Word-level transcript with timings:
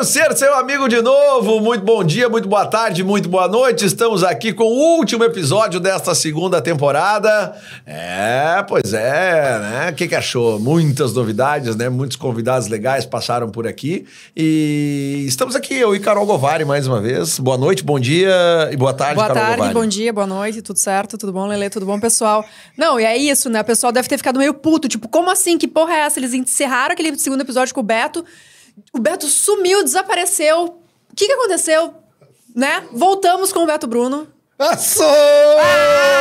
Quero 0.00 0.04
ser 0.10 0.34
seu 0.38 0.54
amigo 0.54 0.88
de 0.88 1.02
novo. 1.02 1.60
Muito 1.60 1.84
bom 1.84 2.02
dia, 2.02 2.26
muito 2.26 2.48
boa 2.48 2.64
tarde, 2.64 3.04
muito 3.04 3.28
boa 3.28 3.46
noite. 3.46 3.84
Estamos 3.84 4.24
aqui 4.24 4.50
com 4.50 4.64
o 4.64 4.96
último 4.96 5.22
episódio 5.24 5.78
desta 5.78 6.14
segunda 6.14 6.58
temporada. 6.62 7.54
É, 7.84 8.64
pois 8.66 8.94
é, 8.94 9.58
né? 9.58 9.90
O 9.90 9.94
que, 9.94 10.08
que 10.08 10.14
achou? 10.14 10.58
Muitas 10.58 11.12
novidades, 11.12 11.76
né? 11.76 11.90
Muitos 11.90 12.16
convidados 12.16 12.66
legais 12.66 13.04
passaram 13.04 13.50
por 13.50 13.66
aqui. 13.66 14.06
E 14.34 15.26
estamos 15.28 15.54
aqui, 15.54 15.74
eu 15.74 15.94
e 15.94 16.00
Carol 16.00 16.24
Govari, 16.24 16.64
mais 16.64 16.86
uma 16.86 17.02
vez. 17.02 17.38
Boa 17.38 17.58
noite, 17.58 17.84
bom 17.84 18.00
dia 18.00 18.70
e 18.72 18.78
boa 18.78 18.94
tarde, 18.94 19.16
Boa 19.16 19.26
Carol 19.26 19.42
tarde, 19.42 19.56
Govari. 19.58 19.74
bom 19.74 19.86
dia, 19.86 20.12
boa 20.14 20.26
noite, 20.26 20.62
tudo 20.62 20.78
certo? 20.78 21.18
Tudo 21.18 21.30
bom, 21.30 21.46
Lele? 21.46 21.68
Tudo 21.68 21.84
bom, 21.84 22.00
pessoal? 22.00 22.42
Não, 22.74 22.98
e 22.98 23.04
é 23.04 23.18
isso, 23.18 23.50
né? 23.50 23.60
O 23.60 23.64
pessoal 23.64 23.92
deve 23.92 24.08
ter 24.08 24.16
ficado 24.16 24.38
meio 24.38 24.54
puto. 24.54 24.88
Tipo, 24.88 25.10
como 25.10 25.30
assim? 25.30 25.58
Que 25.58 25.68
porra 25.68 25.92
é 25.92 25.98
essa? 26.06 26.18
Eles 26.18 26.32
encerraram 26.32 26.94
aquele 26.94 27.18
segundo 27.18 27.42
episódio 27.42 27.74
com 27.74 27.80
o 27.80 27.84
Beto. 27.84 28.24
O 28.92 28.98
Beto 28.98 29.26
sumiu, 29.26 29.82
desapareceu. 29.84 30.64
O 31.10 31.16
que, 31.16 31.26
que 31.26 31.32
aconteceu? 31.32 31.94
Né? 32.54 32.84
Voltamos 32.92 33.52
com 33.52 33.60
o 33.60 33.66
Beto 33.66 33.86
Bruno. 33.86 34.26
Passou! 34.56 35.06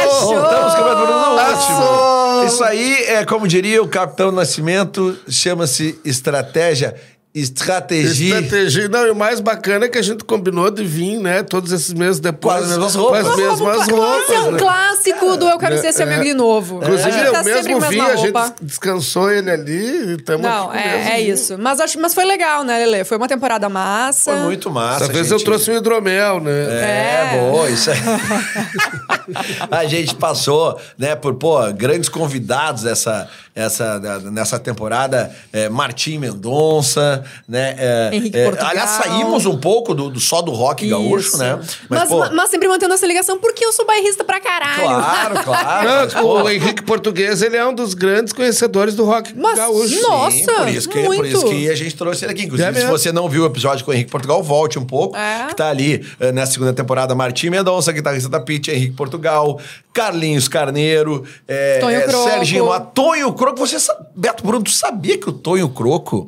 Achou! 0.05 0.35
Voltamos 0.35 0.75
com 0.75 0.81
o 0.81 0.83
Beto 0.83 1.05
Bruno 1.05 1.29
no 1.31 1.35
Passou! 1.35 2.35
último. 2.35 2.45
Isso 2.47 2.63
aí 2.63 2.93
é, 3.05 3.25
como 3.25 3.47
diria 3.47 3.81
o 3.83 3.87
Capitão 3.87 4.31
Nascimento, 4.31 5.17
chama-se 5.27 5.99
estratégia. 6.05 6.95
Estratégia. 7.33 8.39
Estratégia. 8.39 8.89
Não, 8.89 9.05
e 9.05 9.11
o 9.11 9.15
mais 9.15 9.39
bacana 9.39 9.85
é 9.85 9.87
que 9.87 9.99
a 9.99 10.01
gente 10.01 10.23
combinou 10.23 10.71
de 10.71 10.83
vir, 10.83 11.19
né? 11.19 11.43
Todos 11.43 11.71
esses 11.71 11.93
meses 11.93 12.19
depois. 12.19 12.57
Com 12.57 12.63
as 12.63 12.69
mesmas 12.69 12.95
roupas. 12.95 13.21
Com 13.21 13.29
as 13.29 13.37
mesmas 13.37 13.87
roupas. 13.87 14.23
Esse 14.23 14.33
é 14.33 14.39
um 14.39 14.51
né? 14.51 14.59
clássico 14.59 15.37
do 15.37 15.47
Eu 15.47 15.59
Quero 15.59 15.77
Ser 15.77 15.93
Seu 15.93 16.07
Amigo 16.07 16.23
de 16.23 16.33
Novo. 16.33 16.77
Inclusive, 16.77 17.07
a 17.07 17.11
gente 17.11 17.25
eu 17.25 17.31
tá 17.31 17.43
sempre 17.43 17.75
mesmo 17.75 17.89
vi, 17.89 18.01
a 18.01 18.15
gente 18.15 18.33
roupa. 18.33 18.55
descansou 18.59 19.31
ele 19.31 19.51
ali 19.51 19.73
e 19.73 20.15
estamos 20.15 20.41
Não, 20.41 20.73
é, 20.73 21.17
é 21.17 21.21
isso. 21.21 21.55
Mas, 21.59 21.79
acho, 21.79 21.99
mas 21.99 22.15
foi 22.15 22.25
legal, 22.25 22.63
né, 22.63 22.83
Lele? 22.83 23.03
Foi 23.03 23.17
uma 23.17 23.27
temporada 23.27 23.69
massa. 23.69 24.31
Foi 24.31 24.39
muito 24.41 24.71
massa. 24.71 25.01
Dessa 25.01 25.13
vez 25.13 25.27
gente. 25.27 25.39
eu 25.39 25.45
trouxe 25.45 25.69
um 25.69 25.77
hidromel, 25.77 26.39
né? 26.39 26.51
É, 26.51 27.35
É. 27.35 27.39
boa, 27.39 27.69
isso 27.69 27.91
aí. 27.91 27.99
a 29.69 29.85
gente 29.85 30.15
passou, 30.15 30.79
né, 30.97 31.15
por, 31.15 31.35
pô, 31.35 31.59
grandes 31.73 32.09
convidados 32.09 32.85
essa, 32.85 33.29
essa, 33.53 33.99
nessa 34.31 34.57
temporada. 34.57 35.31
É, 35.53 35.69
Martim 35.69 36.17
Mendonça, 36.17 37.18
né? 37.47 37.75
é, 37.77 38.09
Henrique 38.13 38.37
é, 38.37 38.45
Portugal. 38.45 38.69
aliás, 38.71 38.89
saímos 38.91 39.45
um 39.45 39.57
pouco 39.57 39.93
do, 39.93 40.09
do- 40.09 40.19
só 40.19 40.41
do 40.41 40.51
rock 40.51 40.87
gaúcho, 40.87 41.27
Isso. 41.29 41.37
né? 41.37 41.59
Mas, 41.89 42.07
pô, 42.09 42.19
ma- 42.19 42.31
mas 42.31 42.49
sempre 42.49 42.67
mantendo 42.67 42.93
essa 42.93 43.05
ligação, 43.05 43.37
porque 43.39 43.63
eu 43.65 43.71
sou 43.73 43.85
bairrista 43.85 44.23
pra 44.23 44.39
caralho. 44.39 44.81
claro, 44.83 45.39
claro. 45.43 45.89
Mas, 45.89 46.13
pô, 46.13 46.43
o 46.43 46.49
Henrique 46.49 46.83
Português, 46.83 47.41
ele 47.41 47.57
é 47.57 47.65
um 47.65 47.73
dos 47.73 47.93
grandes 47.93 48.33
conhecedores 48.33 48.95
do 48.95 49.05
rock 49.05 49.33
Mas, 49.35 49.57
gaúcho. 49.57 50.01
nossa, 50.01 50.37
Sim, 50.37 50.45
por 50.45 50.67
isso, 50.67 50.89
que, 50.89 50.99
por 50.99 51.07
muito. 51.15 51.25
isso 51.27 51.45
que 51.49 51.69
a 51.69 51.75
gente 51.75 51.95
trouxe 51.95 52.25
ele 52.25 52.31
aqui. 52.33 52.43
Inclusive, 52.43 52.69
É 52.77 52.81
se 52.81 52.87
você 52.87 53.11
não 53.11 53.27
viu 53.29 53.43
o 53.43 53.45
episódio 53.45 53.83
com 53.85 53.91
o 53.91 53.93
Henrique 53.93 54.11
Portugal, 54.11 54.41
volte 54.43 54.77
um 54.79 54.85
pouco. 54.85 55.15
É. 55.15 55.47
Que 55.47 55.55
tá 55.55 55.69
ali 55.69 56.05
eh, 56.19 56.31
na 56.31 56.45
segunda 56.45 56.73
temporada. 56.73 57.13
Martim 57.15 57.49
Mendonça, 57.49 57.91
guitarrista 57.91 58.29
da 58.29 58.39
Pitty, 58.39 58.71
Henrique 58.71 58.93
Portugal, 58.95 59.59
Carlinhos 59.93 60.47
Carneiro, 60.47 61.23
eh, 61.47 61.79
Tonho 61.79 62.01
Croco. 62.03 62.29
Serginho 62.29 62.65
Moá, 62.65 62.79
Tonho 62.79 63.33
Croco. 63.33 63.57
Você 63.59 63.77
Beto 64.15 64.43
Bruno, 64.43 64.63
tu 64.63 64.71
sabia 64.71 65.17
que 65.17 65.29
o 65.29 65.33
Tonho 65.33 65.69
Croco, 65.69 66.27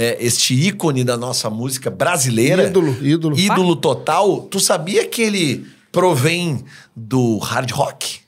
é, 0.00 0.16
este 0.18 0.54
ícone 0.54 1.04
da 1.04 1.14
nossa 1.14 1.50
música 1.50 1.90
brasileira, 1.90 2.68
Ídolo, 2.68 2.96
ídolo. 3.02 3.38
ídolo 3.38 3.76
total, 3.76 4.42
tu 4.50 4.58
sabia 4.58 5.06
que 5.06 5.20
ele 5.20 5.66
provém 5.92 6.64
do 6.96 7.36
hard 7.36 7.70
rock? 7.70 8.19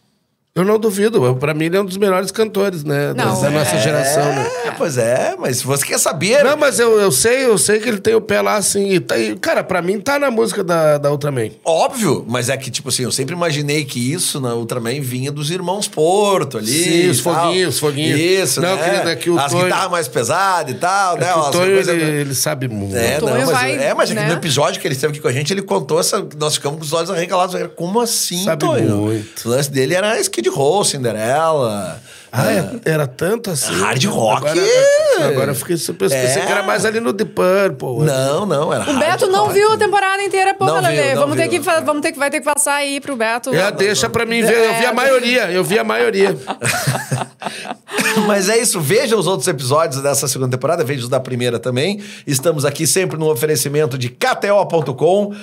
Eu 0.54 0.66
não 0.66 0.78
duvido. 0.78 1.34
Pra 1.36 1.54
mim, 1.54 1.64
ele 1.64 1.78
é 1.78 1.80
um 1.80 1.84
dos 1.84 1.96
melhores 1.96 2.30
cantores, 2.30 2.84
né? 2.84 3.14
Não, 3.14 3.40
da 3.40 3.48
nossa 3.50 3.74
é. 3.76 3.80
geração, 3.80 4.22
né? 4.22 4.46
É, 4.66 4.70
pois 4.72 4.98
é, 4.98 5.34
mas 5.38 5.56
se 5.58 5.64
você 5.64 5.86
quer 5.86 5.98
saber. 5.98 6.44
Não, 6.44 6.58
mas 6.58 6.78
eu, 6.78 7.00
eu 7.00 7.10
sei, 7.10 7.46
eu 7.46 7.56
sei 7.56 7.78
que 7.80 7.88
ele 7.88 7.96
tem 7.98 8.14
o 8.14 8.20
pé 8.20 8.42
lá 8.42 8.56
assim. 8.56 8.90
E 8.90 9.00
tá, 9.00 9.16
e, 9.18 9.34
cara, 9.36 9.64
pra 9.64 9.80
mim 9.80 9.98
tá 9.98 10.18
na 10.18 10.30
música 10.30 10.62
da, 10.62 10.98
da 10.98 11.10
Ultraman. 11.10 11.48
Óbvio, 11.64 12.26
mas 12.28 12.50
é 12.50 12.56
que, 12.58 12.70
tipo 12.70 12.90
assim, 12.90 13.02
eu 13.04 13.10
sempre 13.10 13.34
imaginei 13.34 13.82
que 13.86 14.12
isso 14.12 14.42
na 14.42 14.54
Ultraman 14.54 15.00
vinha 15.00 15.32
dos 15.32 15.50
irmãos 15.50 15.88
Porto 15.88 16.58
ali. 16.58 16.70
Sim, 16.84 17.08
os 17.08 17.22
tal. 17.22 17.34
foguinhos, 17.46 17.74
os 17.74 17.80
foguinhos. 17.80 18.20
Isso, 18.20 18.60
Não, 18.60 18.76
né? 18.76 18.84
querido, 18.90 19.08
é 19.08 19.16
que 19.16 19.30
o 19.30 19.38
As 19.38 19.52
Tonho- 19.52 19.64
guitarras 19.64 19.90
mais 19.90 20.06
pesadas 20.08 20.74
e 20.74 20.78
tal, 20.78 21.16
né? 21.16 21.30
É 21.30 21.32
que 21.32 21.38
o 21.38 21.50
Tonho, 21.50 21.74
coisas- 21.76 21.94
ele, 21.94 22.04
ele 22.20 22.34
sabe 22.34 22.68
muito. 22.68 22.94
É, 22.94 23.18
não, 23.22 23.28
mas, 23.30 23.50
vai, 23.50 23.72
é, 23.78 23.94
mas 23.94 24.10
é 24.10 24.14
que 24.14 24.20
né? 24.20 24.26
no 24.26 24.34
episódio 24.34 24.78
que 24.82 24.86
ele 24.86 24.94
esteve 24.94 25.12
aqui 25.14 25.20
com 25.22 25.28
a 25.28 25.32
gente, 25.32 25.50
ele 25.50 25.62
contou 25.62 25.98
essa. 25.98 26.22
Nós 26.38 26.56
ficamos 26.56 26.78
com 26.78 26.84
os 26.84 26.92
olhos 26.92 27.10
arregalados. 27.10 27.56
Como 27.74 27.98
assim, 28.02 28.44
Sabe 28.44 28.66
Tonho? 28.66 28.96
muito. 28.98 29.46
O 29.46 29.48
lance 29.48 29.70
dele 29.70 29.94
era 29.94 30.20
Skid 30.42 30.48
Row, 30.48 30.84
Cinderela. 30.84 32.00
Ah, 32.34 32.50
é- 32.50 32.90
era 32.90 33.06
tanto 33.06 33.50
assim. 33.50 33.72
Hard 33.78 34.02
rock. 34.06 34.46
Agora, 34.48 35.28
agora 35.28 35.50
eu 35.50 35.54
fiquei 35.54 35.76
super. 35.76 36.08
Pensei 36.08 36.42
É. 36.42 36.46
que 36.46 36.50
era 36.52 36.62
mais 36.62 36.84
ali 36.86 36.98
no 36.98 37.12
The 37.12 37.24
Purple. 37.26 38.06
Não, 38.06 38.46
não, 38.46 38.72
era 38.72 38.90
O 38.90 38.98
Beto 38.98 39.26
não 39.26 39.50
viu 39.50 39.70
a 39.72 39.76
temporada 39.76 40.22
inteira, 40.22 40.56
viu, 40.58 40.80
Lele. 40.80 41.14
Vamos 41.14 41.36
ter 41.36 41.48
que 41.48 41.58
vamos 41.60 42.00
ter 42.02 42.12
que 42.12 42.18
vai 42.18 42.30
ter 42.30 42.40
que 42.40 42.46
passar 42.46 42.76
aí 42.76 43.00
pro 43.00 43.14
Beto. 43.16 43.54
É, 43.54 43.70
deixa 43.70 44.08
pra 44.08 44.24
mim 44.24 44.42
ver. 44.42 44.56
Eu 44.64 44.74
vi 44.78 44.86
a 44.86 44.92
maioria. 44.94 45.50
Eu 45.52 45.62
vi 45.64 45.78
a 45.78 45.84
maioria. 45.84 46.34
Mas 48.26 48.48
é 48.48 48.58
isso, 48.58 48.80
veja 48.80 49.16
os 49.16 49.26
outros 49.26 49.46
episódios 49.48 50.02
dessa 50.02 50.26
segunda 50.28 50.50
temporada, 50.56 50.84
veja 50.84 51.02
os 51.02 51.08
da 51.08 51.20
primeira 51.20 51.58
também. 51.58 52.00
Estamos 52.26 52.64
aqui 52.64 52.86
sempre 52.86 53.18
no 53.18 53.30
oferecimento 53.30 53.96
de 53.98 54.08
KTO.com, 54.08 55.34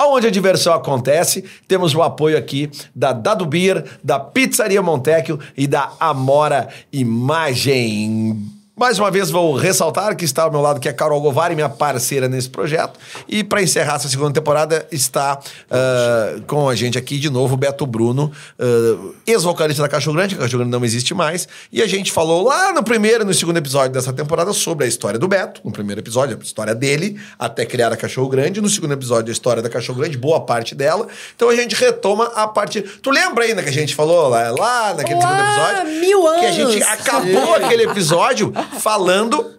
onde 0.00 0.26
a 0.26 0.30
diversão 0.30 0.74
acontece. 0.74 1.44
Temos 1.66 1.94
o 1.94 2.02
apoio 2.02 2.36
aqui 2.36 2.70
da 2.94 3.12
Dado 3.12 3.46
Beer, 3.46 3.84
da 4.02 4.20
Pizzaria 4.20 4.82
Montecchio 4.82 5.38
e 5.56 5.66
da 5.66 5.92
Amora 5.98 6.68
Imagem. 6.92 8.59
Mais 8.80 8.98
uma 8.98 9.10
vez 9.10 9.28
vou 9.28 9.54
ressaltar 9.56 10.16
que 10.16 10.24
está 10.24 10.44
ao 10.44 10.50
meu 10.50 10.62
lado 10.62 10.80
que 10.80 10.88
é 10.88 10.90
a 10.90 10.94
Carol 10.94 11.20
Govari, 11.20 11.54
minha 11.54 11.68
parceira 11.68 12.30
nesse 12.30 12.48
projeto. 12.48 12.98
E 13.28 13.44
para 13.44 13.62
encerrar 13.62 13.96
essa 13.96 14.08
segunda 14.08 14.32
temporada 14.32 14.86
está 14.90 15.38
ah, 15.70 16.36
com 16.46 16.66
a 16.66 16.74
gente 16.74 16.96
aqui 16.96 17.18
de 17.18 17.28
novo 17.28 17.52
o 17.52 17.56
Beto 17.58 17.84
Bruno, 17.86 18.32
ah, 18.58 19.12
ex-vocalista 19.26 19.82
da 19.82 19.88
Cachorro 19.88 20.16
Grande, 20.16 20.34
que 20.34 20.40
a 20.40 20.44
Cachorro 20.44 20.60
Grande 20.60 20.72
não 20.78 20.82
existe 20.82 21.12
mais. 21.12 21.46
E 21.70 21.82
a 21.82 21.86
gente 21.86 22.10
falou 22.10 22.42
lá 22.42 22.72
no 22.72 22.82
primeiro 22.82 23.22
e 23.22 23.26
no 23.26 23.34
segundo 23.34 23.58
episódio 23.58 23.92
dessa 23.92 24.14
temporada 24.14 24.50
sobre 24.54 24.86
a 24.86 24.88
história 24.88 25.18
do 25.18 25.28
Beto. 25.28 25.60
No 25.62 25.70
primeiro 25.70 26.00
episódio, 26.00 26.38
a 26.40 26.42
história 26.42 26.74
dele 26.74 27.20
até 27.38 27.66
criar 27.66 27.92
a 27.92 27.98
Cachorro 27.98 28.30
Grande. 28.30 28.62
No 28.62 28.70
segundo 28.70 28.94
episódio, 28.94 29.28
a 29.28 29.32
história 29.32 29.62
da 29.62 29.68
Cachorro 29.68 29.98
Grande, 29.98 30.16
boa 30.16 30.40
parte 30.40 30.74
dela. 30.74 31.06
Então 31.36 31.50
a 31.50 31.54
gente 31.54 31.74
retoma 31.74 32.32
a 32.34 32.48
parte. 32.48 32.80
Tu 32.80 33.10
lembra 33.10 33.44
ainda 33.44 33.62
que 33.62 33.68
a 33.68 33.72
gente 33.72 33.94
falou 33.94 34.30
lá, 34.30 34.50
lá 34.50 34.94
naquele 34.94 35.20
Lá, 35.20 35.28
segundo 35.28 35.44
episódio? 35.44 36.00
mil 36.00 36.22
Que 36.22 36.46
a 36.46 36.52
gente 36.52 36.82
anos. 36.82 36.88
acabou 36.88 37.54
aquele 37.56 37.82
episódio 37.82 38.50
falando 38.78 39.58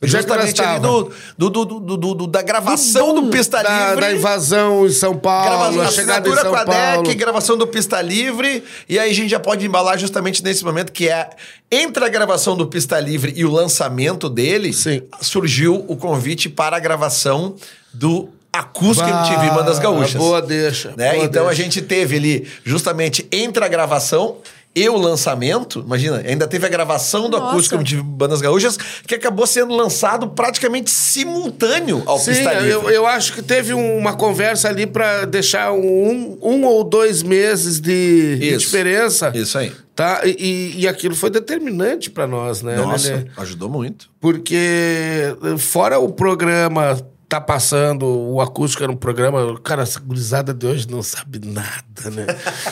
justamente 0.00 0.62
ali 0.62 0.78
do, 0.78 1.10
do, 1.36 1.50
do, 1.64 2.14
do- 2.14 2.26
da 2.28 2.40
gravação 2.40 3.12
do, 3.14 3.30
Pista 3.30 3.58
Livre. 3.60 4.00
da 4.00 4.12
invasão 4.12 4.86
em 4.86 4.90
São 4.90 5.16
Paulo, 5.16 5.80
a 5.80 5.90
chegada 5.90 6.28
em 6.28 6.34
São 6.36 6.50
com 6.50 6.56
a 6.56 6.64
Paulo. 6.64 7.14
Gravação 7.16 7.56
do 7.56 7.66
Pista 7.66 8.00
Livre. 8.00 8.62
E 8.88 8.96
aí 8.96 9.10
a 9.10 9.14
gente 9.14 9.28
já 9.28 9.40
pode 9.40 9.66
embalar 9.66 9.98
justamente 9.98 10.42
nesse 10.44 10.64
momento 10.64 10.92
que 10.92 11.08
é 11.08 11.28
entre 11.70 12.04
a 12.04 12.08
gravação 12.08 12.56
do 12.56 12.66
Pista 12.68 13.00
Livre 13.00 13.32
e 13.36 13.44
o 13.44 13.50
lançamento 13.50 14.28
dele, 14.28 14.72
surgiu 15.20 15.84
o 15.88 15.96
convite 15.96 16.48
para 16.48 16.76
a 16.76 16.80
gravação 16.80 17.56
do 17.92 18.28
Acústica 18.52 19.08
Bah, 19.10 19.26
MTV 19.28 19.50
Bandas 19.50 19.78
Gaúchas. 19.78 20.14
Boa 20.14 20.40
deixa. 20.40 20.94
né? 20.96 21.18
Então 21.24 21.48
a 21.48 21.54
gente 21.54 21.82
teve 21.82 22.16
ali 22.16 22.48
justamente 22.64 23.26
entre 23.32 23.64
a 23.64 23.68
gravação 23.68 24.36
e 24.74 24.88
o 24.88 24.96
lançamento, 24.96 25.80
imagina, 25.80 26.18
ainda 26.24 26.46
teve 26.46 26.64
a 26.64 26.68
gravação 26.68 27.28
do 27.28 27.36
Nossa. 27.36 27.52
Acústico 27.52 27.82
de 27.82 27.96
Bandas 28.00 28.40
Gaúchas, 28.40 28.76
que 29.06 29.14
acabou 29.14 29.46
sendo 29.46 29.74
lançado 29.74 30.28
praticamente 30.28 30.90
simultâneo 30.90 32.02
ao 32.06 32.18
Sim, 32.18 32.30
Pista 32.32 32.52
Livre. 32.54 32.70
eu, 32.70 32.90
eu 32.90 33.06
acho 33.06 33.32
que 33.32 33.42
teve 33.42 33.74
um- 33.74 33.96
uma 33.98 34.14
conversa 34.14 34.68
ali 34.68 34.86
pra 34.86 35.24
deixar 35.24 35.72
um, 35.72 36.38
um 36.40 36.64
ou 36.64 36.84
dois 36.84 37.22
meses 37.22 37.80
de, 37.80 38.36
de 38.38 38.48
Isso. 38.50 38.58
diferença. 38.60 39.32
Isso 39.34 39.58
aí. 39.58 39.72
Tá? 39.96 40.20
E, 40.24 40.36
e- 40.38 40.80
e 40.82 40.88
aquilo 40.88 41.16
foi 41.16 41.28
determinante 41.30 42.08
pra 42.08 42.26
nós, 42.26 42.62
né? 42.62 42.76
Nossa, 42.76 43.08
Lelê? 43.14 43.26
ajudou 43.36 43.68
muito. 43.68 44.08
Porque 44.20 45.34
fora 45.58 45.98
o 45.98 46.08
programa 46.12 46.96
tá 47.28 47.40
passando, 47.40 48.04
o 48.06 48.40
acústico 48.40 48.82
era 48.82 48.90
um 48.92 48.96
programa, 48.96 49.58
cara, 49.60 49.82
essa 49.82 50.00
gurizada 50.00 50.54
de 50.54 50.66
hoje 50.66 50.88
não 50.88 51.02
sabe 51.02 51.40
nada, 51.44 52.10
né? 52.10 52.26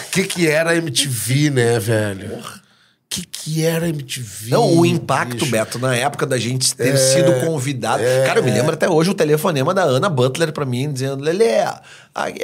O 0.06 0.10
que 0.10 0.24
que 0.24 0.48
era 0.48 0.70
a 0.70 0.76
MTV, 0.76 1.50
né, 1.50 1.78
velho? 1.78 2.38
O 2.38 3.08
que 3.08 3.24
que 3.24 3.64
era 3.64 3.86
a 3.86 3.88
MTV? 3.88 4.50
Não, 4.50 4.78
o 4.78 4.84
impacto, 4.84 5.36
bicho? 5.38 5.50
Beto, 5.50 5.78
na 5.78 5.94
época 5.94 6.26
da 6.26 6.36
gente 6.38 6.74
ter 6.74 6.88
É, 6.94 6.96
sido 6.96 7.32
convidado. 7.46 8.02
Cara, 8.26 8.40
eu 8.40 8.44
me 8.44 8.50
lembro 8.50 8.74
até 8.74 8.88
hoje 8.88 9.10
o 9.10 9.14
telefonema 9.14 9.72
da 9.72 9.82
Ana 9.84 10.08
Butler 10.08 10.52
pra 10.52 10.64
mim, 10.66 10.92
dizendo: 10.92 11.22
Lelê, 11.22 11.60
a 11.60 11.82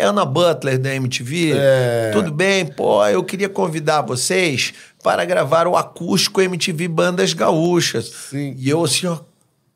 Ana 0.00 0.25
Butler 0.25 0.79
da 0.79 0.94
MTV, 0.94 1.53
É. 1.56 2.11
tudo 2.12 2.31
bem? 2.31 2.64
Pô, 2.64 3.05
eu 3.06 3.25
queria 3.25 3.49
convidar 3.49 4.03
vocês 4.03 4.73
para 5.03 5.25
gravar 5.25 5.67
o 5.67 5.76
acústico 5.76 6.41
MTV 6.41 6.87
Bandas 6.88 7.32
Gaúchas. 7.35 8.11
Sim. 8.31 8.55
E 8.56 8.70
eu 8.70 8.85
assim, 8.85 9.06
ó, 9.09 9.19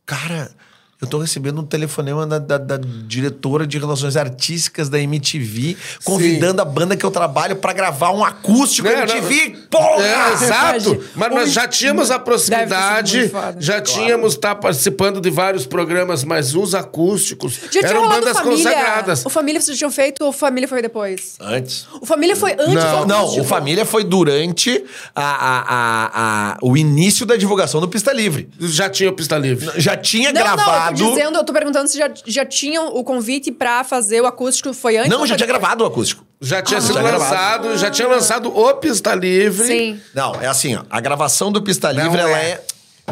cara. 0.06 0.50
Eu 1.00 1.06
tô 1.06 1.18
recebendo 1.18 1.60
um 1.60 1.64
telefonema 1.64 2.26
da, 2.26 2.38
da- 2.38 2.56
da 2.56 2.78
diretora 2.78 3.66
de 3.66 3.78
relações 3.78 4.16
artísticas 4.16 4.88
da 4.88 4.98
MTV, 4.98 5.76
convidando 6.02 6.62
a 6.62 6.64
banda 6.64 6.96
que 6.96 7.04
eu 7.04 7.10
trabalho 7.10 7.56
pra 7.56 7.74
gravar 7.74 8.12
um 8.12 8.24
acústico 8.24 8.88
Não, 8.88 8.94
MTV. 9.00 9.56
Porra! 9.70 10.02
É, 10.02 10.32
exato. 10.32 11.04
Mas 11.14 11.30
nós 11.34 11.52
já 11.52 11.68
tínhamos 11.68 12.10
a 12.10 12.18
proximidade, 12.18 13.30
já 13.58 13.80
tínhamos 13.80 14.32
estar 14.32 14.54
participando 14.54 15.20
de 15.20 15.28
vários 15.28 15.66
programas, 15.66 16.24
mas 16.24 16.54
os 16.54 16.74
acústicos 16.74 17.60
Já 17.70 17.80
eram 17.88 18.08
bandas 18.08 18.38
família. 18.38 18.56
consagradas. 18.70 19.26
O 19.26 19.28
Família 19.28 19.60
vocês 19.60 19.76
tinham 19.76 19.90
feito 19.90 20.24
ou 20.24 20.32
Família 20.32 20.66
foi 20.68 20.80
depois? 20.80 21.34
Antes. 21.40 21.86
O 22.00 22.06
Família 22.06 22.34
foi 22.34 22.52
antes 22.52 22.72
Não, 22.74 23.00
do 23.00 23.06
Não, 23.06 23.38
o 23.40 23.44
Família 23.44 23.84
foi 23.84 24.02
durante 24.02 24.82
a, 25.14 25.22
a- 25.22 25.60
a- 25.68 26.10
a- 26.52 26.58
o 26.62 26.74
início 26.76 27.26
da 27.26 27.36
divulgação 27.36 27.80
do 27.82 27.88
Pista 27.88 28.12
Livre. 28.14 28.48
Já 28.58 28.88
tinha 28.88 29.10
o 29.10 29.12
Pista 29.12 29.36
Livre. 29.36 29.70
Já 29.76 29.94
tinha 29.96 30.32
Não, 30.32 30.40
gravado. 30.40 30.85
Tô 30.92 31.08
dizendo, 31.10 31.38
eu 31.38 31.44
tô 31.44 31.52
perguntando 31.52 31.88
se 31.88 31.98
já, 31.98 32.10
já 32.26 32.44
tinham 32.44 32.88
o 32.94 33.02
convite 33.04 33.50
pra 33.52 33.82
fazer 33.84 34.20
o 34.20 34.26
acústico, 34.26 34.72
foi 34.72 34.96
antes 34.96 35.10
Não, 35.10 35.26
já 35.26 35.36
tinha 35.36 35.46
gravado 35.46 35.84
o 35.84 35.86
acústico. 35.86 36.24
Já 36.40 36.62
tinha 36.62 36.78
Ah. 36.78 36.80
sido 36.82 36.94
Já 36.94 37.02
gravado. 37.02 37.22
lançado, 37.68 37.78
já 37.78 37.90
tinha 37.90 38.08
lançado 38.08 38.56
o 38.56 38.74
Pista 38.74 39.14
Livre. 39.14 39.66
Sim. 39.66 40.00
Não, 40.14 40.34
é 40.40 40.46
assim, 40.46 40.76
ó. 40.76 40.82
A 40.90 41.00
gravação 41.00 41.50
do 41.50 41.62
Pista 41.62 41.90
Livre, 41.92 42.10
Não 42.10 42.28
ela 42.28 42.38
é. 42.38 42.50
é. 42.50 42.64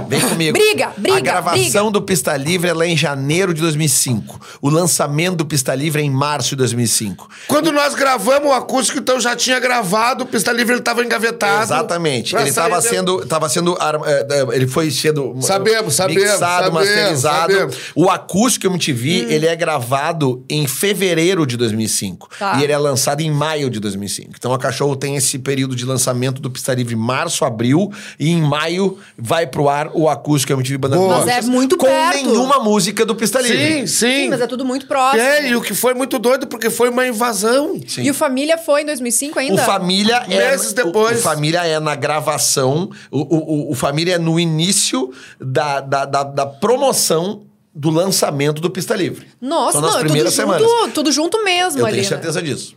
Vem 0.08 0.20
comigo. 0.20 0.58
Briga, 0.58 0.92
briga, 0.96 1.16
A 1.16 1.20
gravação 1.20 1.90
do 1.90 2.02
Pista 2.02 2.36
Livre 2.36 2.68
ela 2.68 2.84
é 2.84 2.88
em 2.88 2.96
janeiro 2.96 3.54
de 3.54 3.60
2005. 3.60 4.40
O 4.60 4.68
lançamento 4.68 5.36
do 5.36 5.46
Pista 5.46 5.72
Livre 5.74 6.02
é 6.02 6.04
em 6.04 6.10
março 6.10 6.50
de 6.50 6.56
2005. 6.56 7.28
Quando 7.46 7.70
nós 7.70 7.94
gravamos 7.94 8.48
o 8.48 8.52
acústico, 8.52 8.98
então 8.98 9.20
já 9.20 9.36
tinha 9.36 9.58
gravado, 9.60 10.24
o 10.24 10.26
Pista 10.26 10.50
Livre 10.52 10.72
ele 10.74 10.80
estava 10.80 11.02
engavetado. 11.04 11.62
Exatamente. 11.62 12.34
Ele 12.34 12.48
estava 12.48 12.80
de- 12.80 12.88
sendo, 12.88 13.24
tava 13.26 13.48
sendo, 13.48 13.76
ar- 13.80 14.00
eh, 14.04 14.26
eh, 14.30 14.46
ele 14.52 14.66
foi 14.66 14.90
sendo 14.90 15.36
Sabemos, 15.40 15.94
sabemos, 15.94 16.22
mixado, 16.22 16.40
sabemos, 16.64 16.74
masterizado. 16.74 17.52
sabemos. 17.52 17.76
O 17.94 18.10
acústico 18.10 18.66
MTV, 18.66 19.26
ele 19.30 19.46
é 19.46 19.54
gravado 19.54 20.44
em 20.50 20.66
fevereiro 20.66 21.46
de 21.46 21.56
2005 21.56 22.28
Tá. 22.36 22.58
e 22.58 22.64
ele 22.64 22.72
é 22.72 22.78
lançado 22.78 23.20
em 23.20 23.30
maio 23.30 23.70
de 23.70 23.78
2005. 23.78 24.32
Então 24.36 24.52
a 24.52 24.58
Cachorro 24.58 24.96
tem 24.96 25.14
esse 25.16 25.38
período 25.38 25.76
de 25.76 25.84
lançamento 25.84 26.40
do 26.42 26.50
Pista 26.50 26.74
Livre 26.74 26.96
março, 26.96 27.44
abril 27.44 27.92
e 28.18 28.30
em 28.30 28.42
maio 28.42 28.98
vai 29.16 29.46
pro 29.46 29.68
ar 29.68 29.83
o 29.92 30.08
acústico 30.08 30.52
MTV 30.52 30.78
Banda 30.78 30.96
Boa. 30.96 31.18
Mas 31.18 31.28
é 31.28 31.42
muito 31.42 31.76
com 31.76 31.86
perto. 31.86 32.14
nenhuma 32.16 32.58
música 32.60 33.04
do 33.04 33.14
Pista 33.14 33.40
Livre. 33.40 33.56
Sim, 33.56 33.86
sim. 33.86 34.06
Sim, 34.24 34.28
mas 34.30 34.40
é 34.40 34.46
tudo 34.46 34.64
muito 34.64 34.86
próximo. 34.86 35.20
É, 35.22 35.48
e 35.48 35.56
o 35.56 35.60
que 35.60 35.74
foi 35.74 35.92
muito 35.94 36.18
doido, 36.18 36.46
porque 36.46 36.70
foi 36.70 36.88
uma 36.88 37.06
invasão. 37.06 37.80
Sim. 37.86 38.02
E 38.02 38.10
o 38.10 38.14
Família 38.14 38.56
foi 38.56 38.82
em 38.82 38.86
2005 38.86 39.36
O 39.36 39.38
ainda? 39.40 39.62
Família 39.64 40.24
é. 40.28 40.50
Meses 40.50 40.70
o- 40.72 40.74
depois. 40.74 41.18
O, 41.18 41.22
Família 41.22 41.66
é 41.66 41.78
na 41.80 41.94
gravação. 41.94 42.90
O, 43.10 43.18
o, 43.20 43.36
o- 43.68 43.70
o 43.72 43.74
Família 43.74 44.14
é 44.14 44.18
no 44.18 44.38
início 44.40 45.12
da, 45.40 45.80
da, 45.80 46.04
da, 46.04 46.22
da 46.22 46.46
promoção 46.46 47.42
do 47.74 47.90
lançamento 47.90 48.60
do 48.60 48.70
Pista 48.70 48.94
Livre. 48.94 49.26
Nossa, 49.40 49.80
não, 49.80 49.88
é 49.88 49.92
tudo 49.92 50.00
primeiras 50.04 50.32
junto, 50.34 50.58
semanas. 50.58 50.92
tudo 50.94 51.10
junto 51.12 51.42
mesmo 51.44 51.80
Eu 51.80 51.86
ali. 51.86 51.96
tenho 51.96 52.04
né? 52.04 52.08
certeza 52.08 52.40
disso. 52.40 52.76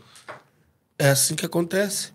É 0.97 1.09
assim 1.09 1.35
que 1.35 1.45
acontece. 1.45 2.09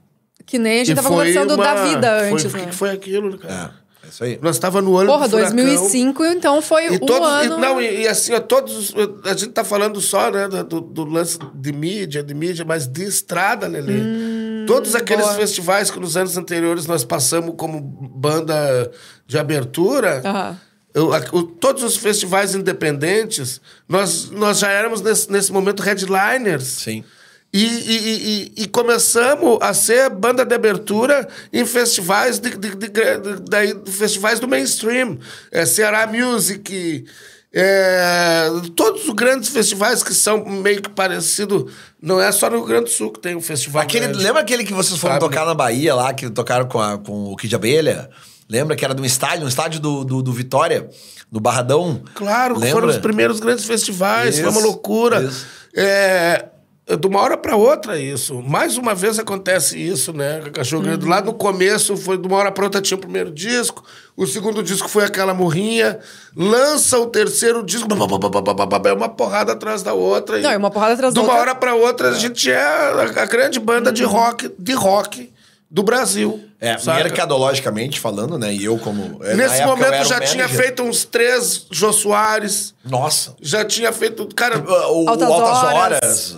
Que 0.44 0.58
nem 0.58 0.72
a 0.80 0.84
gente 0.84 0.90
E 0.92 0.94
tava 0.96 1.08
conversando 1.08 1.54
uma- 1.54 1.62
da 1.64 1.84
vida 1.84 2.18
foi- 2.18 2.32
antes, 2.32 2.44
O 2.46 2.48
que 2.50 2.56
né? 2.56 2.66
que 2.66 2.74
foi 2.74 2.90
aquilo, 2.90 3.30
né, 3.30 3.38
cara? 3.38 3.54
É 3.54 3.81
isso 4.12 4.24
aí. 4.24 4.38
Nós 4.42 4.56
estava 4.56 4.80
no 4.82 4.96
ano 4.96 5.10
Porra, 5.10 5.26
do 5.28 5.36
furacão. 5.36 5.56
2005, 5.56 6.24
então 6.24 6.60
foi 6.62 6.86
E 6.86 6.90
um 6.90 6.98
todos, 6.98 7.28
e, 7.28 7.46
ano... 7.46 7.58
não, 7.58 7.80
e, 7.80 8.02
e 8.02 8.08
assim, 8.08 8.32
ó, 8.34 8.40
todos. 8.40 8.90
os- 8.90 8.94
A 9.24 9.30
gente 9.34 9.48
tá 9.52 9.64
falando 9.64 10.00
só 10.00 10.30
né, 10.30 10.48
do, 10.48 10.80
do 10.80 11.04
lance 11.04 11.38
de 11.54 11.72
mídia, 11.72 12.22
de 12.22 12.34
mídia, 12.34 12.64
mas 12.64 12.86
de 12.86 13.02
estrada, 13.04 13.66
Lelê. 13.66 14.64
todos 14.66 14.94
aqueles 14.94 15.24
Hum, 15.24 15.28
boa. 15.28 15.38
festivais 15.40 15.90
que 15.90 15.98
nos 15.98 16.16
anos 16.16 16.36
anteriores 16.36 16.86
nós 16.86 17.04
passamos 17.04 17.54
como 17.56 17.80
banda 17.80 18.90
de 19.26 19.38
abertura. 19.38 20.22
Aham. 20.24 20.60
eu- 20.94 21.12
a- 21.14 21.22
o- 21.32 21.42
todos 21.44 21.82
os 21.82 21.96
festivais 21.96 22.54
independentes, 22.54 23.60
nós, 23.88 24.30
nós 24.30 24.58
já 24.58 24.68
éramos 24.70 25.00
nesse, 25.00 25.30
nesse 25.32 25.50
momento 25.50 25.82
headliners. 25.82 26.64
Sim. 26.64 27.02
E, 27.52 27.64
e- 27.64 28.52
e- 28.56 28.62
e- 28.62 28.66
começamos 28.69 29.58
a 29.60 29.75
ser 29.75 30.08
banda 30.08 30.43
de 30.43 30.54
abertura 30.54 31.28
em 31.52 31.66
festivais 31.66 32.38
de, 32.38 32.50
de- 32.56 32.75
de- 32.75 32.88
de- 32.88 33.19
daí, 33.46 33.78
festivais 33.87 34.40
do 34.40 34.49
mainstream. 34.49 35.19
É, 35.50 35.66
Ceará 35.66 36.06
Music, 36.06 37.04
é, 37.52 38.46
todos 38.75 39.06
os 39.06 39.14
grandes 39.14 39.50
festivais 39.50 40.02
que 40.02 40.14
são 40.14 40.43
meio 40.46 40.81
que 40.81 40.88
parecidos. 40.88 41.70
Não 42.00 42.19
é 42.19 42.32
só 42.32 42.49
no 42.49 42.56
Rio 42.56 42.66
Grande 42.66 42.84
do 42.84 42.90
Sul 42.90 43.12
que 43.12 43.20
tem 43.20 43.37
um 43.37 43.43
festival. 43.43 43.82
Aquele, 43.82 44.06
grande. 44.08 44.25
lembra 44.25 44.40
aquele 44.40 44.64
que 44.64 44.72
vocês 44.72 44.98
foram 44.98 45.16
Sabe? 45.16 45.25
tocar 45.26 45.44
na 45.44 45.52
Bahia 45.55 45.94
lá, 45.94 46.14
que 46.14 46.31
tocaram 46.31 46.66
com, 46.66 46.81
a- 46.81 46.96
com 46.96 47.25
o 47.32 47.37
Kid 47.37 47.55
Abelha? 47.55 48.08
Lembra 48.48 48.75
que 48.76 48.84
era 48.84 48.94
de 48.94 49.02
um 49.02 49.05
estádio, 49.05 49.44
um 49.44 49.48
estádio 49.48 49.78
do, 49.78 50.05
do, 50.05 50.22
do 50.22 50.32
Vitória, 50.32 50.88
do 51.31 51.38
Barradão? 51.38 52.02
Claro, 52.14 52.55
Lembra? 52.55 52.70
foram 52.70 52.88
os 52.88 52.96
primeiros 52.98 53.40
grandes 53.40 53.64
festivais, 53.66 54.37
foi 54.38 54.48
uma 54.48 54.58
Isso, 54.58 54.66
loucura. 54.66 55.22
isso. 55.22 55.46
É, 55.75 56.46
de 56.96 57.06
uma 57.06 57.20
hora 57.20 57.36
para 57.36 57.56
outra 57.56 57.98
isso. 57.98 58.42
Mais 58.42 58.76
uma 58.76 58.94
vez 58.94 59.18
acontece 59.18 59.78
isso, 59.78 60.12
né? 60.12 60.40
Cachorro 60.52 60.82
Grande. 60.82 61.06
Lá 61.06 61.20
no 61.20 61.32
começo, 61.32 61.96
foi 61.96 62.18
de 62.18 62.26
uma 62.26 62.36
hora 62.36 62.52
para 62.52 62.64
outra 62.64 62.80
tinha 62.80 62.96
o 62.96 63.00
primeiro 63.00 63.30
disco, 63.30 63.82
o 64.16 64.26
segundo 64.26 64.62
disco 64.62 64.88
foi 64.88 65.04
aquela 65.04 65.32
morrinha, 65.32 65.98
lança 66.36 66.98
o 66.98 67.06
terceiro 67.06 67.62
disco, 67.62 67.88
é 68.84 68.92
uma 68.92 69.08
porrada 69.08 69.52
atrás 69.52 69.82
da 69.82 69.94
outra. 69.94 70.38
Não, 70.38 70.50
é 70.50 70.56
uma 70.56 70.70
porrada 70.70 70.94
atrás 70.94 71.14
De 71.14 71.20
da 71.20 71.24
uma 71.26 71.32
outra. 71.32 71.50
hora 71.50 71.54
para 71.54 71.74
outra, 71.74 72.10
a 72.10 72.14
gente 72.14 72.50
é 72.50 72.60
a, 72.60 73.22
a 73.22 73.26
grande 73.26 73.58
banda 73.58 73.90
de 73.90 74.04
rock, 74.04 74.52
de 74.58 74.72
rock 74.72 75.31
do 75.72 75.82
Brasil. 75.82 76.38
É, 76.60 76.76
saca? 76.76 77.02
mercadologicamente 77.02 77.98
falando, 77.98 78.38
né? 78.38 78.54
E 78.54 78.62
eu 78.62 78.78
como... 78.78 79.24
é, 79.24 79.34
Nesse 79.34 79.62
eu 79.62 79.66
momento 79.66 80.02
o 80.02 80.04
já 80.04 80.20
tinha 80.20 80.46
feito 80.46 80.82
uns 80.82 81.06
três 81.06 81.66
Jô 81.70 81.90
Soares. 81.94 82.74
Nossa. 82.84 83.34
Já 83.40 83.64
tinha 83.64 83.90
feito. 83.90 84.28
Cara, 84.34 84.58
O, 84.58 85.04
o 85.04 85.08
Altas 85.08 85.28
Altas, 85.28 85.48
Horas. 85.48 85.74
Horas. 85.74 86.36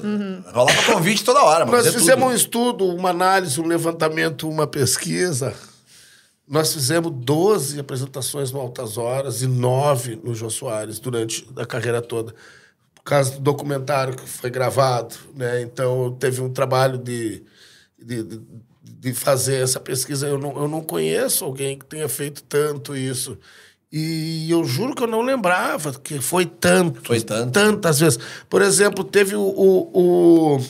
Rolava 0.52 0.82
convite 0.84 1.24
toda 1.24 1.42
hora, 1.42 1.64
nós 1.66 1.92
fizemos 1.92 2.24
um 2.24 2.28
tudo. 2.28 2.36
estudo, 2.36 2.86
uma 2.86 3.10
análise, 3.10 3.60
um 3.60 3.66
levantamento, 3.66 4.48
uma 4.48 4.68
pesquisa. 4.68 5.52
Nós 6.48 6.72
fizemos 6.72 7.10
12 7.12 7.80
apresentações 7.80 8.52
no 8.52 8.60
Altas 8.60 8.96
Horas 8.96 9.42
e 9.42 9.48
9 9.48 10.20
no 10.22 10.32
Jô 10.32 10.48
Soares 10.48 11.00
durante 11.00 11.44
a 11.56 11.66
carreira 11.66 12.00
toda. 12.00 12.32
Por 12.94 13.02
causa 13.02 13.32
do 13.32 13.40
documentário 13.40 14.14
que 14.14 14.28
foi 14.28 14.48
gravado, 14.48 15.16
né? 15.34 15.60
Então 15.60 16.16
teve 16.20 16.40
um 16.40 16.50
trabalho 16.50 16.96
de, 16.96 17.42
de, 17.98 18.22
de, 18.22 18.40
de 19.04 19.12
fazer 19.12 19.62
essa 19.62 19.78
pesquisa. 19.78 20.26
Eu 20.26 20.38
não, 20.38 20.56
eu 20.56 20.66
não 20.66 20.80
conheço 20.80 21.44
alguém 21.44 21.78
que 21.78 21.84
tenha 21.84 22.08
feito 22.08 22.42
tanto 22.44 22.96
isso. 22.96 23.36
E 23.92 24.50
eu 24.50 24.64
juro 24.64 24.94
que 24.94 25.02
eu 25.02 25.06
não 25.06 25.20
lembrava 25.20 25.92
que 25.92 26.18
foi 26.20 26.46
tanto. 26.46 27.00
Foi 27.04 27.20
tanto. 27.20 27.52
Tantas 27.52 28.00
vezes. 28.00 28.18
Por 28.48 28.62
exemplo, 28.62 29.04
teve 29.04 29.36
o. 29.36 29.42
o, 29.42 30.54
o- 30.56 30.60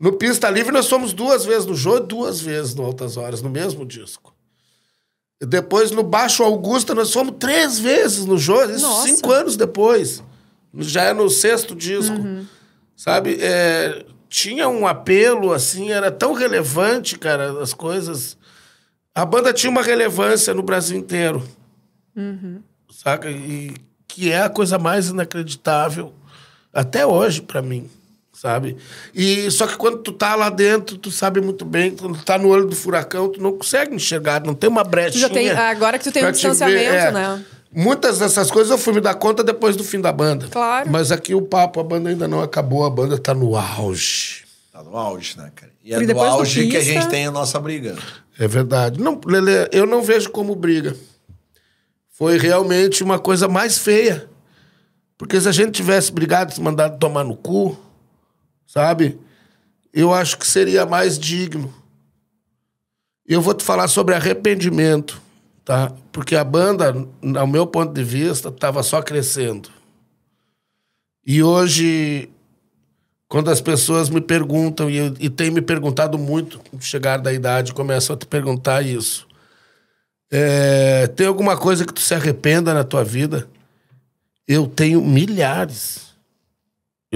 no 0.00 0.12
Pista 0.14 0.50
Livre 0.50 0.72
nós 0.72 0.88
fomos 0.88 1.12
duas 1.14 1.44
vezes 1.46 1.64
no 1.64 1.74
Jô 1.74 1.96
e 1.98 2.00
duas 2.00 2.40
vezes 2.40 2.74
no 2.74 2.84
Altas 2.84 3.16
Horas, 3.16 3.40
no 3.40 3.48
mesmo 3.48 3.84
disco. 3.86 4.34
E 5.40 5.46
Depois 5.46 5.90
no 5.90 6.02
Baixo 6.02 6.42
Augusta 6.42 6.94
nós 6.94 7.12
fomos 7.12 7.36
três 7.38 7.78
vezes 7.78 8.24
no 8.26 8.36
Jô, 8.38 8.62
isso 8.64 8.80
Nossa. 8.86 9.06
cinco 9.08 9.30
anos 9.32 9.56
depois. 9.56 10.22
Já 10.78 11.04
é 11.04 11.12
no 11.14 11.28
sexto 11.30 11.74
disco. 11.74 12.14
Sabe? 12.96 13.38
É, 13.40 14.04
tinha 14.28 14.68
um 14.68 14.86
apelo, 14.86 15.52
assim, 15.52 15.90
era 15.90 16.10
tão 16.10 16.32
relevante, 16.32 17.18
cara, 17.18 17.62
as 17.62 17.72
coisas. 17.72 18.36
A 19.14 19.24
banda 19.24 19.52
tinha 19.52 19.70
uma 19.70 19.82
relevância 19.82 20.52
no 20.52 20.62
Brasil 20.62 20.96
inteiro. 20.98 21.42
Saca? 22.90 23.30
E 23.30 23.74
que 24.08 24.30
é 24.32 24.42
a 24.42 24.48
coisa 24.48 24.78
mais 24.78 25.08
inacreditável 25.08 26.12
até 26.72 27.04
hoje 27.06 27.42
pra 27.42 27.60
mim, 27.60 27.88
sabe? 28.32 28.76
E 29.14 29.50
só 29.50 29.66
que 29.66 29.76
quando 29.76 29.98
tu 29.98 30.12
tá 30.12 30.34
lá 30.34 30.48
dentro, 30.48 30.96
tu 30.96 31.10
sabe 31.10 31.40
muito 31.40 31.64
bem, 31.64 31.94
quando 31.94 32.16
tu 32.18 32.24
tá 32.24 32.38
no 32.38 32.48
olho 32.48 32.66
do 32.66 32.74
furacão, 32.76 33.28
tu 33.30 33.40
não 33.42 33.52
consegue 33.52 33.94
enxergar, 33.94 34.42
não 34.42 34.54
tem 34.54 34.68
uma 34.70 34.84
brechinha. 34.84 35.20
já 35.20 35.28
tem- 35.28 35.50
agora 35.50 35.98
que 35.98 36.04
tu 36.04 36.12
tem 36.12 36.22
um 36.22 36.26
pra 36.26 36.32
te 36.32 36.42
ver, 36.42 36.50
distanciamento, 36.50 36.94
é. 36.94 37.12
né? 37.12 37.44
Muitas 37.76 38.18
dessas 38.18 38.50
coisas 38.50 38.70
eu 38.70 38.78
fui 38.78 38.94
me 38.94 39.00
dar 39.02 39.14
conta 39.14 39.44
depois 39.44 39.76
do 39.76 39.84
fim 39.84 40.00
da 40.00 40.10
banda. 40.10 40.48
Claro. 40.48 40.90
Mas 40.90 41.12
aqui 41.12 41.34
o 41.34 41.42
papo, 41.42 41.78
a 41.78 41.84
banda 41.84 42.08
ainda 42.08 42.26
não 42.26 42.40
acabou, 42.40 42.84
a 42.86 42.90
banda 42.90 43.18
tá 43.18 43.34
no 43.34 43.54
auge. 43.54 44.44
Tá 44.72 44.82
no 44.82 44.96
auge, 44.96 45.36
né, 45.36 45.52
cara? 45.54 45.70
E 45.84 45.92
é 45.92 45.98
Porque 45.98 46.14
no 46.14 46.20
auge 46.22 46.68
que 46.68 46.76
a 46.76 46.80
Pista- 46.80 46.94
gente 46.94 47.08
tem 47.10 47.26
a 47.26 47.30
nossa 47.30 47.60
briga. 47.60 47.94
É 48.38 48.48
verdade. 48.48 48.98
Não, 48.98 49.20
Lele, 49.26 49.68
eu 49.72 49.86
não 49.86 50.02
vejo 50.02 50.30
como 50.30 50.54
briga. 50.54 50.96
Foi 52.10 52.38
realmente 52.38 53.02
uma 53.04 53.18
coisa 53.18 53.46
mais 53.46 53.76
feia. 53.76 54.26
Porque 55.18 55.38
se 55.40 55.46
a 55.48 55.52
gente 55.52 55.72
tivesse 55.72 56.10
brigado, 56.10 56.54
se 56.54 56.60
mandado 56.62 56.98
tomar 56.98 57.24
no 57.24 57.36
cu, 57.36 57.78
sabe? 58.66 59.18
Eu 59.92 60.12
acho 60.14 60.38
que 60.38 60.46
seria 60.46 60.84
mais 60.86 61.18
digno. 61.18 61.72
E 63.28 63.34
eu 63.34 63.40
vou 63.42 63.52
te 63.54 63.62
falar 63.64 63.88
sobre 63.88 64.14
arrependimento, 64.14 65.20
tá? 65.66 65.92
Porque 66.12 66.36
a 66.36 66.44
banda, 66.44 66.94
ao 67.36 67.46
meu 67.46 67.66
ponto 67.66 67.92
de 67.92 68.04
vista, 68.04 68.48
estava 68.50 68.84
só 68.84 69.02
crescendo. 69.02 69.68
E 71.26 71.42
hoje, 71.42 72.30
quando 73.28 73.50
as 73.50 73.60
pessoas 73.60 74.08
me 74.08 74.20
perguntam, 74.20 74.88
e, 74.88 75.12
e 75.18 75.28
têm 75.28 75.50
me 75.50 75.60
perguntado 75.60 76.16
muito, 76.16 76.60
chegar 76.78 77.16
da 77.18 77.32
idade, 77.32 77.74
começam 77.74 78.14
a 78.14 78.18
te 78.18 78.24
perguntar 78.24 78.80
isso. 78.82 79.26
É, 80.30 81.08
tem 81.08 81.26
alguma 81.26 81.56
coisa 81.56 81.84
que 81.84 81.92
tu 81.92 82.00
se 82.00 82.14
arrependa 82.14 82.72
na 82.72 82.84
tua 82.84 83.02
vida? 83.02 83.48
Eu 84.46 84.68
tenho 84.68 85.02
milhares. 85.02 86.05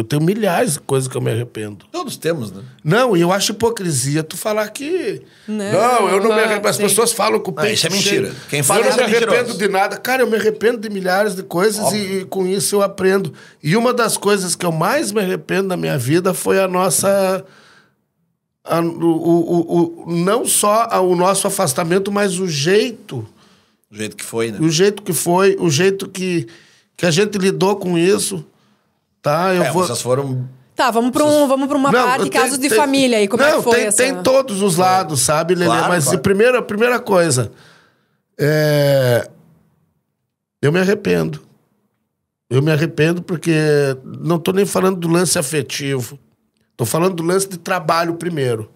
Eu 0.00 0.04
tenho 0.04 0.23
milhares 0.23 0.73
de 0.75 0.80
coisas 0.80 1.07
que 1.07 1.14
eu 1.16 1.21
me 1.21 1.30
arrependo. 1.30 1.85
Todos 1.92 2.16
temos, 2.16 2.50
né? 2.50 2.62
Não, 2.83 3.14
e 3.14 3.21
eu 3.21 3.30
acho 3.30 3.52
hipocrisia 3.52 4.23
tu 4.23 4.35
falar 4.37 4.66
que. 4.71 5.21
Não, 5.47 5.57
Não, 5.73 6.09
eu 6.09 6.21
não 6.23 6.35
me 6.35 6.40
arrependo. 6.40 6.69
As 6.69 6.76
sim. 6.76 6.83
pessoas 6.83 7.12
falam 7.12 7.38
com 7.38 7.50
o 7.50 7.54
Ah, 7.59 7.62
peito 7.62 7.75
isso 7.75 7.87
é 7.87 7.90
mentira. 7.90 8.26
cheio. 8.30 8.37
Quem 8.49 8.62
fala 8.62 8.80
eu 8.80 8.85
não 8.87 8.92
é 8.92 8.97
me 8.97 9.02
arrependo 9.02 9.30
mentiroso. 9.33 9.59
de 9.59 9.69
nada. 9.69 9.97
Cara, 9.99 10.23
eu 10.23 10.26
me 10.30 10.37
arrependo 10.37 10.78
de 10.78 10.88
milhares 10.88 11.35
de 11.37 11.42
coisas 11.42 11.92
e, 11.92 12.21
e 12.21 12.25
com 12.25 12.47
isso 12.47 12.76
eu 12.76 12.83
aprendo. 12.83 13.33
E 13.62 13.76
uma 13.76 13.92
das 13.92 14.16
coisas 14.16 14.54
que 14.57 14.64
eu 14.64 14.73
mais 14.73 15.12
me 15.12 15.21
arrependo 15.21 15.69
na 15.69 15.76
minha 15.76 15.99
vida 15.99 16.33
foi 16.33 16.59
a 16.59 16.66
nossa. 16.66 17.45
a- 18.64 18.80
o, 18.80 18.85
o, 18.85 19.64
o, 19.66 20.04
o- 20.09 20.12
não 20.12 20.47
só 20.47 20.88
o 21.04 21.14
nosso 21.14 21.47
afastamento, 21.47 22.11
mas 22.11 22.38
o 22.38 22.49
jeito. 22.49 23.26
Do 23.90 23.97
jeito 23.99 24.16
que 24.16 24.25
foi, 24.25 24.50
né? 24.52 24.59
O 24.61 24.71
jeito 24.71 25.02
que 25.02 25.12
foi, 25.12 25.57
o 25.61 25.69
jeito 25.69 26.09
que, 26.09 26.47
que 26.97 27.04
a 27.04 27.11
gente 27.11 27.37
lidou 27.38 27.76
com 27.76 27.99
isso. 27.99 28.45
Tá? 29.22 29.54
Eu 29.54 29.62
É, 29.64 29.70
vou. 29.72 29.84
vocês 29.86 30.00
foram. 30.00 30.48
Tá, 30.74 30.90
vamos 30.90 31.10
pra, 31.10 31.24
um, 31.24 31.46
vamos 31.46 31.68
pra 31.68 31.76
uma 31.76 31.92
parte, 31.92 32.22
tem- 32.22 32.30
casos 32.30 32.58
de 32.58 32.68
tem- 32.68 32.76
família 32.78 33.18
aí. 33.18 33.28
Como 33.28 33.42
não, 33.42 33.50
é 33.50 33.56
que 33.56 33.62
foi 33.62 33.76
tem, 33.76 33.86
essa... 33.86 33.96
tem 34.02 34.22
todos 34.22 34.62
os 34.62 34.76
lados, 34.76 35.20
sabe, 35.20 35.54
Lelê? 35.54 35.66
Claro, 35.66 35.88
Mas 35.88 36.04
claro. 36.04 36.18
a 36.18 36.22
primeira, 36.22 36.58
a 36.58 36.62
primeira 36.62 36.98
coisa, 36.98 37.52
é... 38.38 39.28
eu 40.62 40.72
me 40.72 40.80
arrependo. 40.80 41.42
Eu 42.48 42.62
me 42.62 42.72
arrependo 42.72 43.22
porque 43.22 43.52
não 44.04 44.38
tô 44.38 44.52
nem 44.52 44.64
falando 44.66 44.96
do 44.98 45.08
lance 45.08 45.38
afetivo. 45.38 46.18
Tô 46.76 46.86
falando 46.86 47.14
do 47.16 47.22
lance 47.22 47.46
de 47.48 47.58
trabalho 47.58 48.14
primeiro. 48.14 48.70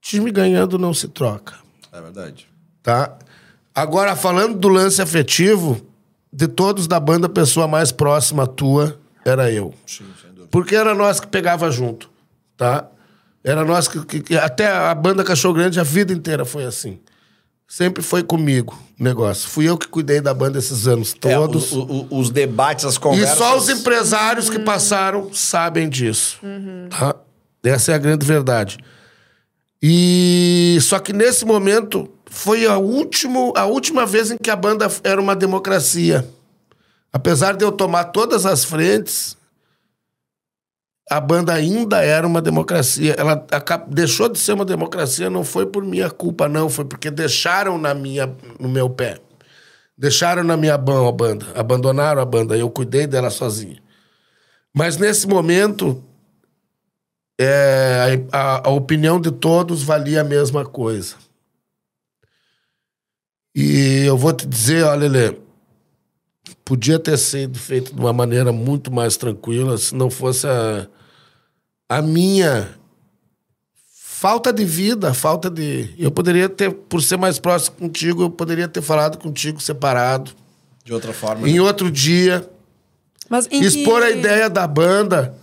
Time 0.00 0.30
ganhando 0.30 0.78
não 0.78 0.94
se 0.94 1.08
troca, 1.08 1.56
É 1.92 2.00
verdade. 2.00 2.46
tá? 2.82 3.18
Agora, 3.74 4.14
falando 4.16 4.56
do 4.56 4.68
lance 4.68 5.02
afetivo, 5.02 5.80
de 6.32 6.46
todos 6.46 6.86
da 6.86 6.98
banda, 7.00 7.26
a 7.26 7.30
pessoa 7.30 7.66
mais 7.68 7.90
próxima 7.92 8.46
tua 8.46 8.99
era 9.24 9.50
eu. 9.50 9.74
Sim, 9.86 10.04
sem 10.20 10.30
dúvida. 10.30 10.48
Porque 10.50 10.74
era 10.74 10.94
nós 10.94 11.20
que 11.20 11.26
pegava 11.26 11.70
junto, 11.70 12.08
tá? 12.56 12.86
Era 13.42 13.64
nós 13.64 13.88
que, 13.88 14.04
que- 14.04 14.20
que- 14.20 14.36
Até 14.36 14.70
a 14.70 14.94
banda 14.94 15.24
Cachorro 15.24 15.54
Grande 15.54 15.80
a 15.80 15.82
vida 15.82 16.12
inteira 16.12 16.44
foi 16.44 16.64
assim. 16.64 16.98
Sempre 17.66 18.02
foi 18.02 18.22
comigo 18.24 18.76
o 18.98 19.02
negócio. 19.04 19.48
Fui 19.48 19.68
eu 19.68 19.78
que 19.78 19.86
cuidei 19.86 20.20
da 20.20 20.34
banda 20.34 20.58
esses 20.58 20.88
anos 20.88 21.14
É, 21.14 21.34
todos. 21.36 21.70
o- 21.72 21.82
o- 22.10 22.18
os 22.18 22.28
debates, 22.28 22.84
as 22.84 22.96
e 22.96 23.00
conversas. 23.00 23.38
só 23.38 23.56
os 23.56 23.68
empresários 23.68 24.50
que 24.50 24.58
passaram 24.58 25.32
sabem 25.32 25.88
disso. 25.88 26.38
Tá? 26.90 27.14
Essa 27.62 27.92
é 27.92 27.94
a 27.94 27.98
grande 27.98 28.26
verdade. 28.26 28.78
E 29.82 30.78
só 30.82 30.98
que 30.98 31.12
nesse 31.12 31.44
momento 31.44 32.08
foi 32.26 32.66
a, 32.66 32.76
último, 32.76 33.52
a 33.56 33.64
última 33.66 34.04
vez 34.04 34.30
em 34.30 34.36
que 34.36 34.50
a 34.50 34.56
banda 34.56 34.88
era 35.04 35.20
uma 35.20 35.34
democracia. 35.34 36.28
Apesar 37.12 37.56
de 37.56 37.64
eu 37.64 37.72
tomar 37.72 38.04
todas 38.04 38.46
as 38.46 38.64
frentes, 38.64 39.36
a 41.10 41.20
banda 41.20 41.52
ainda 41.52 42.04
era 42.04 42.26
uma 42.26 42.40
democracia. 42.40 43.16
Ela 43.18 43.34
deixou 43.88 44.28
de 44.28 44.38
ser 44.38 44.52
uma 44.52 44.64
democracia, 44.64 45.28
não 45.28 45.42
foi 45.42 45.66
por 45.66 45.84
minha 45.84 46.08
culpa, 46.08 46.48
não. 46.48 46.70
Foi 46.70 46.84
porque 46.84 47.10
deixaram 47.10 47.76
na 47.78 47.92
minha, 47.92 48.32
no 48.60 48.68
meu 48.68 48.88
pé. 48.88 49.20
Deixaram 49.98 50.44
na 50.44 50.56
minha 50.56 50.78
mão 50.78 51.08
a 51.08 51.12
banda. 51.12 51.46
Abandonaram 51.54 52.22
a 52.22 52.24
banda. 52.24 52.56
Eu 52.56 52.70
cuidei 52.70 53.06
dela 53.08 53.28
sozinho. 53.28 53.78
Mas 54.72 54.96
nesse 54.96 55.26
momento, 55.26 56.02
é, 57.40 58.20
a, 58.32 58.68
a- 58.68 58.70
opinião 58.70 59.20
de 59.20 59.32
todos 59.32 59.82
valia 59.82 60.20
a 60.20 60.24
mesma 60.24 60.64
coisa. 60.64 61.16
E 63.54 64.04
eu 64.06 64.16
vou 64.16 64.32
te 64.32 64.46
dizer, 64.46 64.84
olha, 64.84 65.08
Lelê, 65.08 65.36
podia 66.70 67.00
ter 67.00 67.18
sido 67.18 67.58
feito 67.58 67.92
de 67.92 68.00
uma 68.00 68.12
maneira 68.12 68.52
muito 68.52 68.92
mais 68.92 69.16
tranquila 69.16 69.76
se 69.76 69.92
não 69.92 70.08
fosse 70.08 70.46
a, 70.46 70.86
a 71.88 72.00
minha 72.00 72.68
falta 73.84 74.52
de 74.52 74.64
vida, 74.64 75.12
falta 75.12 75.50
de. 75.50 75.92
Eu 75.98 76.12
poderia 76.12 76.48
ter, 76.48 76.70
por 76.70 77.02
ser 77.02 77.16
mais 77.16 77.40
próximo 77.40 77.76
contigo, 77.76 78.22
eu 78.22 78.30
poderia 78.30 78.68
ter 78.68 78.82
falado 78.82 79.18
contigo 79.18 79.60
separado. 79.60 80.30
De 80.84 80.94
outra 80.94 81.12
forma. 81.12 81.48
Em 81.48 81.54
né? 81.54 81.60
outro 81.60 81.90
dia, 81.90 82.48
Mas 83.28 83.48
em 83.50 83.62
expor 83.62 84.02
que... 84.02 84.06
a 84.06 84.10
ideia 84.12 84.48
da 84.48 84.64
banda, 84.64 85.34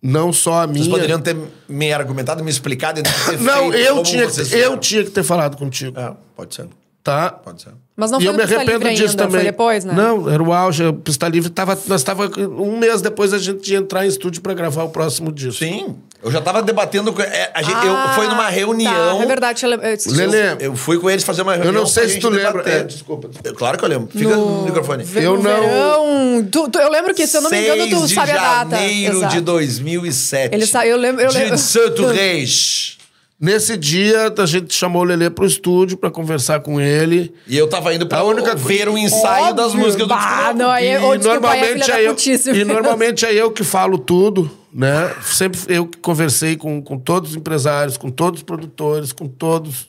não 0.00 0.32
só 0.32 0.62
a 0.62 0.66
minha. 0.68 0.84
Vocês 0.84 0.94
poderiam 0.94 1.20
ter 1.20 1.36
me 1.68 1.92
argumentado, 1.92 2.44
me 2.44 2.52
explicado. 2.52 3.00
e 3.00 3.02
ter 3.02 3.40
Não, 3.40 3.72
feito 3.72 3.84
eu 3.84 3.94
como 3.96 4.06
tinha, 4.06 4.30
vocês 4.30 4.48
que, 4.48 4.54
eu 4.56 4.78
tinha 4.78 5.02
que 5.02 5.10
ter 5.10 5.24
falado 5.24 5.56
contigo, 5.56 5.98
É, 5.98 6.14
pode 6.36 6.54
ser. 6.54 6.68
Tá? 7.02 7.30
Pode 7.30 7.62
ser. 7.62 7.70
Mas 7.94 8.10
não 8.10 8.18
e 8.18 8.22
foi 8.22 8.28
eu 8.28 8.32
no 8.32 8.38
me 8.38 8.44
arrependo 8.44 8.70
Livre 8.72 8.94
disso 8.94 9.10
ainda, 9.10 9.24
também. 9.24 9.40
Foi 9.42 9.44
depois, 9.50 9.84
né? 9.84 9.92
Não, 9.94 10.28
era 10.30 10.42
o 10.42 10.52
auge. 10.52 10.82
O 10.84 10.94
Pista 10.94 11.28
Livre 11.28 11.50
tava. 11.50 11.78
Nós 11.86 12.00
estava 12.00 12.26
um 12.38 12.78
mês 12.78 13.02
depois 13.02 13.34
a 13.34 13.38
gente 13.38 13.70
ia 13.70 13.78
entrar 13.78 14.04
em 14.04 14.08
estúdio 14.08 14.40
para 14.40 14.54
gravar 14.54 14.84
o 14.84 14.88
próximo 14.88 15.30
disco. 15.30 15.58
Sim. 15.62 15.94
Eu 16.24 16.30
já 16.30 16.40
tava 16.40 16.62
debatendo 16.62 17.12
com. 17.12 17.20
é, 17.20 17.50
a 17.52 17.60
gente, 17.62 17.84
eu, 17.84 17.92
Ah, 17.94 18.12
foi 18.14 18.26
numa 18.28 18.48
reunião. 18.48 19.18
Tá, 19.18 19.24
é 19.24 19.26
verdade. 19.26 19.64
eu 19.64 19.70
eu- 19.72 20.12
Lelê, 20.12 20.56
Eu 20.60 20.74
fui 20.76 20.98
com 20.98 21.10
eles 21.10 21.22
fazer 21.24 21.42
uma 21.42 21.52
reunião. 21.52 21.74
eu 21.74 21.80
não 21.80 21.86
sei 21.86 22.08
se 22.08 22.18
tu 22.18 22.28
lembra. 22.30 22.62
É, 22.68 22.84
desculpa. 22.84 23.28
Eu- 23.44 23.54
claro 23.54 23.76
que 23.76 23.84
eu 23.84 23.88
lembro. 23.88 24.08
Fica 24.10 24.34
no, 24.36 24.62
microfone. 24.64 25.04
Ve- 25.04 25.24
Eu 25.24 25.36
no 25.36 25.42
não- 25.42 25.60
verão. 25.60 26.48
Tu- 26.50 26.70
tu- 26.70 26.78
eu 26.78 26.90
lembro 26.90 27.12
que, 27.14 27.26
se 27.26 27.36
eu 27.36 27.42
não 27.42 27.50
me 27.50 27.60
engano, 27.60 27.84
tu 27.90 27.96
6 27.98 28.08
de 28.08 28.14
sabe 28.14 28.30
a 28.32 28.36
data. 28.64 28.76
janeiro 28.76 29.16
Exato. 29.18 29.34
de 29.34 29.40
2007. 29.42 30.54
Ele 30.54 30.66
sa- 30.66 30.86
eu 30.86 30.96
lembro- 30.96 31.20
eu 31.22 31.30
lembro- 31.30 31.56
de 31.56 31.60
Santo 31.60 32.06
Reis. 32.06 32.96
Nesse 33.42 33.76
dia, 33.76 34.32
a 34.38 34.46
gente 34.46 34.72
chamou 34.72 35.02
o 35.02 35.04
Lelê 35.04 35.28
pro 35.28 35.44
estúdio 35.44 35.96
para 35.96 36.12
conversar 36.12 36.60
com 36.60 36.80
ele. 36.80 37.34
E 37.48 37.58
eu 37.58 37.68
tava 37.68 37.92
indo 37.92 38.06
pra 38.06 38.18
A 38.18 38.22
única 38.22 38.54
ver 38.54 38.88
um 38.88 38.96
ensaio 38.96 39.46
Óbvio. 39.46 39.56
das 39.56 39.74
músicas 39.74 40.06
do 40.06 40.06
Bah, 40.06 40.52
não, 40.54 40.70
aí, 40.70 40.84
E 40.84 40.88
é 40.90 41.18
normalmente 41.18 41.82
filha 41.82 41.94
é 41.94 42.06
eu, 42.06 42.16
e 42.54 42.62
normalmente 42.64 43.26
é 43.26 43.34
eu 43.34 43.50
que 43.50 43.64
falo 43.64 43.98
tudo, 43.98 44.48
né? 44.72 45.12
Sempre 45.24 45.58
eu 45.66 45.88
que 45.88 45.98
conversei 45.98 46.56
com, 46.56 46.80
com 46.80 46.96
todos 46.96 47.30
os 47.30 47.36
empresários, 47.36 47.96
com 47.96 48.10
todos 48.12 48.38
os 48.38 48.44
produtores, 48.44 49.12
com 49.12 49.26
todos 49.26 49.88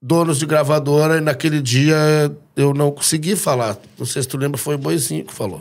donos 0.00 0.38
de 0.38 0.46
gravadora, 0.46 1.16
e 1.18 1.20
naquele 1.20 1.60
dia 1.60 1.96
eu 2.54 2.72
não 2.72 2.92
consegui 2.92 3.34
falar. 3.34 3.76
Não 3.98 4.06
sei 4.06 4.22
se 4.22 4.28
tu 4.28 4.36
lembra, 4.36 4.56
foi 4.56 4.76
o 4.76 4.78
Boizinho 4.78 5.24
que 5.24 5.34
falou. 5.34 5.60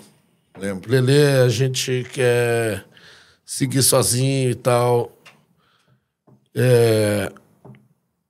Lembro. 0.56 0.92
Lelê, 0.92 1.42
a 1.42 1.50
gente 1.50 2.06
quer 2.14 2.86
seguir 3.44 3.82
sozinho 3.82 4.52
e 4.52 4.56
tal. 4.56 5.15
É, 6.56 7.32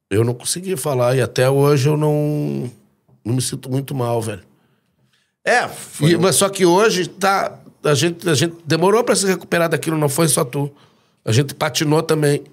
eu 0.10 0.24
não 0.24 0.34
consegui 0.34 0.76
falar 0.76 1.16
e 1.16 1.22
até 1.22 1.50
hoje 1.50 1.88
eu 1.88 1.96
não, 1.98 2.72
não 3.24 3.36
me 3.36 3.42
sinto 3.42 3.70
muito 3.70 3.94
mal, 3.94 4.22
velho. 4.22 4.42
É, 5.44 5.68
foi. 5.68 6.12
E- 6.12 6.18
mas 6.18 6.36
só 6.36 6.50
que 6.50 6.66
hoje 6.66 7.08
tá. 7.08 7.60
A 7.84 7.94
gente, 7.94 8.28
a 8.28 8.34
gente 8.34 8.56
demorou 8.66 9.04
pra 9.04 9.16
se 9.16 9.28
recuperar 9.28 9.70
daquilo, 9.70 9.98
não 9.98 10.10
foi 10.10 10.28
só 10.28 10.44
tu. 10.44 10.72
A 11.24 11.32
gente 11.32 11.54
patinou 11.54 12.02
também. 12.02 12.44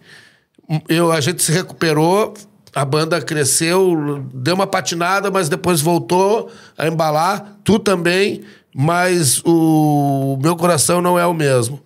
Eu, 0.88 1.10
a 1.10 1.20
gente 1.20 1.42
se 1.42 1.50
recuperou, 1.52 2.34
a 2.74 2.84
banda 2.84 3.20
cresceu, 3.20 4.22
deu 4.32 4.54
uma 4.54 4.66
patinada, 4.66 5.30
mas 5.30 5.48
depois 5.48 5.80
voltou 5.80 6.50
a 6.76 6.86
embalar. 6.86 7.56
Tu 7.64 7.78
também, 7.78 8.42
mas 8.74 9.40
o 9.44 10.38
meu 10.42 10.54
coração 10.54 11.00
não 11.00 11.18
é 11.18 11.24
o 11.26 11.32
mesmo. 11.34 11.80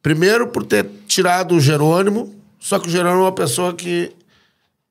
Primeiro 0.00 0.46
por 0.46 0.64
ter 0.64 0.88
tirado 1.08 1.56
o 1.56 1.60
Jerônimo, 1.60 2.35
só 2.66 2.80
que 2.80 2.88
o 2.88 2.90
Jerônimo 2.90 3.20
é 3.20 3.24
uma 3.26 3.32
pessoa 3.32 3.72
que 3.72 4.10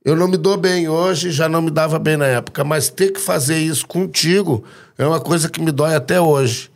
eu 0.06 0.16
não 0.16 0.30
me 0.30 0.38
dou 0.38 0.56
bem 0.56 0.88
hoje, 0.88 1.30
já 1.30 1.50
não 1.50 1.62
me 1.62 1.70
dava 1.70 2.00
bem 2.00 2.16
na 2.16 2.26
época, 2.26 2.64
mas 2.64 2.88
ter 2.88 3.12
que 3.12 3.20
fazer 3.20 3.58
isso 3.58 3.86
contigo 3.86 4.64
é 4.98 5.06
uma 5.06 5.20
coisa 5.20 5.50
que 5.50 5.60
me 5.62 5.74
dói 5.74 5.94
até 5.94 6.22
hoje. 6.22 6.72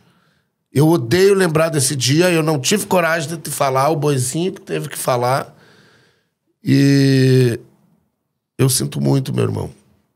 Eu 0.70 0.86
odeio 0.88 1.32
lembrar 1.32 1.70
desse 1.70 1.96
dia, 1.96 2.30
eu 2.30 2.42
não 2.42 2.58
tive 2.60 2.84
coragem 2.84 3.30
de 3.30 3.38
te 3.38 3.50
falar, 3.50 3.88
o 3.88 3.96
boizinho 3.96 4.52
que 4.52 4.60
teve 4.60 4.90
que 4.90 4.98
falar. 4.98 5.56
E 6.62 7.58
eu 8.58 8.68
sinto 8.68 9.00
muito, 9.00 9.32
meu 9.32 9.44
irmão. 9.44 9.70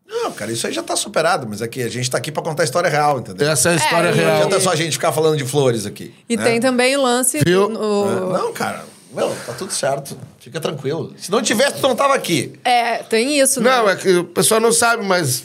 Não, 0.07 0.31
cara, 0.33 0.53
isso 0.53 0.67
aí 0.67 0.73
já 0.75 0.83
tá 0.83 0.95
superado, 0.95 1.47
mas 1.49 1.63
aqui 1.63 1.83
a 1.83 1.89
gente 1.89 2.11
tá 2.11 2.19
aqui 2.19 2.31
pra 2.31 2.43
contar 2.43 2.63
a 2.63 2.67
história 2.67 2.91
real, 2.91 3.21
entendeu? 3.21 3.49
Essa 3.51 3.71
é 3.71 3.73
a 3.73 3.77
história 3.77 4.09
e- 4.09 4.11
Não 4.11 4.17
real. 4.19 4.37
adianta 4.37 4.61
só 4.61 4.71
a 4.71 4.77
gente 4.77 4.93
ficar 4.93 5.13
falando 5.13 5.39
de 5.39 5.45
flores 5.47 5.87
aqui. 5.87 6.15
E 6.29 6.37
né? 6.37 6.45
tem 6.45 6.61
também 6.61 6.95
o 6.95 7.03
lance. 7.03 7.41
Viu? 7.45 7.71
no- 7.71 8.33
Não, 8.35 8.53
cara, 8.53 8.85
não, 9.15 9.35
tá 9.47 9.53
tudo 9.53 9.73
certo. 9.73 10.19
Fica 10.39 10.61
tranquilo. 10.61 11.15
Se 11.17 11.31
não 11.31 11.41
tivesse, 11.41 11.81
tu 11.81 11.83
não 11.89 11.97
tava 11.97 12.15
aqui. 12.15 12.59
É, 12.65 12.99
tem 12.99 13.39
isso, 13.39 13.61
né? 13.61 13.71
Não, 13.71 13.89
é 13.89 13.97
que 13.97 14.17
o 14.17 14.25
pessoal 14.25 14.61
não 14.61 14.73
sabe, 14.73 15.05
mas. 15.05 15.45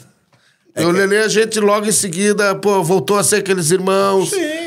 eu 0.74 0.90
Lelê, 0.90 1.18
a 1.18 1.28
gente 1.28 1.58
logo 1.60 1.86
em 1.86 1.92
seguida, 1.92 2.54
pô, 2.54 2.82
voltou 2.82 3.18
a 3.18 3.24
ser 3.24 3.36
aqueles 3.36 3.70
irmãos. 3.70 4.30
Sim. 4.30 4.59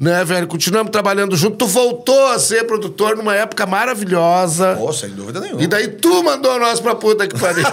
Né, 0.00 0.24
velho? 0.24 0.46
Continuamos 0.46 0.90
trabalhando 0.90 1.36
junto. 1.36 1.58
Tu 1.58 1.66
voltou 1.66 2.28
a 2.28 2.38
ser 2.38 2.64
produtor 2.66 3.14
numa 3.18 3.36
época 3.36 3.66
maravilhosa. 3.66 4.74
Pô, 4.78 4.90
sem 4.94 5.10
dúvida 5.10 5.40
nenhuma. 5.40 5.62
E 5.62 5.66
daí 5.66 5.88
tu 5.88 6.22
mandou 6.24 6.58
nós 6.58 6.80
pra 6.80 6.94
puta 6.94 7.28
que 7.28 7.38
pariu. 7.38 7.62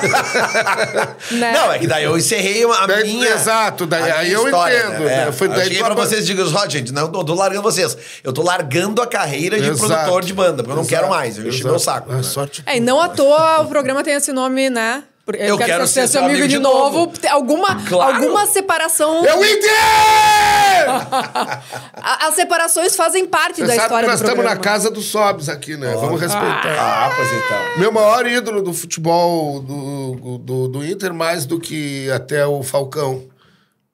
Né? 1.32 1.52
Não, 1.54 1.72
é 1.72 1.80
que 1.80 1.88
daí 1.88 2.04
eu 2.04 2.18
encerrei 2.18 2.64
a 2.66 2.86
Daí- 2.86 3.04
minha. 3.04 3.30
exato, 3.30 3.86
daí- 3.86 4.12
aí 4.12 4.32
eu 4.32 4.46
história, 4.46 4.78
entendo, 4.78 5.00
Né? 5.00 5.06
né? 5.06 5.28
É, 5.28 5.32
Foi 5.32 5.48
eu 5.48 5.52
daí 5.52 5.64
cheguei 5.64 5.78
tu 5.80 5.86
pra 5.86 5.94
vocês 5.96 6.24
e 6.24 6.26
digo, 6.26 6.44
ó, 6.54 6.68
gente, 6.70 6.92
não, 6.92 7.04
eu 7.04 7.24
tô 7.24 7.34
largando 7.34 7.62
vocês. 7.64 7.98
Eu 8.24 8.34
tô 8.34 8.42
largando 8.44 9.02
a 9.02 9.08
carreira 9.08 9.60
de 9.60 9.70
Exato. 9.70 9.88
produtor 9.88 10.24
de 10.26 10.34
banda, 10.34 10.64
porque 10.64 10.72
eu 10.72 10.76
não 10.76 10.86
quero 10.86 11.02
Exato, 11.04 11.14
mais. 11.18 11.38
Eu 11.38 11.48
enchi 11.48 11.64
meu 11.64 11.80
saco. 11.80 12.10
Ah, 12.12 12.16
né? 12.18 12.24
sorte. 12.24 12.64
É, 12.66 12.78
e 12.78 12.80
não 12.80 13.00
à 13.02 13.08
toa 13.10 13.62
o 13.62 13.68
programa 13.68 14.04
tem 14.04 14.14
esse 14.16 14.32
nome, 14.34 14.70
né? 14.70 15.04
Porque 15.28 15.44
Eu 15.44 15.58
quero 15.58 15.86
ser 15.86 16.08
seu 16.08 16.24
amigo, 16.24 16.48
de 16.48 16.58
novo. 16.58 17.08
Tem 17.08 17.30
Alguma, 17.30 17.76
Claro. 17.86 18.16
alguma 18.16 18.46
separação. 18.46 19.26
É 19.26 19.36
o 19.36 19.44
Inter! 19.44 19.70
A- 20.88 22.28
As 22.28 22.36
separações 22.36 22.96
fazem 22.96 23.26
parte 23.26 23.58
Você 23.58 23.64
da 23.64 23.68
sabe 23.68 23.78
que 23.78 23.84
história 23.84 24.08
nós 24.08 24.20
do 24.20 24.24
estamos 24.24 24.44
programa. 24.46 24.56
na 24.56 24.62
casa 24.62 24.90
dos 24.90 25.06
Sobs 25.06 25.50
aqui, 25.50 25.76
né? 25.76 25.94
Vamos 26.00 26.22
respeitar. 26.22 26.78
Ah, 26.80 27.12
pois 27.16 27.28
então. 27.30 27.58
Meu 27.78 27.92
maior 27.92 28.26
ídolo 28.26 28.62
do 28.62 28.74
futebol 28.74 29.60
do, 29.60 30.38
do, 30.40 30.68
do 30.70 30.86
Inter, 30.86 31.14
mais 31.14 31.46
do 31.46 31.60
que 31.60 32.10
até 32.12 32.46
o 32.48 32.64
Falcão. 32.64 33.24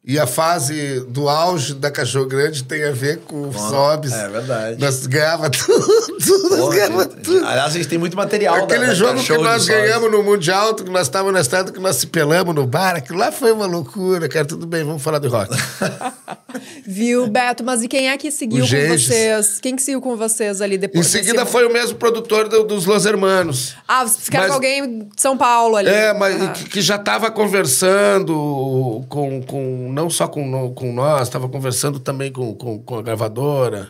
E 0.06 0.20
a 0.20 0.28
fase 0.28 1.00
do 1.08 1.30
auge 1.30 1.74
da 1.76 1.90
Cachorro 1.90 2.26
Grande 2.26 2.62
tem 2.66 2.84
a 2.84 2.92
ver 2.92 3.20
com 3.20 3.48
os 3.48 3.56
Sobs. 3.56 4.12
é 4.12 4.28
verdade. 4.28 4.78
Nós 4.82 5.08
ganhava 5.08 5.50
tudo, 5.50 5.88
nós 6.58 6.76
ganhava 6.76 7.04
gente, 7.04 7.16
tudo. 7.22 7.46
Aliás, 7.46 7.70
a 7.74 7.78
gente 7.78 7.88
tem 7.88 7.98
muito 7.98 8.18
material. 8.18 8.56
Aquele 8.56 8.88
da- 8.88 8.94
jogo 8.94 9.14
da 9.14 9.20
que 9.22 9.26
show 9.26 9.38
de 9.38 9.44
nós 9.44 9.66
ganhamos 9.66 10.12
no 10.12 10.22
Mundial, 10.22 10.76
que 10.76 10.90
nós 10.90 11.04
estávamos 11.04 11.34
na 11.34 11.40
estrada, 11.40 11.72
que 11.72 11.80
nós 11.80 11.96
se 11.96 12.08
pelamos 12.08 12.54
no 12.54 12.68
bar, 12.68 12.98
aquilo 12.98 13.18
lá 13.18 13.32
foi 13.32 13.54
uma 13.54 13.66
loucura, 13.66 14.28
cara. 14.28 14.44
Tudo 14.46 14.68
bem, 14.68 14.84
vamos 14.84 15.02
falar 15.02 15.20
de 15.20 15.30
rock. 15.30 15.56
Viu, 16.86 17.26
Beto? 17.28 17.64
Mas 17.64 17.82
e 17.82 17.88
quem 17.88 18.10
é 18.10 18.18
que 18.18 18.30
seguiu 18.30 18.66
com 18.68 18.88
vocês? 18.98 19.60
Quem 19.62 19.76
que 19.76 19.82
seguiu 19.82 20.02
com 20.02 20.16
vocês 20.18 20.62
ali 20.62 20.76
Em 20.76 20.80
depois? 20.80 21.08
seguida 21.08 21.40
desse- 21.40 21.52
foi 21.52 21.66
o 21.66 21.72
mesmo 21.72 21.96
produtor 21.98 22.48
do- 22.50 22.64
dos 22.66 22.86
Los 22.86 23.06
Hermanos. 23.06 23.74
Ah, 23.88 24.04
vocês 24.06 24.26
ficaram 24.26 24.44
Mas- 24.44 24.50
com 24.52 24.56
alguém 24.56 25.00
de 25.00 25.22
São 25.22 25.38
Paulo 25.38 25.78
ali. 25.78 25.90
É, 25.90 26.14
mas 26.14 26.36
Aham. 26.42 26.52
que, 26.52 26.66
que 26.66 26.82
já 26.82 26.98
estava 26.98 27.32
conversando 27.32 29.04
com, 29.10 29.42
com. 29.44 29.93
Não 29.94 30.10
só 30.10 30.28
com, 30.28 30.74
com 30.74 30.92
nós, 30.92 31.24
estava 31.28 31.48
conversando 31.48 32.00
também 32.00 32.32
com, 32.32 32.54
com, 32.56 32.80
com 32.80 32.98
a 32.98 33.02
gravadora. 33.02 33.90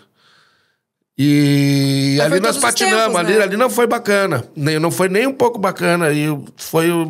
E 1.16 2.16
Mas 2.18 2.32
ali 2.32 2.40
nós 2.42 2.58
patinamos, 2.58 3.04
tempos, 3.06 3.20
ali, 3.20 3.34
né? 3.38 3.44
ali 3.44 3.56
não 3.56 3.70
foi 3.70 3.86
bacana. 3.86 4.44
Nem, 4.56 4.80
não 4.80 4.90
foi 4.90 5.08
nem 5.10 5.28
um 5.28 5.34
pouco 5.34 5.60
bacana. 5.60 6.12
E 6.12 6.26
foi. 6.56 6.90
eu- 6.90 7.06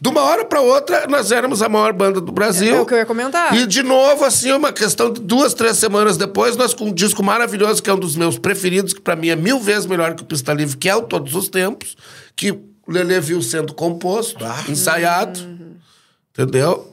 de 0.00 0.08
uma 0.08 0.22
hora 0.22 0.46
para 0.46 0.62
outra, 0.62 1.06
nós 1.06 1.30
éramos 1.30 1.60
a 1.62 1.68
maior 1.68 1.92
banda 1.92 2.20
do 2.22 2.32
Brasil. 2.32 2.74
É 2.74 2.80
o 2.80 2.86
que 2.86 2.94
eu 2.94 2.98
ia 2.98 3.06
comentar. 3.06 3.54
E 3.54 3.66
de 3.66 3.82
novo, 3.82 4.24
assim, 4.24 4.50
uma 4.52 4.72
questão 4.72 5.12
de 5.12 5.20
duas, 5.20 5.52
três 5.52 5.76
semanas 5.76 6.16
depois, 6.16 6.56
nós 6.56 6.72
com 6.72 6.86
um 6.86 6.92
disco 6.92 7.22
maravilhoso, 7.22 7.82
que 7.82 7.90
é 7.90 7.94
um 7.94 7.98
dos 7.98 8.16
meus 8.16 8.38
preferidos, 8.38 8.94
que 8.94 9.00
pra 9.00 9.14
mim 9.14 9.28
é 9.28 9.36
mil 9.36 9.60
vezes 9.60 9.84
melhor 9.86 10.14
que 10.14 10.22
o 10.22 10.26
Pista 10.26 10.52
Livre, 10.54 10.76
que 10.78 10.88
é 10.88 10.96
o 10.96 11.02
Todos 11.02 11.34
os 11.36 11.48
Tempos, 11.50 11.94
que 12.34 12.50
o 12.50 12.60
Lelê 12.88 13.20
viu 13.20 13.42
sendo 13.42 13.74
composto, 13.74 14.42
Ah. 14.44 14.64
ensaiado. 14.70 15.38
Entendeu? 16.32 16.91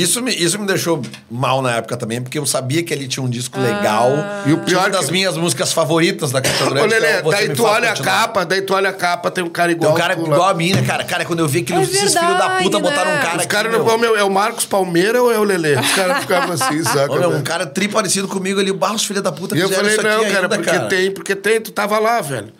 Isso 0.00 0.22
me, 0.22 0.32
isso 0.32 0.58
me 0.58 0.66
deixou 0.66 1.02
mal 1.30 1.60
na 1.60 1.76
época 1.76 1.96
também, 1.96 2.22
porque 2.22 2.38
eu 2.38 2.46
sabia 2.46 2.82
que 2.82 2.94
ele 2.94 3.08
tinha 3.08 3.22
um 3.24 3.28
disco 3.28 3.58
legal. 3.60 4.12
E 4.46 4.52
o 4.52 4.58
pior 4.58 4.82
uma 4.84 4.90
das 4.90 5.06
que- 5.06 5.12
minhas 5.12 5.36
músicas 5.36 5.72
favoritas 5.72 6.30
da 6.30 6.40
Caixa 6.40 6.64
Ô, 6.66 6.70
Grande. 6.70 6.88
que 6.88 6.94
é 6.94 6.98
Lelê, 7.00 7.20
o 7.20 7.24
Você 7.24 7.36
daí 7.46 7.56
tu 7.56 7.64
olha 7.64 7.86
a 7.88 7.94
Continuar. 7.96 8.12
capa, 8.20 8.44
daí 8.44 8.62
tu 8.62 8.74
olha 8.74 8.90
a 8.90 8.92
capa, 8.92 9.30
tem 9.30 9.42
um 9.42 9.48
cara 9.50 9.68
Tem 9.68 9.76
igual. 9.76 9.92
um 9.92 9.96
cara 9.96 10.14
tu 10.14 10.22
igual 10.22 10.38
lá. 10.40 10.50
a 10.50 10.54
mim, 10.54 10.72
né, 10.72 10.82
cara? 10.82 11.02
Cara, 11.04 11.24
quando 11.24 11.40
eu 11.40 11.48
vi 11.48 11.60
aqueles 11.60 11.88
É 11.88 11.92
esses 12.04 12.14
filhos 12.16 12.38
da 12.38 12.50
puta 12.62 12.76
né? 12.78 12.82
botaram 12.82 13.10
um 13.10 13.18
cara 13.20 13.38
Os 13.38 13.46
caras 13.46 13.72
meu. 13.72 13.84
não 13.84 13.98
meu, 13.98 14.16
é 14.16 14.22
o 14.22 14.30
Marcos 14.30 14.64
Palmeira 14.64 15.22
ou 15.22 15.32
é 15.32 15.38
o 15.38 15.42
Lelê? 15.42 15.74
Os 15.74 15.92
caras 15.92 16.18
ficavam 16.20 16.52
assim, 16.54 16.82
saca? 16.84 17.12
Ô, 17.12 17.18
meu, 17.18 17.30
né? 17.30 17.36
um 17.36 17.42
cara 17.42 17.66
tri 17.66 17.88
parecido 17.88 18.28
comigo 18.28 18.60
ali, 18.60 18.70
o 18.70 18.74
Barros, 18.74 19.04
filha 19.04 19.20
da 19.20 19.32
puta, 19.32 19.56
E 19.56 19.60
eu 19.60 19.68
falei, 19.68 19.90
isso 19.92 20.00
aqui 20.00 20.08
não, 20.08 20.24
cara, 20.24 20.42
ainda, 20.44 20.48
porque 20.56 20.70
cara. 20.70 20.86
tem, 20.86 21.10
porque 21.10 21.34
tem, 21.34 21.60
tu 21.60 21.72
tava 21.72 21.98
lá, 21.98 22.20
velho. 22.20 22.52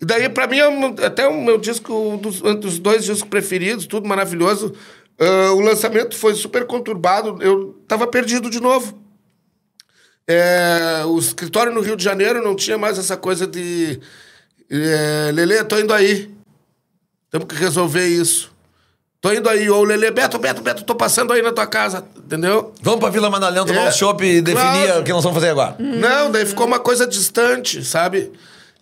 E 0.00 0.04
daí, 0.04 0.28
pra 0.28 0.46
mim, 0.46 0.58
é 0.58 0.68
um- 0.68 0.94
até 1.04 1.26
o 1.26 1.42
meu 1.42 1.58
disco, 1.58 1.92
um 1.92 2.16
dos, 2.16 2.40
um 2.40 2.54
dos 2.54 2.78
dois 2.78 3.04
discos 3.04 3.28
preferidos, 3.28 3.84
tudo 3.84 4.06
maravilhoso. 4.08 4.72
Ah, 5.18 5.52
o 5.52 5.60
lançamento 5.60 6.16
foi 6.16 6.34
super 6.34 6.66
conturbado, 6.66 7.38
eu 7.42 7.74
tava 7.88 8.06
perdido 8.06 8.48
de 8.48 8.60
novo. 8.60 8.96
É, 10.26 11.02
o 11.06 11.18
escritório 11.18 11.72
no 11.72 11.80
Rio 11.80 11.96
de 11.96 12.04
Janeiro 12.04 12.42
não 12.42 12.54
tinha 12.54 12.76
mais 12.76 12.98
essa 12.98 13.16
coisa 13.16 13.46
de. 13.46 13.98
É, 14.70 15.30
Lelê, 15.32 15.64
tô 15.64 15.78
indo 15.78 15.92
aí. 15.94 16.30
Temos 17.30 17.46
que 17.48 17.54
resolver 17.54 18.06
isso. 18.06 18.52
Tô 19.22 19.32
indo 19.32 19.48
aí. 19.48 19.68
Ou 19.70 19.82
Lelê, 19.84 20.10
Beto, 20.10 20.38
Beto, 20.38 20.60
Beto, 20.62 20.84
tô 20.84 20.94
passando 20.94 21.32
aí 21.32 21.40
na 21.40 21.50
tua 21.50 21.66
casa. 21.66 22.04
Entendeu? 22.16 22.74
Vamos 22.82 23.00
pra 23.00 23.08
Vila 23.08 23.30
Madalena 23.30 23.64
tomar 23.66 23.86
É, 23.86 23.88
um 23.88 23.92
chopp 23.92 24.22
e 24.22 24.42
definir 24.42 24.84
claro. 24.84 25.00
o 25.00 25.04
que 25.04 25.12
nós 25.12 25.24
vamos 25.24 25.36
fazer 25.36 25.48
agora. 25.50 25.76
Não, 25.78 26.30
daí 26.30 26.44
ficou 26.44 26.66
uma 26.66 26.78
coisa 26.78 27.06
distante, 27.06 27.82
sabe? 27.82 28.30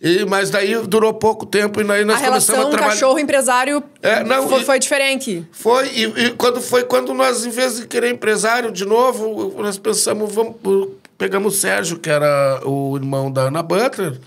E, 0.01 0.27
mas 0.27 0.51
daí 0.51 0.75
durou 0.87 1.15
pouco 1.15 1.47
tempo 1.47 1.81
e 1.81 1.85
daí 1.85 2.05
nós 2.05 2.17
a 2.23 2.27
começamos 2.27 2.49
relação 2.49 2.69
a 2.69 2.71
trabalhar. 2.71 2.91
cachorro-empresário 2.93 3.83
É, 4.03 4.23
não, 4.23 4.47
foi, 4.49 4.61
e- 4.61 4.65
foi 4.65 4.79
diferente. 4.79 5.47
Foi, 5.51 5.89
e, 5.89 6.03
e 6.27 6.31
quando 6.33 6.61
foi 6.61 6.85
quando 6.85 7.15
nós, 7.15 7.47
em 7.47 7.51
vez 7.51 7.77
de 7.77 7.87
querer 7.87 8.11
empresário 8.11 8.71
de 8.71 8.85
novo, 8.85 9.55
nós 9.57 9.79
pensamos, 9.79 10.33
vamos, 10.35 10.57
pegamos 11.17 11.55
o 11.55 11.59
Sérgio, 11.59 11.99
que 11.99 12.11
era 12.11 12.61
o 12.67 12.95
irmão 12.97 13.33
da 13.33 13.45
Ana 13.45 13.63
Butler, 13.63 14.21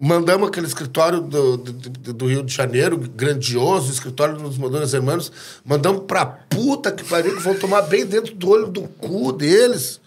mandamos 0.00 0.48
aquele 0.48 0.66
escritório 0.66 1.20
do, 1.20 1.58
do, 1.58 1.72
do- 2.14 2.26
Rio 2.26 2.42
de 2.42 2.52
Janeiro, 2.54 2.96
grandioso, 2.96 3.92
escritório 3.92 4.36
dos 4.36 4.56
Modoras 4.56 4.94
Hermanos, 4.94 5.30
mandamos 5.64 6.04
pra 6.06 6.24
puta 6.24 6.90
que 6.90 7.04
pariu, 7.04 7.36
que 7.36 7.42
vão 7.42 7.54
tomar 7.54 7.82
bem 7.82 8.06
dentro 8.06 8.34
do 8.34 8.48
olho 8.48 8.66
do 8.68 8.82
cu 8.88 9.32
deles, 9.32 10.00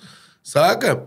saca? 0.43 1.03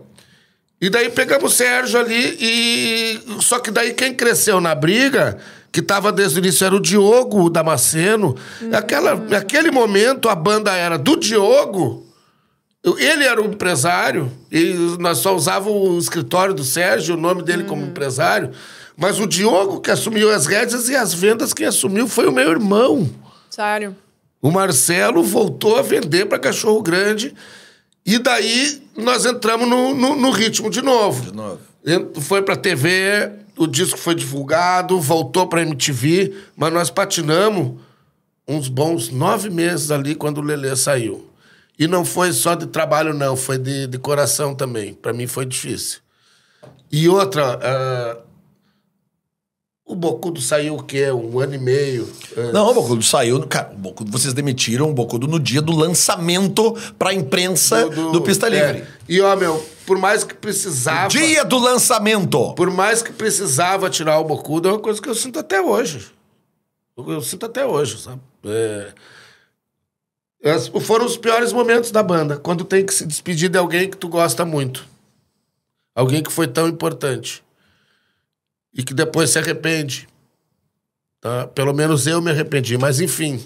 E 0.81 0.89
daí 0.89 1.09
pegamos 1.09 1.53
o 1.53 1.55
Sérgio 1.55 1.99
ali 1.99 2.37
e. 2.39 3.21
Só 3.39 3.59
que 3.59 3.69
daí 3.69 3.93
quem 3.93 4.15
cresceu 4.15 4.59
na 4.59 4.73
briga, 4.73 5.37
que 5.71 5.79
tava 5.79 6.11
desde 6.11 6.39
o 6.39 6.41
início, 6.41 6.65
era 6.65 6.75
o 6.75 6.79
Diogo 6.79 7.51
Damasceno. 7.51 8.35
Aquela, 8.73 9.13
naquele 9.13 9.69
momento 9.69 10.27
a 10.27 10.33
banda 10.33 10.75
era 10.75 10.97
do 10.97 11.15
Diogo. 11.15 12.07
Ele 12.97 13.23
era 13.23 13.39
o 13.39 13.45
empresário, 13.45 14.31
e 14.51 14.73
nós 14.99 15.19
só 15.19 15.35
usávamos 15.35 15.89
o 15.89 15.99
escritório 15.99 16.51
do 16.51 16.63
Sérgio, 16.63 17.13
o 17.13 17.19
nome 17.19 17.43
dele 17.43 17.65
como 17.65 17.85
empresário. 17.85 18.49
Mas 18.97 19.19
o 19.19 19.27
Diogo 19.27 19.79
que 19.79 19.91
assumiu 19.91 20.31
as 20.31 20.47
rédeas 20.47 20.89
e 20.89 20.95
as 20.95 21.13
vendas 21.13 21.53
quem 21.53 21.67
assumiu 21.67 22.07
foi 22.07 22.25
o 22.27 22.31
meu 22.31 22.49
irmão. 22.49 23.07
Sério. 23.51 23.95
O 24.41 24.49
Marcelo 24.49 25.21
voltou 25.21 25.77
a 25.77 25.83
vender 25.83 26.25
para 26.25 26.39
Cachorro 26.39 26.81
Grande. 26.81 27.35
E 28.03 28.17
daí 28.17 28.81
nós 29.01 29.25
entramos 29.25 29.67
no, 29.67 29.93
no, 29.93 30.15
no 30.15 30.31
ritmo 30.31 30.69
de 30.69 30.81
novo. 30.81 31.31
De 31.31 31.35
novo. 31.35 31.59
Foi 32.21 32.41
pra 32.41 32.55
TV, 32.55 33.31
o 33.57 33.67
disco 33.67 33.97
foi 33.97 34.15
divulgado, 34.15 34.99
voltou 34.99 35.47
pra 35.47 35.61
MTV, 35.61 36.33
mas 36.55 36.71
nós 36.71 36.89
patinamos 36.89 37.79
uns 38.47 38.67
bons 38.67 39.09
nove 39.09 39.49
meses 39.49 39.91
ali 39.91 40.15
quando 40.15 40.39
o 40.39 40.41
Lelê 40.41 40.75
saiu. 40.75 41.27
E 41.77 41.87
não 41.87 42.05
foi 42.05 42.31
só 42.31 42.53
de 42.53 42.67
trabalho, 42.67 43.13
não, 43.13 43.35
foi 43.35 43.57
de, 43.57 43.87
de 43.87 43.97
coração 43.97 44.53
também. 44.53 44.93
Pra 44.93 45.13
mim 45.13 45.25
foi 45.25 45.45
difícil. 45.45 45.99
E 46.91 47.09
outra, 47.09 47.57
ah, 47.61 48.17
o 49.91 49.95
Bocudo 49.95 50.39
saiu 50.39 50.75
o 50.75 50.83
quê? 50.83 51.11
Um 51.11 51.39
ano 51.39 51.55
e 51.55 51.57
meio. 51.57 52.09
ah, 52.37 52.51
Não, 52.53 52.69
o 52.69 52.73
Bocudo 52.73 53.03
saiu. 53.03 53.45
Cara, 53.47 53.71
o 53.73 53.77
Bocudo, 53.77 54.11
vocês 54.11 54.33
demitiram 54.33 54.89
o 54.89 54.93
Bocudo 54.93 55.27
no 55.27 55.39
dia 55.39 55.61
do 55.61 55.75
lançamento 55.75 56.73
pra 56.97 57.13
imprensa 57.13 57.89
do, 57.89 58.21
Pista 58.21 58.47
é. 58.47 58.49
Livre. 58.49 58.87
E, 59.07 59.19
ó, 59.19 59.35
meu, 59.35 59.63
por 59.85 59.97
mais 59.97 60.23
que 60.23 60.33
precisava. 60.33 61.09
Dia 61.09 61.43
do 61.43 61.57
lançamento! 61.57 62.53
Por 62.53 62.71
mais 62.71 63.01
que 63.01 63.11
precisava 63.11 63.89
tirar 63.89 64.19
o 64.19 64.23
Bocudo, 64.23 64.69
é 64.69 64.71
uma 64.71 64.79
coisa 64.79 65.01
que 65.01 65.09
eu 65.09 65.15
sinto 65.15 65.39
até 65.39 65.61
hoje. 65.61 66.07
Eu, 66.97 67.11
eu 67.11 67.21
sinto 67.21 67.45
até 67.45 67.65
hoje, 67.65 67.99
sabe? 67.99 68.21
É... 68.45 68.93
Foram 70.81 71.05
os 71.05 71.17
piores 71.17 71.51
momentos 71.51 71.91
da 71.91 72.01
banda, 72.01 72.37
quando 72.37 72.63
tem 72.63 72.85
que 72.85 72.93
se 72.93 73.05
despedir 73.05 73.49
de 73.49 73.57
alguém 73.57 73.89
que 73.89 73.97
tu 73.97 74.07
gosta 74.07 74.45
muito. 74.45 74.85
Alguém 75.93 76.23
que 76.23 76.31
foi 76.31 76.47
tão 76.47 76.67
importante. 76.67 77.43
E 78.73 78.83
que 78.83 78.93
depois 78.93 79.29
se 79.29 79.39
arrepende. 79.39 80.07
Tá? 81.19 81.47
Pelo 81.47 81.73
menos 81.73 82.07
eu 82.07 82.21
me 82.21 82.31
arrependi, 82.31 82.77
mas 82.77 82.99
enfim. 82.99 83.43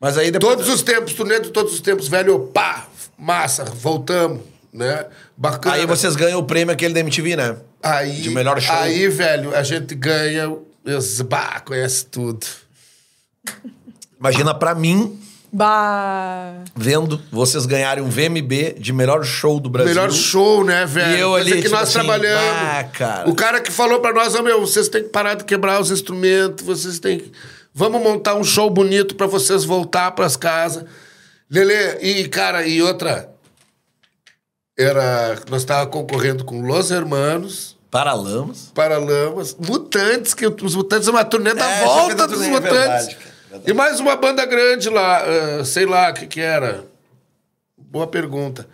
Mas 0.00 0.16
aí 0.16 0.30
depois. 0.30 0.56
Todos 0.56 0.68
os 0.72 0.82
tempos, 0.82 1.12
turnê 1.12 1.40
de 1.40 1.50
todos 1.50 1.72
os 1.74 1.80
tempos, 1.80 2.08
velho, 2.08 2.40
pá, 2.48 2.88
massa, 3.16 3.64
voltamos, 3.64 4.42
né? 4.72 5.06
Bacana. 5.36 5.76
Aí 5.76 5.86
vocês 5.86 6.16
ganham 6.16 6.40
o 6.40 6.44
prêmio 6.44 6.72
aquele 6.72 6.94
da 6.94 7.00
MTV, 7.00 7.36
né? 7.36 7.56
Aí, 7.82 8.20
de 8.20 8.30
melhor 8.30 8.60
show. 8.60 8.74
Aí, 8.74 9.08
velho, 9.08 9.54
a 9.54 9.62
gente 9.62 9.94
ganha, 9.94 10.56
bah, 11.28 11.60
conhece 11.60 12.06
tudo. 12.06 12.46
Imagina 14.18 14.52
pra 14.54 14.74
mim, 14.74 15.18
Bah. 15.50 16.52
vendo 16.76 17.20
vocês 17.32 17.64
ganharem 17.66 18.04
um 18.04 18.08
VMB 18.10 18.74
de 18.78 18.92
melhor 18.92 19.24
show 19.24 19.58
do 19.58 19.70
Brasil. 19.70 19.94
Melhor 19.94 20.10
show, 20.12 20.62
né, 20.64 20.84
velho? 20.84 21.16
E 21.16 21.20
eu 21.20 21.34
ali, 21.34 21.52
que 21.52 21.62
tipo 21.62 21.70
nós 21.70 21.84
assim, 21.84 21.92
trabalhamos. 21.94 22.44
ah, 22.62 22.84
cara. 22.92 23.28
O 23.30 23.34
cara 23.34 23.60
que 23.60 23.72
falou 23.72 24.00
pra 24.00 24.12
nós, 24.12 24.34
ó, 24.34 24.42
meu, 24.42 24.60
vocês 24.60 24.88
têm 24.88 25.02
que 25.04 25.08
parar 25.08 25.34
de 25.34 25.44
quebrar 25.44 25.80
os 25.80 25.90
instrumentos, 25.90 26.64
vocês 26.64 26.98
têm 26.98 27.18
que... 27.20 27.32
Vamos 27.72 28.02
montar 28.02 28.34
um 28.34 28.44
show 28.44 28.68
bonito 28.68 29.14
pra 29.14 29.26
vocês 29.26 29.64
voltar 29.64 30.10
pras 30.10 30.36
casas. 30.36 30.84
Lele, 31.50 31.72
e, 32.02 32.28
cara, 32.28 32.66
e 32.66 32.82
outra... 32.82 33.28
Era... 34.78 35.36
Nós 35.50 35.64
tava 35.64 35.86
concorrendo 35.86 36.44
com 36.44 36.60
Los 36.60 36.90
Hermanos... 36.90 37.76
Paralamas. 37.90 38.70
Paralamas, 38.74 39.56
Mutantes, 39.58 40.34
que 40.34 40.46
os 40.46 40.74
Mutantes 40.74 41.08
é 41.08 41.10
uma 41.10 41.24
turnê 41.24 41.54
da 41.54 41.64
É, 41.64 41.84
volta 41.86 42.26
dos 42.26 42.36
turnê, 42.36 42.46
é 42.48 42.50
Mutantes. 42.50 42.76
verdade. 42.78 43.16
E 43.66 43.72
mais 43.72 44.00
uma 44.00 44.16
banda 44.16 44.44
grande 44.44 44.88
lá, 44.88 45.22
ah, 45.60 45.64
sei 45.64 45.86
lá 45.86 46.10
o 46.10 46.14
que 46.14 46.26
que 46.26 46.40
era. 46.40 46.84
Boa 47.76 48.06
pergunta. 48.06 48.66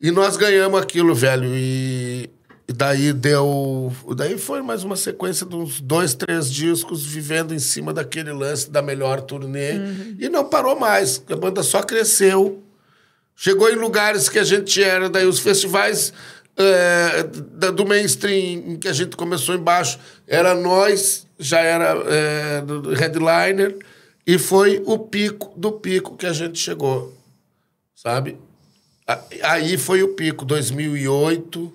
E 0.00 0.10
nós 0.10 0.36
ganhamos 0.36 0.80
aquilo, 0.80 1.14
velho. 1.14 1.48
E 1.54 2.30
E 2.68 2.72
daí 2.72 3.12
deu. 3.12 3.92
Daí 4.16 4.38
foi 4.38 4.62
mais 4.62 4.84
uma 4.84 4.96
sequência 4.96 5.44
de 5.44 5.54
uns 5.54 5.80
dois, 5.80 6.14
três 6.14 6.50
discos 6.50 7.04
vivendo 7.04 7.52
em 7.52 7.58
cima 7.58 7.92
daquele 7.92 8.32
lance 8.32 8.70
da 8.70 8.80
melhor 8.80 9.20
turnê. 9.20 9.72
E 10.18 10.28
não 10.30 10.44
parou 10.48 10.78
mais. 10.78 11.22
A 11.30 11.36
banda 11.36 11.62
só 11.62 11.82
cresceu. 11.82 12.62
Chegou 13.36 13.68
em 13.68 13.74
lugares 13.76 14.28
que 14.28 14.38
a 14.38 14.44
gente 14.44 14.82
era, 14.82 15.10
daí 15.10 15.26
os 15.26 15.40
festivais 15.40 16.12
é, 16.56 17.24
da- 17.52 17.70
do 17.72 17.84
mainstream 17.84 18.62
em 18.72 18.76
que 18.76 18.86
a 18.88 18.92
gente 18.92 19.16
começou 19.16 19.54
embaixo, 19.56 19.98
era 20.26 20.54
nós, 20.54 21.26
já 21.36 21.58
era 21.58 21.96
é, 22.06 22.60
do 22.60 22.94
headliner, 22.94 23.76
e 24.26 24.38
foi 24.38 24.82
o 24.86 24.98
pico 24.98 25.52
do 25.58 25.72
pico 25.72 26.16
que 26.16 26.26
a 26.26 26.32
gente 26.32 26.58
chegou, 26.58 27.12
sabe? 27.94 28.38
Aí 29.42 29.76
foi 29.76 30.02
o 30.02 30.14
pico, 30.14 30.44
2008, 30.44 31.72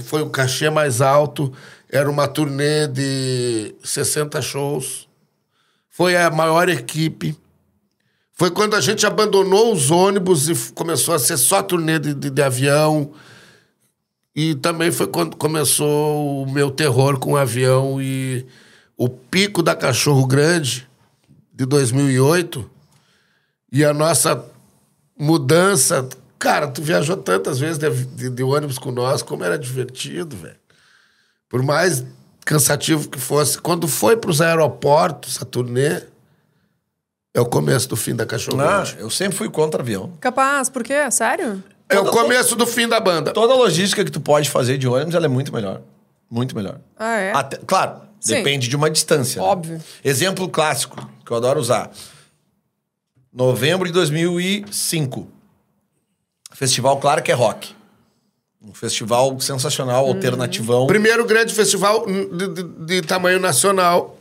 foi 0.00 0.22
o 0.22 0.30
cachê 0.30 0.68
mais 0.68 1.00
alto, 1.00 1.52
era 1.88 2.10
uma 2.10 2.26
turnê 2.26 2.88
de 2.88 3.74
60 3.84 4.42
shows, 4.42 5.08
foi 5.88 6.16
a 6.16 6.28
maior 6.30 6.68
equipe, 6.68 7.36
foi 8.32 8.50
quando 8.50 8.74
a 8.74 8.80
gente 8.80 9.06
abandonou 9.06 9.72
os 9.72 9.90
ônibus 9.90 10.48
e 10.48 10.72
começou 10.72 11.14
a 11.14 11.18
ser 11.18 11.36
só 11.38 11.62
turnê 11.62 11.98
de, 11.98 12.12
de- 12.12 12.28
de 12.30 12.42
avião. 12.42 13.12
E 14.34 14.54
também 14.56 14.92
foi 14.92 15.06
quando 15.06 15.34
começou 15.38 16.42
o 16.42 16.52
meu 16.52 16.70
terror 16.70 17.18
com 17.18 17.32
o 17.32 17.36
avião 17.38 18.02
e 18.02 18.44
o 18.94 19.08
pico 19.08 19.62
da 19.62 19.74
Cachorro 19.74 20.26
Grande 20.26 20.85
de 21.56 21.64
2008 21.64 22.70
e 23.72 23.82
a 23.82 23.94
nossa 23.94 24.44
mudança. 25.18 26.06
Cara, 26.38 26.68
tu 26.68 26.82
viajou 26.82 27.16
tantas 27.16 27.58
vezes 27.58 27.78
de, 27.78 27.88
de- 27.90 28.30
de 28.30 28.42
ônibus 28.42 28.78
com 28.78 28.92
nós, 28.92 29.22
como 29.22 29.42
era 29.42 29.58
divertido, 29.58 30.36
velho. 30.36 30.56
Por 31.48 31.62
mais 31.62 32.04
cansativo 32.44 33.08
que 33.08 33.18
fosse, 33.18 33.58
quando 33.58 33.88
foi 33.88 34.16
para 34.16 34.30
os 34.30 34.40
aeroportos 34.42 35.40
a 35.40 35.44
turnê, 35.46 36.02
é 37.34 37.40
o 37.40 37.46
começo 37.46 37.88
do 37.88 37.96
fim 37.96 38.14
da 38.14 38.26
Cachorro 38.26 38.60
Ah, 38.60 38.84
eu 38.98 39.08
sempre 39.10 39.36
fui 39.36 39.48
contra 39.48 39.80
avião. 39.82 40.12
Capaz, 40.20 40.68
por 40.68 40.84
quê? 40.84 41.10
Sério? 41.10 41.62
É 41.88 41.98
o 41.98 42.06
começo 42.06 42.54
do 42.54 42.66
fim 42.66 42.86
da 42.88 42.98
banda. 43.00 43.32
Toda 43.32 43.52
a 43.54 43.56
logística 43.56 44.04
que 44.04 44.10
tu 44.10 44.20
pode 44.20 44.50
fazer 44.50 44.76
de 44.76 44.86
ônibus, 44.88 45.14
ela 45.14 45.24
é 45.26 45.28
muito 45.28 45.52
melhor. 45.54 45.80
Muito 46.30 46.54
melhor. 46.54 46.80
Ah, 46.98 47.16
é? 47.16 47.32
Até- 47.32 47.58
claro, 47.58 48.00
Sim. 48.20 48.34
depende 48.34 48.68
de 48.68 48.74
uma 48.76 48.90
distância. 48.90 49.40
né? 49.40 49.46
Óbvio. 49.48 49.80
Exemplo 50.04 50.48
clássico, 50.48 51.08
que 51.26 51.32
eu 51.32 51.36
adoro 51.36 51.60
usar. 51.60 51.90
Novembro 53.32 53.86
de 53.86 53.92
2005. 53.92 55.28
Festival 56.52 56.96
Claro 56.98 57.22
que 57.22 57.30
é 57.30 57.34
Rock. 57.34 57.74
Um 58.62 58.72
festival 58.72 59.38
sensacional, 59.40 60.06
alternativão. 60.06 60.86
Primeiro 60.86 61.24
grande 61.26 61.52
festival 61.52 62.06
de, 62.06 62.48
de- 62.48 62.62
de 62.86 63.02
tamanho 63.02 63.38
nacional. 63.38 64.16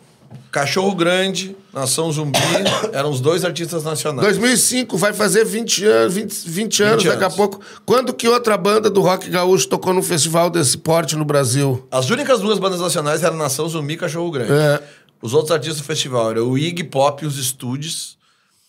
Cachorro 0.51 0.93
Grande, 0.95 1.55
Nação 1.73 2.11
Zumbi, 2.11 2.37
eram 2.91 3.09
os 3.09 3.21
dois 3.21 3.45
artistas 3.45 3.83
nacionais. 3.83 4.21
2005 4.27 4.97
vai 4.97 5.13
fazer 5.13 5.45
20 5.45 5.85
anos, 5.85 6.13
20, 6.13 6.49
20 6.49 6.83
anos 6.83 7.03
20 7.03 7.11
daqui 7.11 7.23
a 7.23 7.27
anos. 7.27 7.37
pouco. 7.37 7.61
Quando 7.85 8.13
que 8.13 8.27
outra 8.27 8.57
banda 8.57 8.89
do 8.89 9.01
rock 9.01 9.29
gaúcho 9.29 9.67
tocou 9.67 9.93
num 9.93 10.03
festival 10.03 10.49
desse 10.49 10.77
porte 10.77 11.15
no 11.15 11.23
Brasil? 11.25 11.85
As 11.91 12.09
únicas 12.09 12.39
duas 12.41 12.57
bandas 12.59 12.79
nacionais 12.81 13.23
eram 13.23 13.37
Nação 13.37 13.67
Zumbi 13.69 13.93
e 13.93 13.97
Cachorro 13.97 14.29
Grande. 14.31 14.51
É. 14.51 14.81
Os 15.25 15.33
outros 15.33 15.51
artistas 15.51 15.77
do 15.79 15.83
festival 15.83 16.29
eram 16.31 16.43
o 16.49 16.57
Iggy 16.57 16.83
Pop 16.83 17.23
e 17.23 17.27
os 17.27 17.38
Estúdios, 17.39 18.15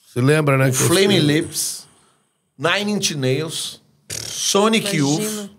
Você 0.09 0.23
lembra, 0.23 0.57
né? 0.57 0.69
o 0.69 0.73
que 0.73 0.79
fui- 0.79 1.19
Lips, 1.19 1.85
Nine 2.59 2.92
Inch 2.92 3.11
Nails, 3.14 3.83
Sonic. 4.27 4.97
Youth, 4.97 5.51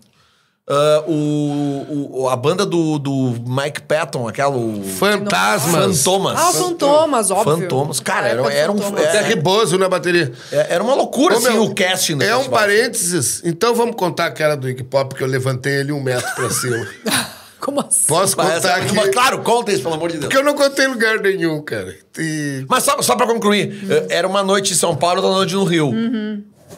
ah, 0.68 1.04
o, 1.06 2.22
o- 2.22 2.28
a 2.28 2.34
banda 2.34 2.66
do, 2.66 2.98
do 2.98 3.36
Mike 3.46 3.82
Patton, 3.82 4.26
aquela... 4.26 4.56
o- 4.56 4.82
Fantasmas. 4.98 6.02
Fantomas. 6.02 6.36
Ah, 6.38 6.50
o 6.50 6.52
Fantomas, 6.52 7.30
óbvio. 7.30 7.58
Fantomas. 7.62 8.00
Cara, 8.00 8.26
era, 8.28 8.52
era 8.52 8.72
um... 8.72 8.78
Fantomas. 8.78 9.04
é- 9.14 9.36
Bozzio 9.36 9.78
na 9.78 9.88
bateria. 9.88 10.32
é- 10.50 10.74
era 10.74 10.82
uma 10.82 10.94
loucura, 10.94 11.36
Ô, 11.36 11.38
assim, 11.38 11.52
meu, 11.52 11.62
o 11.62 11.74
casting 11.76 12.18
É 12.20 12.34
um 12.36 12.48
parênteses. 12.50 13.40
Então 13.44 13.72
vamos 13.72 13.94
contar 13.94 14.26
aquela 14.26 14.56
do 14.56 14.68
Iggy 14.68 14.82
Pop 14.82 15.14
que 15.14 15.22
eu 15.22 15.28
levantei 15.28 15.74
ele 15.74 15.92
um 15.92 16.02
metro 16.02 16.28
pra 16.34 16.50
cima. 16.50 16.84
Como 17.60 17.80
assim? 17.80 18.06
Posso 18.06 18.36
contar 18.36 18.54
essa- 18.56 18.74
aqui? 18.74 18.94
mas, 18.94 19.08
claro, 19.10 19.38
conta 19.40 19.72
isso, 19.72 19.82
pelo 19.82 19.94
amor 19.94 20.08
de 20.10 20.18
Deus. 20.18 20.24
Porque 20.26 20.36
eu 20.36 20.44
não 20.44 20.54
contei 20.54 20.86
lugar 20.86 21.18
nenhum, 21.20 21.60
cara. 21.62 21.94
E- 22.18 22.64
Mas 22.68 22.84
só, 22.84 23.00
só 23.02 23.16
pra 23.16 23.26
concluir, 23.26 23.80
Uhum. 23.84 23.92
eh, 23.92 24.06
era 24.10 24.28
uma 24.28 24.42
noite 24.42 24.72
em 24.72 24.76
São 24.76 24.94
Paulo, 24.96 25.16
outra 25.20 25.34
noite 25.36 25.54
no 25.54 25.64
Rio. 25.64 25.92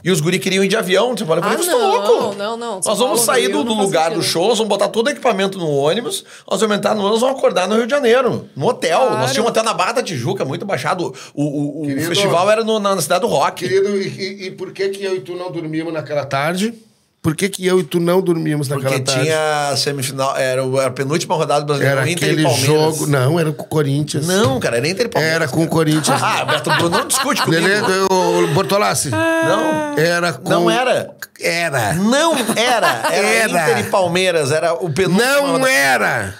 E 0.04 0.10
os 0.10 0.20
guri 0.20 0.38
queriam 0.38 0.62
ir 0.64 0.68
de 0.68 0.76
avião. 0.76 1.14
Tipo, 1.16 1.32
eu 1.34 1.42
falei, 1.42 1.58
Ah, 1.60 1.66
não, 1.66 1.90
loucos? 2.06 2.36
não, 2.36 2.56
não. 2.56 2.80
São 2.82 2.92
Nós 2.92 2.98
vamos 3.00 3.00
Paulo, 3.00 3.18
sair 3.18 3.48
Rio, 3.48 3.64
do, 3.64 3.74
não 3.74 3.82
lugar 3.82 4.12
do 4.12 4.22
show, 4.22 4.48
nós 4.48 4.56
vamos 4.56 4.68
botar 4.68 4.88
todo 4.88 5.08
o 5.08 5.10
equipamento 5.10 5.58
no 5.58 5.68
ônibus, 5.68 6.24
nós 6.50 6.60
vamos 6.60 6.76
entrar 6.76 6.94
no 6.94 7.02
ônibus, 7.02 7.20
vamos 7.20 7.36
acordar 7.36 7.68
no 7.68 7.74
Rio 7.74 7.86
de 7.86 7.90
Janeiro, 7.90 8.48
no 8.56 8.66
hotel. 8.68 8.98
Claro. 9.00 9.18
Nós 9.18 9.32
tínhamos 9.32 9.48
um 9.48 9.50
hotel 9.50 9.64
na 9.64 9.74
Barra 9.74 9.92
da 9.94 10.02
Tijuca, 10.02 10.44
muito 10.44 10.64
baixado. 10.64 11.12
O, 11.34 11.42
o- 11.44 11.82
o 11.82 11.86
Querido- 11.86 12.06
festival 12.06 12.50
era 12.50 12.64
no- 12.64 12.78
na, 12.78 12.94
na 12.94 13.02
cidade 13.02 13.22
do 13.22 13.26
rock. 13.26 13.68
Querido, 13.68 14.00
e, 14.00 14.06
e- 14.06 14.46
e 14.46 14.50
por 14.52 14.72
que 14.72 14.88
que 14.90 15.04
eu 15.04 15.16
e 15.16 15.20
tu 15.20 15.34
não 15.34 15.50
dormimos 15.50 15.92
naquela 15.92 16.24
tarde? 16.24 16.72
Por 17.22 17.36
que 17.36 17.50
que 17.50 17.66
eu 17.66 17.78
e 17.80 17.84
tu 17.84 18.00
não 18.00 18.22
dormimos 18.22 18.66
naquela 18.68 18.88
Porque 18.94 19.04
tarde? 19.04 19.24
tinha 19.24 19.76
semifinal, 19.76 20.34
era, 20.38 20.62
a 20.86 20.90
penúltima 20.90 21.34
rodada 21.34 21.60
do 21.60 21.66
brasileiro, 21.66 22.00
Era 22.00 22.10
Inter 22.10 22.28
e 22.28 22.32
aquele 22.32 22.42
Palmeiras. 22.44 22.66
jogo... 22.96 23.06
Não, 23.06 23.38
era 23.38 23.52
com 23.52 23.62
o 23.62 23.66
Corinthians. 23.66 24.26
Não, 24.26 24.58
cara, 24.58 24.78
era 24.78 24.88
Inter 24.88 25.04
e 25.04 25.08
Palmeiras. 25.10 25.36
Era 25.42 25.48
com 25.48 25.62
o 25.62 25.68
Corinthians. 25.68 26.18
Ah, 26.22 26.44
Beto 26.46 26.70
Bruno, 26.70 26.96
não 26.98 27.06
discute 27.06 27.42
comigo. 27.42 27.62
Lelê, 27.62 27.80
o 28.10 28.46
Bortolassi. 28.54 29.10
Não. 29.10 29.98
Era 29.98 30.32
com... 30.32 30.48
Não 30.48 30.70
era. 30.70 31.14
Era. 31.38 31.92
Não 31.94 32.32
era. 32.56 32.56
Era, 32.56 33.14
Era. 33.14 33.70
Inter 33.70 33.78
e 33.86 33.90
Palmeiras. 33.90 34.50
Era 34.50 34.72
o 34.72 34.90
penúltimo. 34.90 35.58
Não 35.58 35.66
era. 35.66 36.34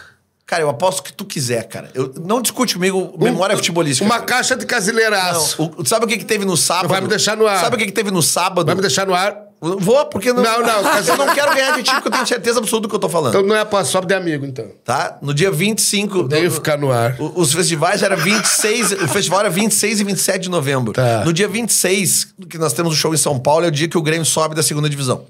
Cara, 0.47 0.63
eu 0.63 0.69
aposto 0.71 1.01
o 1.01 1.03
que 1.03 1.13
tu 1.13 1.25
quiser, 1.27 1.63
cara. 1.69 1.91
Eu, 1.95 2.13
não 2.25 2.41
discute 2.43 2.75
comigo 2.75 3.15
memória 3.19 3.55
futebolística. 3.57 4.05
Uma 4.05 4.17
cara. 4.17 4.27
caixa 4.27 4.57
de 4.57 4.65
casileiraço. 4.67 5.61
Não, 5.63 5.75
o- 5.79 5.87
sabe 5.87 6.07
o 6.07 6.09
que, 6.09 6.17
que 6.19 6.25
teve 6.25 6.45
no 6.45 6.57
sábado? 6.57 6.89
Vai 6.89 7.01
me 7.03 7.07
deixar 7.09 7.37
no 7.37 7.47
ar. 7.47 7.61
Sabe 7.61 7.77
o 7.77 7.79
que, 7.79 7.85
que 7.87 7.93
teve 7.93 8.11
no 8.11 8.23
sábado? 8.23 8.67
Vai 8.67 8.75
me 8.75 8.81
deixar 8.81 9.07
no 9.07 9.15
ar? 9.15 9.37
Vou, 9.61 10.07
porque 10.07 10.33
não. 10.33 10.43
Não, 10.43 10.63
não, 10.63 10.83
eu 11.07 11.17
não 11.19 11.35
quero 11.35 11.55
ganhar 11.55 11.77
de 11.77 11.83
ti, 11.83 11.93
porque 11.93 12.09
eu 12.09 12.13
tenho 12.13 12.27
certeza 12.27 12.59
absoluta 12.61 12.87
do 12.87 12.89
que 12.91 12.95
eu 12.95 12.99
tô 13.01 13.09
falando. 13.11 13.35
Então 13.35 13.47
não 13.47 13.55
é 13.55 13.65
pra 13.65 13.85
só 13.85 14.01
de 14.01 14.15
amigo, 14.15 14.47
então. 14.47 14.67
Tá? 14.85 15.19
No 15.21 15.35
dia 15.35 15.51
25. 15.51 16.21
Odeio 16.21 16.45
no- 16.47 16.51
ficar 16.51 16.79
no 16.79 16.91
ar. 16.91 17.15
o- 17.19 17.41
Os 17.41 17.53
festivais 17.53 18.03
era 18.03 18.17
26. 18.17 18.93
o 18.93 19.09
festival 19.09 19.41
era 19.41 19.51
26 19.51 20.01
e 20.01 20.05
27 20.05 20.43
de 20.45 20.49
novembro. 20.51 20.93
Tá. 20.95 21.25
No 21.25 21.33
dia 21.33 21.47
26, 21.47 22.29
que 22.49 22.57
nós 22.57 22.73
temos 22.73 22.95
o 22.95 22.97
show 22.97 23.13
em 23.13 23.19
São 23.19 23.39
Paulo, 23.39 23.67
é 23.67 23.69
o 23.69 23.71
dia 23.71 23.87
que 23.89 23.99
o 23.99 24.03
Grêmio 24.03 24.25
sobe 24.25 24.55
da 24.55 24.63
segunda 24.63 24.89
divisão. 24.89 25.25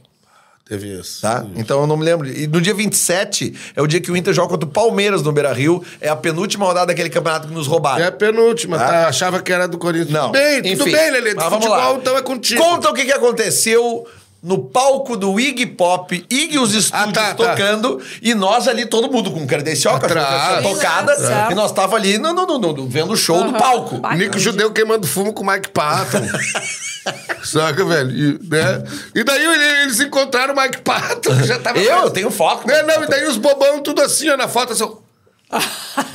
Teve 0.69 0.87
isso. 1.01 1.23
Tá? 1.23 1.45
Então 1.57 1.81
eu 1.81 1.87
não 1.89 1.97
me 1.97 2.05
lembro. 2.05 2.29
E 2.29 2.47
no 2.47 2.61
dia 2.61 2.73
27 2.73 3.53
é 3.75 3.83
o 3.83 3.89
dia 3.89 4.01
que 4.01 4.13
o 4.13 4.17
Inter 4.17 4.33
joga 4.33 4.51
contra 4.51 4.69
o 4.69 4.71
Palmeiras 4.71 5.21
no 5.23 5.33
Beira 5.33 5.53
Rio. 5.53 5.83
É 6.01 6.09
a 6.09 6.15
penúltima 6.15 6.65
rodada 6.65 6.87
daquele 6.87 7.11
campeonato 7.11 7.49
que 7.49 7.55
nos 7.55 7.67
roubaram. 7.67 8.05
É 8.05 8.07
a 8.07 8.13
penúltima, 8.13 8.79
Tá. 8.79 8.87
tá? 8.87 9.09
Achava 9.09 9.43
que 9.43 9.53
era 9.53 9.67
do 9.67 9.77
Corinthians. 9.79 10.11
Não. 10.13 10.27
Tudo 10.31 10.39
bem, 10.39 10.63
tudo 10.63 10.83
Enfim. 10.89 10.93
bem, 10.97 11.11
Lelê. 11.11 11.35
Vamos 11.35 11.55
futebol, 11.55 11.77
lá. 11.77 11.93
então 11.95 12.17
é 12.17 12.23
contigo. 12.23 12.63
Conta 12.63 12.89
o 12.89 12.95
que, 12.95 13.05
que 13.05 13.11
aconteceu 13.11 14.07
no 14.43 14.59
palco 14.65 15.17
do 15.19 15.39
Iggy 15.39 15.67
Pop, 15.67 16.27
Iggy 16.31 16.59
os 16.59 16.73
estúdios 16.75 17.13
tá, 17.13 17.35
tá. 17.35 17.35
tocando, 17.35 18.01
e 18.23 18.33
nós 18.35 18.67
ali, 18.67 18.87
todo 18.87 19.13
mundo 19.13 19.31
com 19.31 19.47
credencial, 19.47 19.99
com 19.99 20.07
a 20.07 20.09
Atrás. 20.09 20.63
tocada, 20.63 21.15
Certo. 21.17 21.53
e 21.53 21.55
nós 21.55 21.71
tava 21.73 21.97
ali 21.97 22.17
no, 22.17 22.33
no, 22.33 22.47
no- 22.47 22.59
no- 22.73 22.89
vendo 22.89 23.13
o 23.13 23.17
show 23.17 23.45
do 23.45 23.53
palco. 23.53 24.01
Vai. 24.01 24.17
Nico 24.17 24.39
Judeu 24.39 24.71
queimando 24.73 25.07
fumo 25.07 25.35
com 25.35 25.43
o 25.43 25.47
Mike 25.47 25.69
Patton. 25.71 26.23
Saca, 27.45 27.85
velho? 27.85 28.11
E, 28.11 28.49
né? 28.49 28.83
e 29.15 29.23
daí 29.25 29.45
ele- 29.45 29.83
eles 29.83 30.01
encontraram 30.01 30.55
o 30.55 30.57
Mike 30.61 30.81
Patton, 30.83 31.37
que 31.37 31.47
já 31.47 31.59
tava... 31.59 31.79
Eu, 31.79 32.05
eu 32.05 32.11
tenho 32.11 32.31
foco. 32.31 32.67
Não, 32.67 32.87
não, 32.87 33.05
e 33.05 33.07
daí 33.09 33.27
os 33.27 33.37
bobão 33.37 33.81
tudo 33.83 34.01
assim, 34.03 34.29
ó, 34.31 34.37
na 34.39 34.49
foto, 34.49 34.73
assim, 34.73 34.85
ó. 34.85 34.97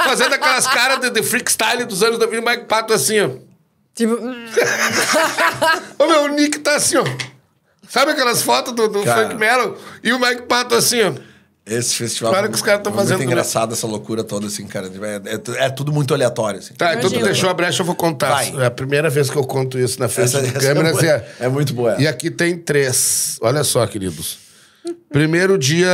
Fazendo 0.04 0.34
aquelas 0.34 0.66
caras 0.66 1.00
de, 1.00 1.10
de 1.10 1.22
freestyle 1.22 1.86
dos 1.86 2.02
anos 2.02 2.18
2000, 2.18 2.42
o 2.42 2.46
Mike 2.50 2.66
Patton 2.66 2.94
assim, 2.94 3.20
ó. 3.20 3.30
Tipo, 3.94 4.14
Ô, 6.00 6.08
meu, 6.08 6.24
o 6.24 6.28
Nick 6.30 6.60
tá 6.60 6.76
assim, 6.76 6.98
ó. 6.98 7.04
Sabe 7.89 8.12
aquelas 8.12 8.41
fotos 8.41 8.74
do, 8.74 8.88
do 8.88 9.04
Cara. 9.04 9.24
Funk 9.30 9.36
Metal? 9.39 9.78
E 10.04 10.12
o 10.13 10.19
Mike 10.19 10.43
Patton 10.43 10.76
assim, 10.76 11.02
ó. 11.02 11.13
Esse 11.67 11.95
festival 11.95 12.32
Claro 12.32 12.50
que 12.50 12.54
os 12.56 12.62
caras 12.62 12.84
tão 12.84 12.91
foi 12.93 13.02
muito 13.02 13.12
fazendo- 13.13 13.28
engraçado, 13.28 13.74
essa 13.74 13.88
loucura 13.88 14.24
toda, 14.24 14.45
assim, 14.45 14.67
cara. 14.67 14.86
É, 14.88 15.32
é 15.62 15.65
é 15.65 15.69
tudo 15.71 15.91
muito 15.91 16.13
aleatório, 16.13 16.60
assim. 16.60 16.76
Tá, 16.76 16.93
então 16.93 17.10
tu 17.10 17.19
deixou 17.24 17.50
a 17.50 17.54
brecha, 17.56 17.82
eu 17.82 17.86
vou 17.88 17.95
contar. 17.95 18.30
Vai. 18.30 18.54
É 18.62 18.65
a 18.67 18.71
primeira 18.71 19.10
vez 19.10 19.32
que 19.32 19.36
eu 19.36 19.43
conto 19.43 19.80
isso 19.80 20.00
na 20.00 20.08
frente 20.08 20.28
Essa- 20.28 20.41
de 20.43 20.50
essa 20.50 20.60
câmeras. 20.60 21.02
é. 21.04 21.28
É 21.39 21.50
muito 21.50 21.74
boa. 21.74 21.95
E 22.00 22.08
aqui 22.08 22.30
tem 22.30 22.56
três. 22.58 23.38
Olha 23.41 23.63
só, 23.63 23.86
queridos. 23.88 24.38
Primeiro 25.12 25.58
dia 25.58 25.89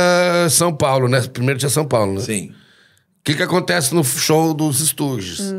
São 0.50 0.74
Paulo, 0.74 1.08
né? 1.08 1.22
Primeiro 1.32 1.58
dia 1.58 1.70
São 1.70 1.86
Paulo, 1.86 2.14
né? 2.14 2.20
Sim. 2.20 2.50
O 2.50 3.24
que, 3.24 3.34
que 3.34 3.42
acontece 3.42 3.94
no 3.94 4.04
show 4.04 4.52
dos 4.52 4.80
Stooges? 4.86 5.54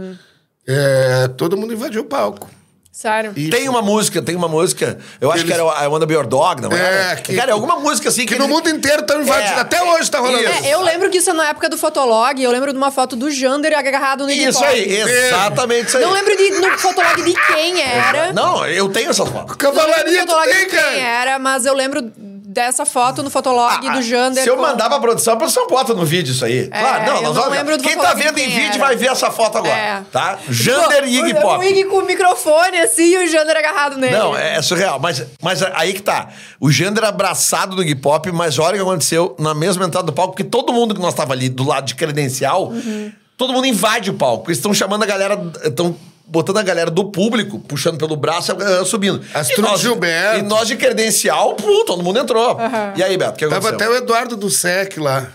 É, 0.68 1.28
todo 1.30 1.58
mundo 1.58 1.74
invadiu 1.74 2.02
o 2.02 2.06
palco. 2.06 2.50
Sério. 2.94 3.34
E- 3.36 3.50
Tem 3.50 3.68
uma 3.68 3.82
música, 3.82 4.22
tem 4.22 4.36
uma 4.36 4.48
música. 4.48 4.98
Eu 5.20 5.32
acho 5.32 5.42
Eles- 5.44 5.54
que 5.54 5.60
era 5.60 5.84
I 5.84 5.88
Wanna 5.88 6.06
Be 6.06 6.14
Your 6.14 6.28
Dog, 6.28 6.62
não 6.62 6.72
É, 6.72 7.10
era? 7.10 7.16
que- 7.18 7.36
cara, 7.36 7.50
é 7.50 7.54
alguma 7.54 7.78
música 7.78 8.08
assim 8.10 8.26
Que 8.26 8.38
no 8.38 8.48
mundo 8.48 8.70
inteiro 8.70 9.02
estão 9.02 9.20
invadindo. 9.22 9.58
É. 9.58 9.62
Até 9.62 9.82
hoje 9.84 10.10
tá 10.12 10.20
rolando 10.20 10.44
Isso. 10.44 10.64
É, 10.64 10.74
eu 10.74 10.82
lembro 10.82 11.10
que 11.10 11.18
isso 11.18 11.30
é 11.32 11.34
na 11.34 11.50
época 11.50 11.68
do 11.68 11.78
Fotolog, 11.78 12.42
eu 12.42 12.52
lembro 12.52 12.72
de 12.72 12.78
uma 12.78 12.92
foto 12.92 13.16
do 13.16 13.32
Jander 13.32 13.78
agarrado 13.78 14.24
no 14.26 14.32
Iggy 14.32 14.48
Isso 14.50 14.64
aí, 14.64 14.94
exatamente 15.02 15.88
isso 15.88 15.98
aí. 15.98 16.04
Não 16.04 16.12
lembro 16.12 16.38
de, 16.38 16.50
no 16.52 16.78
Fotolog 16.78 17.22
de 17.24 17.34
quem 17.48 17.82
era. 17.82 18.32
Não, 18.32 18.66
eu 18.68 18.88
tenho. 18.90 19.10
Não 19.18 19.26
lembro 19.26 19.56
Cavalaria 19.58 20.20
Fotolog 20.22 20.46
tem, 20.50 20.60
de 20.60 20.66
quem 20.70 20.80
cara. 20.80 20.96
era, 20.98 21.40
mas 21.40 21.66
eu 21.66 21.74
lembro 21.74 22.12
dessa 22.54 22.86
foto 22.86 23.24
no 23.24 23.30
fotolog 23.30 23.88
Ah, 23.88 23.94
do 23.96 24.02
Jander. 24.02 24.44
Se 24.44 24.50
eu 24.50 24.56
com- 24.56 24.62
mandar 24.62 24.88
pra 24.90 25.00
produção, 25.00 25.34
a 25.34 25.38
produção 25.38 25.66
bota 25.68 25.94
no 25.94 26.06
vídeo 26.06 26.32
isso 26.32 26.46
aí. 26.46 26.68
claro, 26.68 27.06
não, 27.06 27.16
eu 27.18 27.22
nós 27.24 27.36
não 27.36 27.42
vamos- 27.44 27.58
lembro 27.58 27.78
do 27.78 27.84
Quem 27.84 27.98
tá 27.98 28.14
vendo 28.14 28.38
em 28.38 28.46
quem 28.46 28.50
vídeo 28.50 28.76
era. 28.76 28.86
vai 28.86 28.96
ver 28.96 29.08
essa 29.08 29.32
foto 29.32 29.58
agora. 29.58 29.74
É. 29.76 30.02
Tá? 30.12 30.38
Jander 30.48 31.04
e 31.06 31.18
Iggy 31.20 31.34
Pop. 31.34 31.58
O 31.60 31.64
Iggy 31.64 31.86
com 31.86 31.98
o 31.98 32.06
microfone 32.06 32.78
assim 32.80 33.04
e 33.06 33.18
o 33.26 33.28
Jander 33.28 33.58
agarrado 33.58 33.98
nele. 33.98 34.16
Não, 34.16 34.38
é, 34.38 34.56
é 34.58 34.62
surreal. 34.62 35.00
Mas, 35.00 35.24
mas 35.42 35.62
aí 35.74 35.94
que 35.94 36.02
tá. 36.02 36.30
O 36.60 36.72
Jander 36.72 37.04
abraçado 37.04 37.76
do 37.76 37.82
Iggy 37.82 37.96
Pop, 37.96 38.32
mas 38.32 38.60
olha 38.60 38.74
o 38.74 38.76
que 38.76 38.82
aconteceu 38.82 39.36
na 39.40 39.54
mesma 39.56 39.86
entrada 39.86 40.06
do 40.06 40.14
palco, 40.14 40.34
porque 40.34 40.44
todo 40.44 40.72
mundo 40.72 40.94
que 40.94 41.02
nós 41.02 41.14
tava 41.14 41.34
ali 41.34 41.50
do 41.50 41.64
lado 41.68 41.86
de 41.86 41.96
credencial, 41.96 42.68
Uhum. 42.68 43.12
todo 43.36 43.52
mundo 43.52 43.66
invade 43.66 44.10
o 44.10 44.14
palco. 44.14 44.50
Eles 44.50 44.60
estão 44.60 44.74
chamando 44.74 45.04
a 45.04 45.06
galera. 45.08 45.40
Estão 45.64 45.96
botando 46.34 46.58
a 46.58 46.64
galera 46.64 46.90
do 46.90 47.06
público, 47.06 47.60
puxando 47.60 47.96
pelo 48.00 48.16
braço 48.16 48.52
e 48.52 48.86
subindo. 48.86 49.22
Astrid 49.36 49.60
E 49.60 49.62
nós- 49.62 49.80
Gilberto. 49.80 50.40
E 50.40 50.42
nós 50.42 50.68
de 50.68 50.76
credencial, 50.76 51.54
pum, 51.54 51.86
todo 51.86 52.02
mundo 52.02 52.18
entrou. 52.18 52.58
E 52.96 53.04
aí, 53.04 53.16
Beto, 53.16 53.34
o 53.34 53.36
que 53.36 53.46
Tava 53.48 53.70
aconteceu? 53.70 53.76
até 53.76 53.90
o 54.00 54.04
Eduardo 54.04 54.36
do 54.36 54.50
SEC 54.50 54.98
lá. 55.00 55.28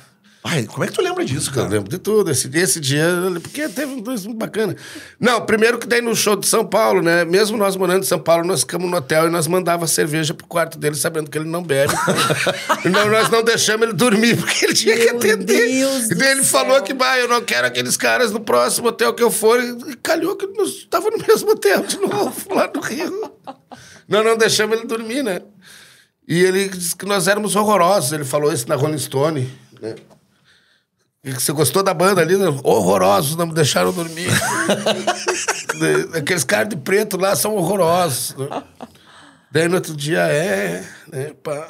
Ai, 0.50 0.64
como 0.64 0.82
é 0.82 0.87
que 0.87 0.94
tu 0.94 1.02
lembra 1.02 1.24
disso, 1.26 1.50
Eu 1.50 1.54
cara? 1.54 1.68
lembro 1.68 1.90
de 1.90 1.98
tudo. 1.98 2.30
Esse, 2.30 2.48
esse 2.56 2.80
dia, 2.80 3.04
porque 3.42 3.68
teve 3.68 3.92
um 3.92 4.00
dois 4.00 4.24
muito 4.24 4.38
bacana. 4.38 4.74
Não, 5.20 5.44
primeiro 5.44 5.78
que 5.78 5.87
daí 5.87 6.00
no 6.00 6.16
show 6.16 6.37
de 6.37 6.46
São 6.46 6.64
Paulo, 6.64 7.02
né? 7.02 7.22
Mesmo 7.24 7.58
nós 7.58 7.76
morando 7.76 8.02
em 8.02 8.06
São 8.06 8.18
Paulo, 8.18 8.46
nós 8.46 8.61
ficamos 8.61 8.90
no 8.90 8.96
hotel 8.96 9.26
e 9.26 9.30
nós 9.30 9.46
mandava 9.46 9.87
cerveja 9.87 10.32
pro 10.32 10.46
quarto 10.46 10.78
dele, 10.78 10.94
sabendo 10.94 11.30
que 11.30 11.37
ele 11.37 11.48
não 11.48 11.62
bebe. 11.62 11.92
não, 12.90 13.11
nós 13.11 13.28
não 13.28 13.42
deixamos 13.42 13.87
ele 13.88 13.92
dormir, 13.92 14.38
porque 14.38 14.64
ele 14.64 14.74
tinha 14.74 14.96
que 14.96 15.04
Meu 15.04 15.16
atender. 15.16 15.68
Deus 15.68 16.11
e 16.11 16.14
daí 16.14 16.30
ele 16.30 16.44
céu. 16.44 16.61
falou 16.61 16.80
que, 16.82 16.94
bah, 16.94 17.18
eu 17.18 17.28
não 17.28 17.42
quero 17.42 17.66
aqueles 17.66 17.98
caras 17.98 18.32
no 18.32 18.40
próximo 18.40 18.88
hotel 18.88 19.12
que 19.12 19.22
eu 19.22 19.30
for. 19.30 19.61
E 19.62 19.96
calhou 19.96 20.34
que 20.34 20.46
nós 20.46 20.68
estava 20.70 21.11
no 21.11 21.18
mesmo 21.28 21.50
hotel 21.50 21.82
de 21.82 21.98
novo, 21.98 22.54
lá 22.54 22.70
no 22.74 22.80
Rio. 22.80 23.32
Nós 24.08 24.24
não 24.24 24.37
deixamos 24.38 24.78
ele 24.78 24.87
dormir, 24.87 25.22
né? 25.22 25.42
E 26.26 26.40
ele 26.42 26.68
disse 26.68 26.96
que 26.96 27.04
nós 27.04 27.28
éramos 27.28 27.54
horrorosos. 27.54 28.12
Ele 28.12 28.24
falou 28.24 28.50
isso 28.50 28.66
na 28.66 28.76
Rolling 28.76 28.98
Stone, 28.98 29.50
né? 29.82 29.94
Que 31.22 31.33
Você 31.33 31.52
gostou 31.52 31.83
da 31.83 31.92
banda 31.92 32.20
ali? 32.20 32.35
Horrorosos, 32.62 33.37
não 33.37 33.46
me 33.46 33.54
deixaram 33.54 33.92
dormir. 33.92 34.28
Aqueles 36.14 36.44
caras 36.44 36.68
de 36.68 36.76
preto 36.76 37.16
lá 37.16 37.35
são 37.35 37.54
horrorosos. 37.57 38.37
né? 38.37 38.62
Daí 39.50 39.66
no 39.68 39.76
outro 39.76 39.96
dia, 39.96 40.20
é, 40.20 40.85
né, 41.11 41.33
pá. 41.42 41.68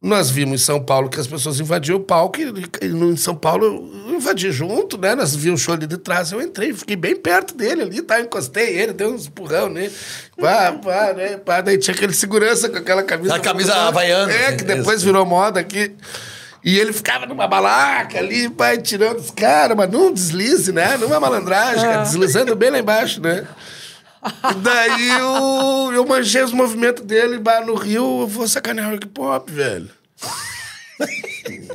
Nós 0.00 0.30
vimos 0.30 0.60
em 0.60 0.64
São 0.64 0.82
Paulo 0.82 1.08
que 1.08 1.20
as 1.20 1.28
pessoas 1.28 1.60
invadiam 1.60 1.96
o 1.96 2.00
palco 2.02 2.40
e, 2.40 2.44
e 2.82 2.86
em 2.88 3.16
São 3.16 3.36
Paulo 3.36 3.64
eu 4.08 4.14
invadi 4.16 4.50
junto, 4.50 4.98
né? 4.98 5.14
Nós 5.14 5.34
vimos 5.34 5.60
o 5.60 5.64
show 5.64 5.74
ali 5.74 5.86
de 5.86 5.96
trás, 5.96 6.32
eu 6.32 6.42
entrei, 6.42 6.72
fiquei 6.74 6.96
bem 6.96 7.14
perto 7.14 7.54
dele 7.54 7.82
ali, 7.82 8.02
tá? 8.02 8.20
Encostei 8.20 8.80
ele, 8.80 8.92
dei 8.92 9.06
uns 9.06 9.26
empurrão 9.28 9.68
nele. 9.68 9.94
Pá, 10.40 10.72
pá, 10.72 11.12
né? 11.12 11.36
Pá, 11.36 11.60
daí 11.60 11.78
tinha 11.78 11.94
aquele 11.94 12.12
segurança 12.12 12.68
com 12.68 12.78
aquela 12.78 13.04
camisa. 13.04 13.36
A 13.36 13.38
camisa 13.38 13.74
havaiana, 13.74 14.32
É, 14.32 14.52
que 14.56 14.64
depois 14.64 15.04
virou 15.04 15.24
moda 15.24 15.60
aqui. 15.60 15.94
E 16.64 16.78
ele 16.78 16.92
ficava 16.92 17.26
numa 17.26 17.48
balaca 17.48 18.18
ali, 18.18 18.48
pai, 18.48 18.78
tirando 18.78 19.18
os 19.18 19.32
caras, 19.32 19.76
mas 19.76 19.90
num 19.90 20.12
deslize, 20.12 20.70
né? 20.70 20.96
Numa 20.96 21.18
malandragem, 21.18 21.82
cara, 21.82 22.02
deslizando 22.02 22.54
bem 22.54 22.70
lá 22.70 22.78
embaixo, 22.78 23.20
né? 23.20 23.46
E 24.50 24.54
daí 24.54 25.08
eu, 25.08 25.92
eu 25.92 26.06
manjei 26.06 26.42
os 26.42 26.52
movimentos 26.52 27.04
dele, 27.04 27.38
bah, 27.38 27.60
no 27.62 27.74
Rio, 27.74 28.20
eu 28.20 28.26
vou 28.28 28.46
sacanear 28.46 28.92
o 28.92 28.94
hip 28.94 29.20
hop, 29.20 29.50
velho. 29.50 29.90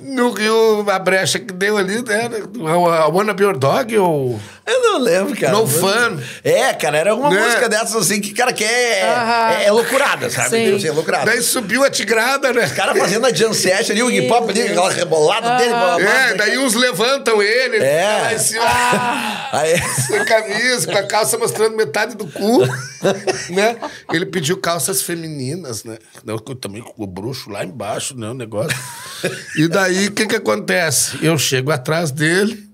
No 0.01 0.31
Rio, 0.31 0.89
a 0.89 0.99
brecha 0.99 1.37
que 1.37 1.53
deu 1.53 1.77
ali, 1.77 2.01
né? 2.01 2.29
I 2.55 3.11
Wanna 3.11 3.33
Be 3.33 3.43
Your 3.43 3.57
Dog 3.57 3.97
ou... 3.97 4.31
Eu 4.31 4.39
não 4.67 4.99
lembro, 4.99 5.35
cara. 5.39 5.53
No 5.53 5.67
Fun. 5.67 6.19
É, 6.43 6.73
cara, 6.73 6.97
era 6.97 7.15
uma 7.15 7.29
Né? 7.29 7.39
música 7.41 7.69
dessas 7.69 7.95
assim 7.95 8.19
que, 8.19 8.33
cara, 8.33 8.51
que 8.51 8.63
é, 8.63 9.03
Aham. 9.03 9.51
é, 9.59 9.65
é 9.65 9.71
loucurada, 9.71 10.29
sabe? 10.29 10.49
Sim. 10.49 10.75
Assim, 10.75 10.87
é 10.87 10.91
loucurada. 10.91 11.25
Daí 11.25 11.41
subiu 11.41 11.83
a 11.83 11.89
tigrada, 11.89 12.51
né? 12.51 12.65
Os 12.65 12.71
caras 12.73 12.97
fazendo 12.97 13.25
a 13.25 13.33
jam 13.33 13.53
session 13.53 13.93
ali, 13.93 14.03
o 14.03 14.11
hip 14.11 14.31
hop 14.31 14.49
ali, 14.49 14.61
aquela 14.63 14.91
rebolada 14.91 15.57
dele. 15.57 15.69
blá, 15.69 15.95
blá, 15.95 15.99
blá. 15.99 16.29
É, 16.29 16.33
daí 16.35 16.57
uns 16.57 16.73
levantam 16.73 17.41
ele, 17.41 17.77
ele 17.77 17.85
É. 17.85 18.03
fica 18.07 18.21
lá 18.21 18.33
em 18.33 18.39
cima. 18.39 19.49
Aí, 19.53 19.77
Sem 20.07 20.25
camisa, 20.25 20.87
com 20.91 20.97
a 20.97 21.03
calça 21.03 21.37
mostrando 21.37 21.75
metade 21.77 22.15
do 22.15 22.27
cu, 22.27 22.59
né? 23.49 23.77
Ele 24.11 24.25
pediu 24.25 24.57
calças 24.57 25.01
femininas, 25.01 25.83
né? 25.83 25.97
Não, 26.25 26.37
que 26.37 26.51
eu 26.51 26.55
também 26.55 26.81
com 26.81 27.03
o 27.03 27.07
bruxo 27.07 27.49
lá 27.49 27.63
embaixo, 27.63 28.17
né? 28.17 28.27
O 28.29 28.33
negócio. 28.33 28.77
E 29.55 29.67
daí, 29.67 30.07
o 30.07 30.11
que 30.11 30.25
que 30.27 30.35
acontece? 30.35 31.17
Eu 31.21 31.37
chego 31.37 31.71
atrás 31.71 32.11
dele, 32.11 32.66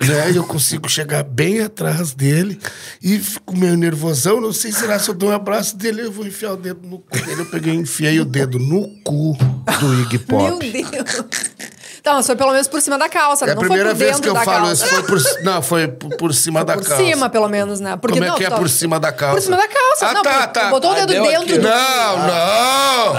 né? 0.00 0.32
Eu 0.34 0.44
consigo 0.44 0.88
chegar 0.88 1.22
bem 1.24 1.60
atrás 1.60 2.12
dele 2.12 2.58
e 3.02 3.18
fico 3.18 3.56
meio 3.56 3.76
nervosão. 3.76 4.40
Não 4.40 4.52
sei 4.52 4.72
será 4.72 4.98
se 4.98 5.08
eu 5.08 5.14
dou 5.14 5.30
um 5.30 5.32
abraço 5.32 5.76
dele, 5.76 6.02
eu 6.02 6.12
vou 6.12 6.26
enfiar 6.26 6.52
o 6.52 6.56
dedo 6.56 6.86
no 6.86 6.98
cu 6.98 7.18
dele. 7.18 7.40
Eu 7.40 7.46
peguei 7.46 7.74
e 7.74 7.78
enfiei 7.78 8.20
o 8.20 8.24
dedo 8.24 8.58
no 8.58 8.88
cu 9.02 9.36
do 9.80 10.00
Iggy 10.02 10.18
Meu 10.18 10.26
Pop. 10.26 10.72
Deus. 10.72 11.75
Tá, 12.06 12.14
mas 12.14 12.24
foi 12.24 12.36
pelo 12.36 12.52
menos 12.52 12.68
por 12.68 12.80
cima 12.80 12.96
da 12.96 13.08
calça, 13.08 13.46
É 13.46 13.50
a 13.50 13.54
não 13.56 13.62
primeira 13.62 13.86
foi 13.86 13.94
por 13.94 13.98
vez 13.98 14.20
que 14.20 14.28
eu 14.28 14.34
da 14.34 14.44
falo 14.44 14.66
calça. 14.68 14.84
isso. 14.86 14.94
Foi 14.94 15.02
por, 15.02 15.42
não, 15.42 15.60
foi 15.60 15.88
por, 15.88 16.16
por 16.16 16.32
cima 16.32 16.64
da 16.64 16.74
por 16.74 16.84
calça. 16.86 17.02
cima, 17.04 17.28
pelo 17.28 17.48
menos, 17.48 17.80
né? 17.80 17.96
Porque, 17.96 18.14
Como 18.20 18.24
é 18.24 18.28
não, 18.28 18.36
que 18.36 18.44
é 18.44 18.48
tá- 18.48 18.56
por 18.56 18.68
cima 18.68 19.00
da 19.00 19.10
calça? 19.10 19.34
Por 19.34 19.42
cima 19.42 19.56
da 19.56 19.66
calça. 19.66 20.06
Ah, 20.06 20.12
não, 20.14 20.22
tá, 20.22 20.46
tá. 20.46 20.70
botou 20.70 20.90
o 20.90 20.92
Ah, 20.92 20.96
dedo 21.04 21.12
deu 21.14 21.24
dentro 21.24 21.42
aqui. 21.42 21.58
do... 21.58 21.68
Não, 21.68 22.18
não! 22.28 23.14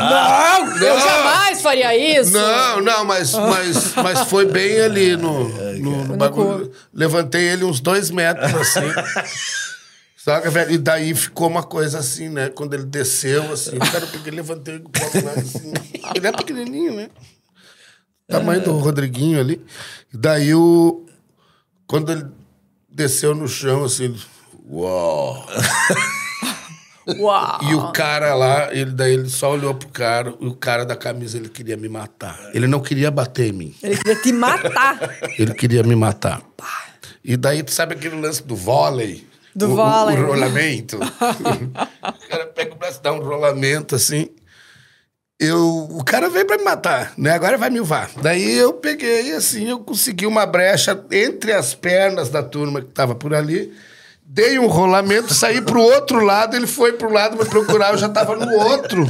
não, 0.70 0.78
Eu 0.88 1.00
jamais 1.02 1.62
faria 1.62 1.98
isso. 2.22 2.32
Não, 2.32 2.80
não, 2.82 3.04
mas, 3.04 3.34
mas, 3.34 3.94
mas 3.96 4.20
foi 4.22 4.46
bem 4.46 4.80
ali 4.80 5.18
no, 5.18 5.50
no, 5.80 6.04
no 6.06 6.16
bagulho. 6.16 6.72
Levantei 6.94 7.42
ele 7.42 7.66
uns 7.66 7.82
dois 7.82 8.10
metros, 8.10 8.54
assim. 8.56 8.90
Saca, 10.16 10.50
velho? 10.50 10.72
E 10.72 10.78
daí 10.78 11.14
ficou 11.14 11.48
uma 11.48 11.64
coisa 11.64 12.00
assim, 12.00 12.30
né? 12.30 12.50
Quando 12.56 12.74
ele 12.74 12.84
desceu, 12.86 13.52
assim, 13.52 13.78
cara, 13.80 14.06
eu 14.06 14.08
peguei, 14.08 14.32
levantei 14.32 14.78
o 14.78 14.84
copo 14.84 15.26
lá, 15.26 15.32
assim. 15.34 15.74
Ele 16.16 16.28
é 16.28 16.32
pequenininho, 16.32 16.94
né? 16.96 17.10
Tamanho 18.28 18.62
do 18.64 18.72
Rodriguinho 18.78 19.40
ali. 19.40 19.62
Daí 20.14 20.54
o... 20.54 21.06
Quando 21.88 22.12
ele 22.12 22.26
desceu 22.90 23.34
no 23.34 23.48
chão, 23.48 23.84
assim... 23.86 24.16
Uau! 24.70 25.46
Uau. 27.20 27.60
E 27.64 27.74
o 27.74 27.92
cara 27.94 28.36
lá, 28.36 28.74
ele, 28.74 28.92
daí 28.92 29.14
ele 29.14 29.30
só 29.30 29.54
olhou 29.54 29.74
pro 29.74 29.88
cara, 29.88 30.34
e 30.42 30.46
o 30.48 30.54
cara 30.54 30.86
da 30.86 30.94
camisa, 30.96 31.38
ele 31.38 31.48
queria 31.48 31.78
me 31.78 31.88
matar. 31.88 32.38
Ele 32.54 32.68
não 32.68 32.82
queria 32.82 33.10
bater 33.10 33.48
em 33.48 33.54
mim. 33.54 33.76
Ele 33.82 33.96
queria 33.96 34.16
te 34.22 34.34
matar. 34.34 35.00
Ele 35.40 35.54
queria 35.54 35.84
me 35.84 35.96
matar. 35.96 36.42
E 37.24 37.38
daí, 37.38 37.64
tu 37.64 37.72
sabe 37.72 37.94
aquele 37.96 38.20
lance 38.20 38.44
do 38.44 38.58
vôlei? 38.58 39.26
Do 39.56 39.68
O- 39.70 39.72
o- 39.72 39.76
vôlei. 39.78 40.18
O, 40.18 40.28
rolamento. 40.28 40.98
o 41.00 42.28
cara 42.30 42.46
pega 42.48 42.74
o 42.74 42.78
braço, 42.78 43.02
dá 43.02 43.14
um 43.14 43.20
rolamento 43.24 43.96
assim. 43.96 44.28
Eu, 45.40 45.88
o 45.92 46.04
cara 46.04 46.30
veio 46.30 46.48
pra 46.48 46.58
me 46.58 46.64
matar, 46.64 47.14
né? 47.16 47.32
Agora 47.32 47.58
vai 47.58 47.70
me 47.70 47.80
levar. 47.80 48.10
Daí 48.22 48.58
eu 48.58 48.74
peguei, 48.74 49.34
assim, 49.34 49.70
eu 49.70 49.80
consegui 49.80 50.26
uma 50.26 50.48
brecha 50.48 51.00
entre 51.12 51.54
as 51.54 51.76
pernas 51.76 52.30
da 52.30 52.42
turma 52.42 52.82
que 52.82 52.88
tava 52.88 53.14
por 53.14 53.36
ali. 53.36 53.72
Dei 54.26 54.58
um 54.58 54.66
rolamento, 54.66 55.34
saí 55.34 55.62
pro 55.62 55.80
outro 55.80 56.24
lado, 56.26 56.56
ele 56.56 56.66
foi 56.66 56.94
pro 56.94 57.14
lado 57.14 57.38
me 57.38 57.46
procurar, 57.46 57.92
eu 57.92 57.98
já 58.00 58.10
tava 58.10 58.36
no 58.36 58.52
outro. 58.52 59.06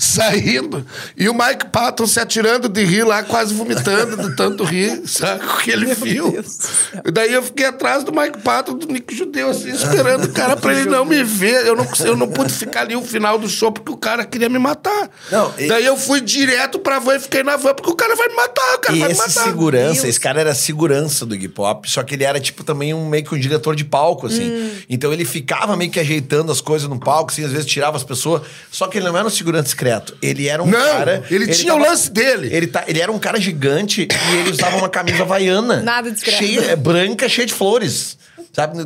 Saindo. 0.00 0.86
E 1.16 1.28
o 1.28 1.34
Mike 1.34 1.66
Patton 1.72 2.06
se 2.06 2.20
atirando 2.20 2.68
de 2.68 2.84
rir 2.84 3.02
lá, 3.02 3.24
quase 3.24 3.52
vomitando 3.52 4.16
de 4.28 4.36
tanto 4.36 4.62
rir, 4.62 5.02
sabe? 5.08 5.44
O 5.44 5.56
que 5.58 5.72
ele 5.72 5.92
viu. 5.92 6.30
Deus. 6.30 6.58
E 7.04 7.10
daí 7.10 7.32
eu 7.34 7.42
fiquei 7.42 7.66
atrás 7.66 8.04
do 8.04 8.12
Mike 8.12 8.38
Patton, 8.40 8.74
do 8.74 8.86
Nick 8.86 9.12
Judeu, 9.14 9.50
assim, 9.50 9.70
esperando 9.70 10.26
o 10.26 10.28
cara 10.32 10.56
pra 10.56 10.72
ele 10.72 10.88
não 10.88 11.04
me 11.04 11.24
ver. 11.24 11.66
Eu 11.66 11.74
não, 11.74 11.86
eu 12.04 12.16
não 12.16 12.28
pude 12.28 12.52
ficar 12.52 12.82
ali 12.82 12.94
o 12.94 13.02
final 13.02 13.38
do 13.38 13.48
show 13.48 13.72
porque 13.72 13.90
o 13.90 13.96
cara 13.96 14.24
queria 14.24 14.48
me 14.48 14.58
matar. 14.58 15.10
Não, 15.32 15.52
e- 15.58 15.66
Daí 15.66 15.84
eu 15.84 15.96
fui 15.96 16.20
direto 16.20 16.78
pra 16.78 17.00
van 17.00 17.16
e 17.16 17.20
fiquei 17.20 17.42
na 17.42 17.56
van 17.56 17.74
porque 17.74 17.90
o 17.90 17.96
cara 17.96 18.14
vai 18.14 18.28
me 18.28 18.36
matar, 18.36 18.74
o 18.76 18.78
cara 18.78 18.96
E 18.96 19.00
vai 19.00 19.10
esse 19.10 19.20
me 19.20 19.26
matar. 19.28 19.44
segurança, 19.44 19.94
Deus. 19.94 20.04
esse 20.04 20.20
cara 20.20 20.40
era 20.40 20.54
segurança 20.54 21.26
do 21.26 21.34
Iggy 21.34 21.48
Pop, 21.48 21.90
só 21.90 22.04
que 22.04 22.14
ele 22.14 22.22
era 22.22 22.38
tipo 22.38 22.62
também 22.62 22.94
um 22.94 23.08
meio 23.08 23.24
que 23.24 23.34
um 23.34 23.38
diretor 23.38 23.74
de 23.74 23.84
palco, 23.84 24.28
assim. 24.28 24.48
Hum. 24.48 24.70
Então 24.88 25.12
ele 25.12 25.24
ficava 25.24 25.76
meio 25.76 25.90
que 25.90 25.98
ajeitando 25.98 26.52
as 26.52 26.60
coisas 26.60 26.88
no 26.88 27.00
palco, 27.00 27.32
assim, 27.32 27.44
às 27.44 27.50
vezes 27.50 27.66
tirava 27.66 27.96
as 27.96 28.04
pessoas. 28.04 28.42
Só 28.70 28.86
que 28.86 28.96
ele 28.98 29.08
não 29.08 29.16
era 29.18 29.26
um 29.26 29.30
segurança 29.30 29.64
discreto. 29.64 29.87
Ele 30.22 30.48
era 30.48 30.62
um 30.62 30.66
Não, 30.66 30.78
cara. 30.78 31.22
ele 31.30 31.46
tinha 31.48 31.74
o 31.74 31.78
lance 31.78 32.10
dele. 32.10 32.48
Ele, 32.52 32.66
tá, 32.66 32.84
ele 32.86 33.00
era 33.00 33.10
um 33.10 33.18
cara 33.18 33.40
gigante 33.40 34.06
e 34.10 34.36
ele 34.36 34.50
usava 34.50 34.76
uma 34.76 34.88
camisa 34.88 35.22
havaiana. 35.22 35.82
Nada 35.82 36.10
discreto. 36.10 36.38
Cheia, 36.38 36.60
é, 36.62 36.76
branca, 36.76 37.28
cheia 37.28 37.46
de 37.46 37.54
flores. 37.54 38.16
Sabe? 38.58 38.76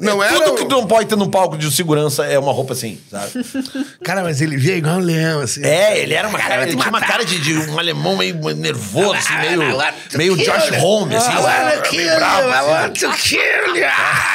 Não 0.00 0.20
é 0.24 0.26
era 0.26 0.40
Tudo 0.40 0.56
que 0.56 0.64
tu 0.64 0.70
não 0.70 0.88
pode 0.88 1.08
ter 1.08 1.14
num 1.14 1.30
palco 1.30 1.56
de 1.56 1.70
segurança 1.70 2.24
é 2.26 2.36
uma 2.36 2.50
roupa 2.50 2.72
assim, 2.72 2.98
sabe? 3.08 3.30
Cara, 4.02 4.24
mas 4.24 4.40
ele 4.40 4.56
via 4.56 4.76
igual 4.76 4.96
um 4.96 4.98
leão, 4.98 5.40
assim. 5.40 5.64
É, 5.64 6.00
ele 6.00 6.14
era 6.14 6.26
uma 6.26 6.36
cara, 6.36 6.62
ele 6.64 6.74
tinha 6.74 6.88
uma 6.88 7.00
cara 7.00 7.24
de, 7.24 7.38
de 7.40 7.70
um 7.70 7.78
alemão 7.78 8.16
meio 8.16 8.34
nervoso, 8.56 9.12
assim, 9.12 9.36
meio, 9.38 9.62
I 9.62 9.72
want 9.72 9.94
to 10.10 10.18
meio 10.18 10.36
kill 10.36 10.44
Josh 10.46 10.66
you. 10.66 10.80
Holmes, 10.80 11.16
assim. 11.16 11.30
I 11.30 11.36
wanna 11.36 11.64
meio 11.70 11.82
kill 11.82 12.00
you, 12.00 12.10
I 12.10 12.52
assim. 12.52 12.70
want 12.70 12.98
to 12.98 13.12
kill 13.22 13.76
you. 13.76 13.86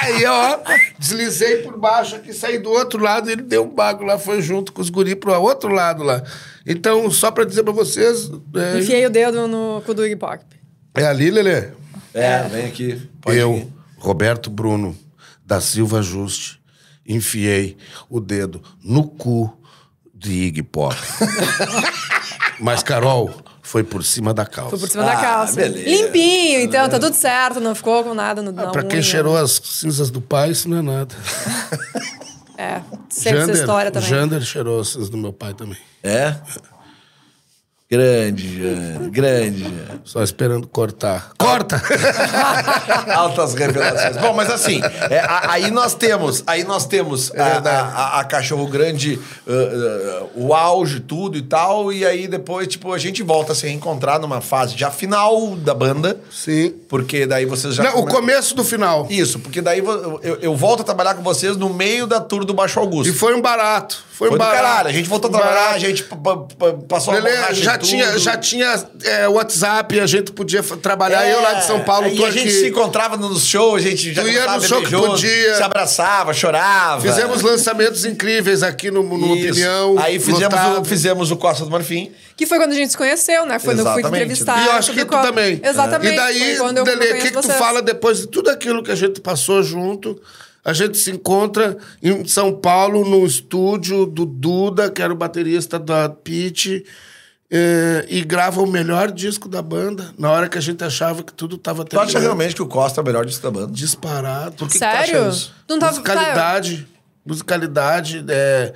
Aí, 0.01 0.25
ó, 0.25 0.59
deslizei 0.97 1.57
por 1.57 1.77
baixo 1.77 2.15
aqui, 2.15 2.31
saí 2.31 2.57
do 2.57 2.69
outro 2.71 3.03
lado, 3.03 3.29
ele 3.29 3.41
deu 3.41 3.65
um 3.65 3.69
bago 3.69 4.05
lá, 4.05 4.17
foi 4.17 4.41
junto 4.41 4.71
com 4.71 4.81
os 4.81 4.89
guri 4.89 5.13
pro 5.13 5.33
outro 5.41 5.73
lado 5.73 6.03
lá. 6.03 6.23
Então, 6.65 7.11
só 7.11 7.31
pra 7.31 7.43
dizer 7.43 7.63
pra 7.63 7.73
vocês, 7.73 8.31
é, 8.55 8.79
Enfiei 8.79 9.05
o 9.05 9.09
dedo 9.09 9.45
no 9.45 9.83
cu 9.85 9.93
do 9.93 10.05
Iggy 10.05 10.15
Pop. 10.15 10.39
é 10.95 11.05
ali, 11.05 11.29
Lelê. 11.29 11.65
É, 12.13 12.43
vem 12.43 12.67
aqui. 12.67 13.09
Pode 13.19 13.37
Eu, 13.37 13.55
ir. 13.55 13.74
Roberto 14.05 14.49
Bruno, 14.51 14.95
da 15.43 15.59
Silva 15.59 16.01
Juste, 16.01 16.59
enfiei 17.07 17.75
o 18.09 18.19
dedo 18.19 18.61
no 18.83 19.03
cu 19.07 19.51
de 20.13 20.31
Iggy 20.31 20.61
Pop. 20.63 20.95
Mas, 22.59 22.83
Carol, 22.83 23.31
foi 23.61 23.83
por 23.83 24.03
cima 24.03 24.33
da 24.33 24.45
calça. 24.45 24.69
Foi 24.71 24.79
por 24.79 24.89
cima 24.89 25.03
Ah, 25.03 25.15
da 25.15 25.21
calça. 25.21 25.55
beleza. 25.55 25.89
Limpinho, 25.89 26.59
então, 26.61 26.87
tá 26.87 26.99
tudo 26.99 27.15
certo. 27.15 27.59
Não 27.59 27.73
ficou 27.75 28.03
com 28.03 28.13
nada 28.13 28.41
no 28.41 28.51
na 28.51 28.67
Pra 28.67 28.83
quem 28.83 28.99
unha. 28.99 29.03
cheirou 29.03 29.35
as 29.35 29.59
cinzas 29.63 30.09
do 30.11 30.21
pai, 30.21 30.51
isso 30.51 30.69
não 30.69 30.77
é 30.77 30.81
nada. 30.81 31.15
É, 32.57 32.79
sempre 33.09 33.41
essa 33.41 33.51
história 33.51 33.91
também. 33.91 34.07
Jander 34.07 34.41
cheirou 34.41 34.79
as 34.79 34.87
cinzas 34.87 35.09
do 35.09 35.17
meu 35.17 35.33
pai 35.33 35.53
também. 35.53 35.77
É? 36.01 36.35
Grande, 37.95 38.61
Jane. 38.61 39.09
Grande, 39.09 39.59
Jane. 39.63 40.01
Só 40.03 40.21
esperando 40.23 40.67
cortar. 40.67 41.31
Corta! 41.37 41.81
Altas 43.15 43.53
revelações. 43.53 44.17
Bom, 44.17 44.33
mas 44.33 44.49
assim, 44.49 44.81
é, 45.09 45.19
a- 45.19 45.51
aí 45.51 45.71
nós 45.71 45.93
temos, 45.95 46.43
aí 46.45 46.63
nós 46.63 46.85
temos 46.85 47.31
a, 47.35 47.43
a- 47.43 47.69
a- 47.69 48.19
a 48.19 48.23
Cachorro 48.25 48.67
Grande, 48.67 49.19
uh, 49.47 49.51
uh, 49.51 50.29
o 50.47 50.53
auge, 50.53 50.99
tudo 50.99 51.37
e 51.37 51.41
tal, 51.41 51.91
e 51.91 52.05
aí 52.05 52.27
depois, 52.27 52.67
tipo, 52.67 52.91
a 52.93 52.97
gente 52.97 53.23
volta 53.23 53.51
a 53.53 53.55
se 53.55 53.67
reencontrar 53.67 54.19
numa 54.19 54.41
fase 54.41 54.77
já 54.77 54.91
final 54.91 55.55
da 55.55 55.73
banda, 55.73 56.19
Sim. 56.31 56.73
porque 56.89 57.25
daí 57.25 57.45
vocês 57.45 57.75
já... 57.75 57.83
Não, 57.83 57.91
o 57.99 58.05
come- 58.05 58.25
começo 58.25 58.55
do 58.55 58.63
final. 58.63 59.07
Isso, 59.09 59.39
porque 59.39 59.61
daí 59.61 59.79
eu, 59.79 60.19
eu 60.41 60.55
volto 60.55 60.81
a 60.81 60.83
trabalhar 60.83 61.13
com 61.15 61.21
vocês 61.21 61.55
no 61.55 61.71
meio 61.73 62.07
da 62.07 62.19
tour 62.19 62.43
do 62.43 62.53
Baixo 62.53 62.79
Augusto. 62.79 63.09
E 63.09 63.13
foi 63.13 63.35
um 63.35 63.41
barato. 63.41 64.03
Foi, 64.15 64.29
Foi 64.29 64.35
um 64.37 64.39
barato. 64.39 64.55
caralho, 64.63 64.87
a 64.87 64.91
gente 64.93 65.09
voltou 65.09 65.27
a 65.27 65.31
trabalhar, 65.33 65.55
Barato. 65.55 65.75
a 65.75 65.79
gente 65.79 66.05
passou 66.87 67.13
a 67.13 67.17
Lelê, 67.17 67.51
em 67.51 67.55
já 67.55 67.77
tudo. 67.77 67.89
tinha, 67.89 68.17
já 68.17 68.37
tinha 68.37 68.85
é, 69.03 69.27
WhatsApp, 69.27 69.99
a 69.99 70.05
gente 70.05 70.31
podia 70.31 70.63
trabalhar. 70.63 71.27
eu 71.29 71.41
lá 71.41 71.55
de 71.55 71.65
São 71.65 71.81
Paulo, 71.81 72.07
É, 72.07 72.13
e 72.13 72.15
tô 72.15 72.25
a 72.25 72.31
gente 72.31 72.47
aqui. 72.47 72.51
se 72.51 72.67
encontrava 72.69 73.17
nos 73.17 73.45
shows, 73.45 73.83
a 73.83 73.89
gente 73.89 74.13
já 74.13 74.21
Tu 74.21 74.29
ia 74.29 74.45
no 74.45 74.51
a 74.51 74.59
show 74.61 74.81
que 74.81 74.89
junto, 74.89 75.07
podia. 75.09 75.55
se 75.55 75.61
abraçava, 75.61 76.33
chorava. 76.33 77.01
Fizemos 77.01 77.41
lançamentos 77.41 78.05
incríveis 78.05 78.63
aqui 78.63 78.89
no, 78.89 79.03
no. 79.03 79.33
Opinião. 79.33 79.97
Aí 79.99 80.17
fizemos 80.17 80.55
o, 80.79 80.85
fizemos 80.85 81.31
o 81.31 81.35
Costa 81.35 81.65
do 81.65 81.71
Marfim. 81.71 82.11
Que 82.37 82.45
foi 82.45 82.57
quando 82.57 82.71
a 82.71 82.75
gente 82.75 82.91
se 82.91 82.97
conheceu, 82.97 83.45
né? 83.45 83.59
Foi 83.59 83.73
no 83.75 83.83
Fui 83.83 83.91
te 83.95 83.99
Exatamente. 83.99 84.23
entrevistar. 84.23 84.63
E 84.63 84.65
eu 84.67 84.71
acho 84.73 84.93
que 84.93 85.03
tu 85.03 85.11
também. 85.21 85.59
Exatamente. 85.61 86.13
E 86.13 86.15
daí, 86.15 86.57
quando 86.57 86.77
eu 86.77 86.83
o 86.83 86.87
que, 86.87 87.15
que 87.17 87.31
tu 87.31 87.49
fala 87.49 87.81
depois 87.81 88.19
de 88.19 88.27
tudo 88.27 88.49
aquilo 88.49 88.81
que 88.81 88.91
a 88.91 88.95
gente 88.95 89.19
passou 89.19 89.61
junto? 89.61 90.19
A 90.65 90.73
gente 90.73 90.97
se 90.97 91.11
encontra 91.11 91.77
em 92.01 92.25
São 92.27 92.51
Paulo, 92.51 93.07
no 93.07 93.23
estúdio 93.25 94.05
do 94.07 94.25
Duda, 94.25 94.89
que 94.89 94.99
era 95.01 95.13
o 95.13 95.15
baterista 95.15 95.77
da 95.77 96.09
Pitch, 96.09 96.81
eh, 97.51 98.05
e 98.09 98.23
grava 98.23 98.59
o 98.61 98.65
melhor 98.67 99.11
disco 99.11 99.47
da 99.47 99.61
banda, 99.61 100.11
na 100.17 100.31
hora 100.31 100.49
que 100.49 100.57
a 100.57 100.61
gente 100.61 100.83
achava 100.83 101.21
que 101.21 101.31
tudo 101.31 101.55
estava 101.57 101.85
Tu 101.85 101.99
acha 101.99 102.17
realmente 102.17 102.55
que 102.55 102.63
o 102.63 102.67
Costa 102.67 102.99
é 102.99 103.03
o 103.03 103.05
melhor 103.05 103.23
disco 103.27 103.43
da 103.43 103.51
banda? 103.51 103.71
disparado. 103.71 104.55
Por 104.55 104.67
que 104.67 104.73
que 104.73 104.79
tu 104.79 104.83
acha 104.85 105.05
Sério? 105.05 105.29
isso? 105.29 105.53
Não 105.69 105.77
tava... 105.77 105.91
musicalidade, 105.99 106.87
musicalidade, 107.23 108.25
é, 108.27 108.73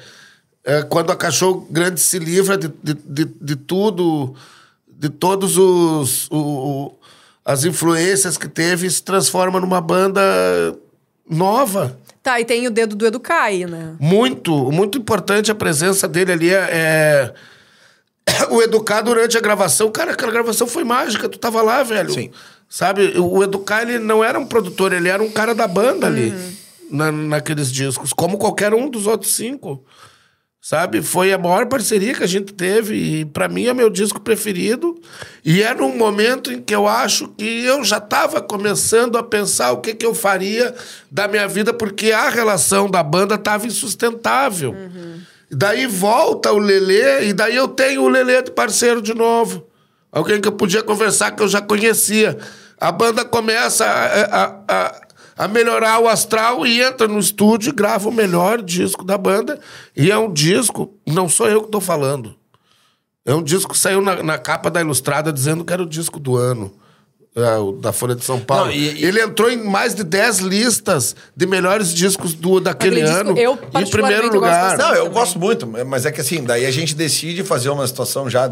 é, 0.64 0.82
quando 0.84 1.12
a 1.12 1.16
Cachorro 1.16 1.68
Grande 1.72 2.00
se 2.00 2.20
livra 2.20 2.56
de, 2.56 2.68
de, 2.84 2.94
de, 2.94 3.26
de 3.42 3.56
tudo, 3.56 4.36
de 4.88 5.10
todos 5.10 5.58
os 5.58 6.28
o- 6.30 6.38
o- 6.38 7.00
as 7.44 7.64
influências 7.66 8.38
que 8.38 8.48
teve, 8.48 8.86
e 8.86 8.92
se 8.92 9.02
transforma 9.02 9.60
numa 9.60 9.82
banda 9.82 10.22
nova. 11.30 11.98
Tá, 12.22 12.40
e 12.40 12.46
tem 12.46 12.68
o 12.68 12.72
dedo 12.72 12.96
do 12.96 13.06
Educar 13.06 13.44
aí, 13.44 13.66
né? 13.66 13.96
Muito, 14.00 14.72
muito 14.72 14.98
importante 14.98 15.52
a 15.52 15.56
presença 15.56 16.08
dele 16.08 16.32
ali. 16.32 16.50
É, 16.54 17.34
é- 18.28 18.46
o 18.52 18.62
Educar 18.62 19.02
durante 19.02 19.38
a 19.38 19.42
gravação. 19.42 19.92
Cara, 19.92 20.12
aquela 20.12 20.32
gravação 20.32 20.68
foi 20.68 20.84
mágica. 20.84 21.30
Tu 21.30 21.38
tava 21.38 21.62
lá, 21.62 21.84
velho. 21.84 22.12
Sim. 22.12 22.32
Sabe? 22.68 23.18
O 23.18 23.44
Educar, 23.44 23.82
ele 23.84 24.00
não 24.00 24.24
era 24.24 24.38
um 24.38 24.46
produtor, 24.46 24.94
ele 24.94 25.10
era 25.10 25.24
um 25.24 25.32
cara 25.32 25.56
da 25.56 25.68
banda 25.68 26.08
ali. 26.08 26.34
Na, 26.92 27.12
naqueles 27.12 27.72
discos. 27.72 28.14
Como 28.14 28.38
qualquer 28.38 28.74
um 28.74 28.90
dos 28.90 29.08
outros 29.08 29.34
cinco. 29.36 29.84
Sabe? 30.70 31.02
Foi 31.02 31.34
a 31.34 31.38
maior 31.40 31.66
parceria 31.66 32.14
que 32.14 32.24
a 32.24 32.28
gente 32.28 32.54
teve. 32.54 32.94
E 32.96 33.26
pra 33.26 33.48
mim 33.48 33.66
é 33.66 33.74
meu 33.74 33.90
disco 33.90 34.22
preferido. 34.22 35.02
E 35.44 35.64
é 35.64 35.74
num 35.74 35.98
momento 35.98 36.54
em 36.54 36.62
que 36.62 36.76
eu 36.76 36.88
acho 36.88 37.28
que 37.30 37.66
eu 37.66 37.84
já 37.84 37.98
estava 37.98 38.40
começando 38.40 39.18
a 39.18 39.24
pensar 39.24 39.72
o 39.72 39.78
que, 39.78 39.96
que 39.96 40.06
eu 40.06 40.14
faria 40.14 40.76
da 41.10 41.28
minha 41.28 41.48
vida, 41.48 41.74
porque 41.74 42.12
a 42.12 42.30
relação 42.30 42.88
da 42.88 43.02
banda 43.02 43.34
estava 43.34 43.66
insustentável. 43.66 44.76
E 45.50 45.56
Daí 45.56 45.88
volta 45.88 46.52
o 46.54 46.60
Lelê, 46.60 47.30
e 47.30 47.34
daí 47.34 47.56
eu 47.56 47.68
tenho 47.68 48.04
o 48.04 48.08
Lelê 48.08 48.44
de 48.44 48.52
parceiro 48.52 49.02
de 49.02 49.16
novo. 49.16 49.66
Alguém 50.12 50.40
que 50.40 50.48
eu 50.48 50.52
podia 50.52 50.84
conversar 50.84 51.32
que 51.32 51.42
eu 51.42 51.48
já 51.48 51.62
conhecia. 51.62 52.38
A 52.80 52.92
banda 52.92 53.26
começa 53.26 53.86
a, 53.86 54.44
a- 54.44 54.60
a- 54.68 55.02
a 55.40 55.48
melhorar 55.48 56.00
o 56.02 56.08
astral 56.10 56.68
e 56.68 56.82
entra 56.82 57.08
no 57.08 57.18
estúdio 57.18 57.70
e 57.70 57.74
grava 57.74 58.10
o 58.10 58.12
melhor 58.12 58.62
disco 58.62 59.06
da 59.06 59.18
banda. 59.18 59.58
E 59.96 60.12
é 60.12 60.18
um 60.18 60.32
disco, 60.32 60.94
não 61.08 61.30
sou 61.30 61.48
eu 61.48 61.62
que 61.62 61.68
estou 61.68 61.80
falando. 61.80 62.36
É 63.26 63.34
um 63.34 63.42
disco 63.42 63.72
que 63.72 63.80
saiu 63.80 64.02
na, 64.02 64.22
na 64.22 64.38
capa 64.38 64.70
da 64.70 64.82
Ilustrada 64.82 65.32
dizendo 65.32 65.64
que 65.64 65.72
era 65.72 65.82
o 65.82 65.86
disco 65.88 66.20
do 66.20 66.36
ano. 66.36 66.70
é, 67.36 67.80
da 67.80 67.94
Folha 67.94 68.16
de 68.16 68.26
São 68.26 68.40
Paulo. 68.40 68.66
Não, 68.66 68.72
e- 68.74 69.00
e- 69.02 69.06
Ele 69.06 69.22
entrou 69.22 69.50
em 69.50 69.64
mais 69.64 69.96
de 69.96 70.04
10 70.04 70.40
listas 70.40 71.16
de 71.34 71.46
melhores 71.46 71.94
discos 71.94 72.34
do, 72.34 72.60
daquele 72.60 73.00
Aquele 73.02 73.14
disco, 73.14 73.30
ano. 73.30 73.38
eu, 73.40 73.58
em 73.82 73.90
primeiro 73.90 74.34
lugar. 74.34 74.78
Não, 74.78 74.90
eu 74.90 75.04
também. 75.04 75.14
gosto 75.14 75.40
muito, 75.40 75.66
mas 75.88 76.06
é 76.06 76.12
que 76.12 76.20
assim, 76.20 76.44
daí 76.44 76.66
a 76.66 76.72
gente 76.72 76.94
decide 76.96 77.44
fazer 77.46 77.70
uma 77.70 77.88
situação 77.88 78.30
já 78.30 78.50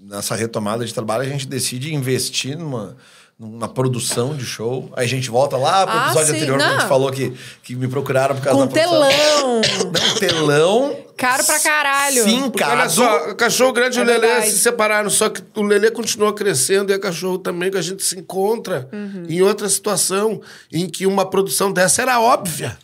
nessa 0.00 0.34
retomada 0.34 0.84
de 0.86 0.94
trabalho, 0.94 1.24
a 1.24 1.28
gente 1.28 1.46
decide 1.46 1.92
investir 1.94 2.56
numa, 2.56 2.96
numa 3.38 3.68
produção 3.68 4.34
de 4.36 4.44
show. 4.44 4.90
Aí 4.96 5.04
a 5.04 5.08
gente 5.08 5.28
volta 5.28 5.56
lá 5.56 5.86
pro 5.86 5.96
Ah, 5.98 6.04
episódio 6.06 6.26
sim, 6.28 6.36
anterior 6.36 6.58
que 6.58 6.64
a 6.64 6.68
gente 6.70 6.80
não. 6.82 6.88
falou 6.88 7.10
que, 7.10 7.32
que 7.62 7.74
me 7.74 7.88
procuraram 7.88 8.34
por 8.36 8.44
causa 8.44 8.60
Com 8.60 8.66
da 8.66 8.80
produção. 8.80 9.10
telão. 9.10 9.60
Não, 9.92 10.14
telão. 10.18 10.96
Caro 11.16 11.44
pra 11.44 11.60
caralho. 11.60 12.24
Sim, 12.24 12.42
Porque 12.50 12.62
olha 12.64 12.76
cara. 12.76 12.88
só, 12.88 13.30
o 13.30 13.34
cachorro 13.36 13.72
grande 13.72 13.98
e 13.98 14.00
É 14.00 14.02
o 14.02 14.06
Lelê 14.06 14.26
verdade. 14.26 14.50
se 14.50 14.58
separaram, 14.58 15.08
só 15.10 15.28
que 15.28 15.42
o 15.54 15.62
Lelê 15.62 15.90
continuou 15.90 16.32
crescendo 16.32 16.90
e 16.90 16.94
a 16.94 16.98
cachorro 16.98 17.38
também, 17.38 17.70
que 17.70 17.78
a 17.78 17.82
gente 17.82 18.02
se 18.04 18.18
encontra 18.18 18.88
em 19.28 19.40
outra 19.42 19.68
situação 19.68 20.40
em 20.72 20.88
que 20.88 21.06
uma 21.06 21.28
produção 21.28 21.72
dessa 21.72 22.02
era 22.02 22.20
óbvia. 22.20 22.76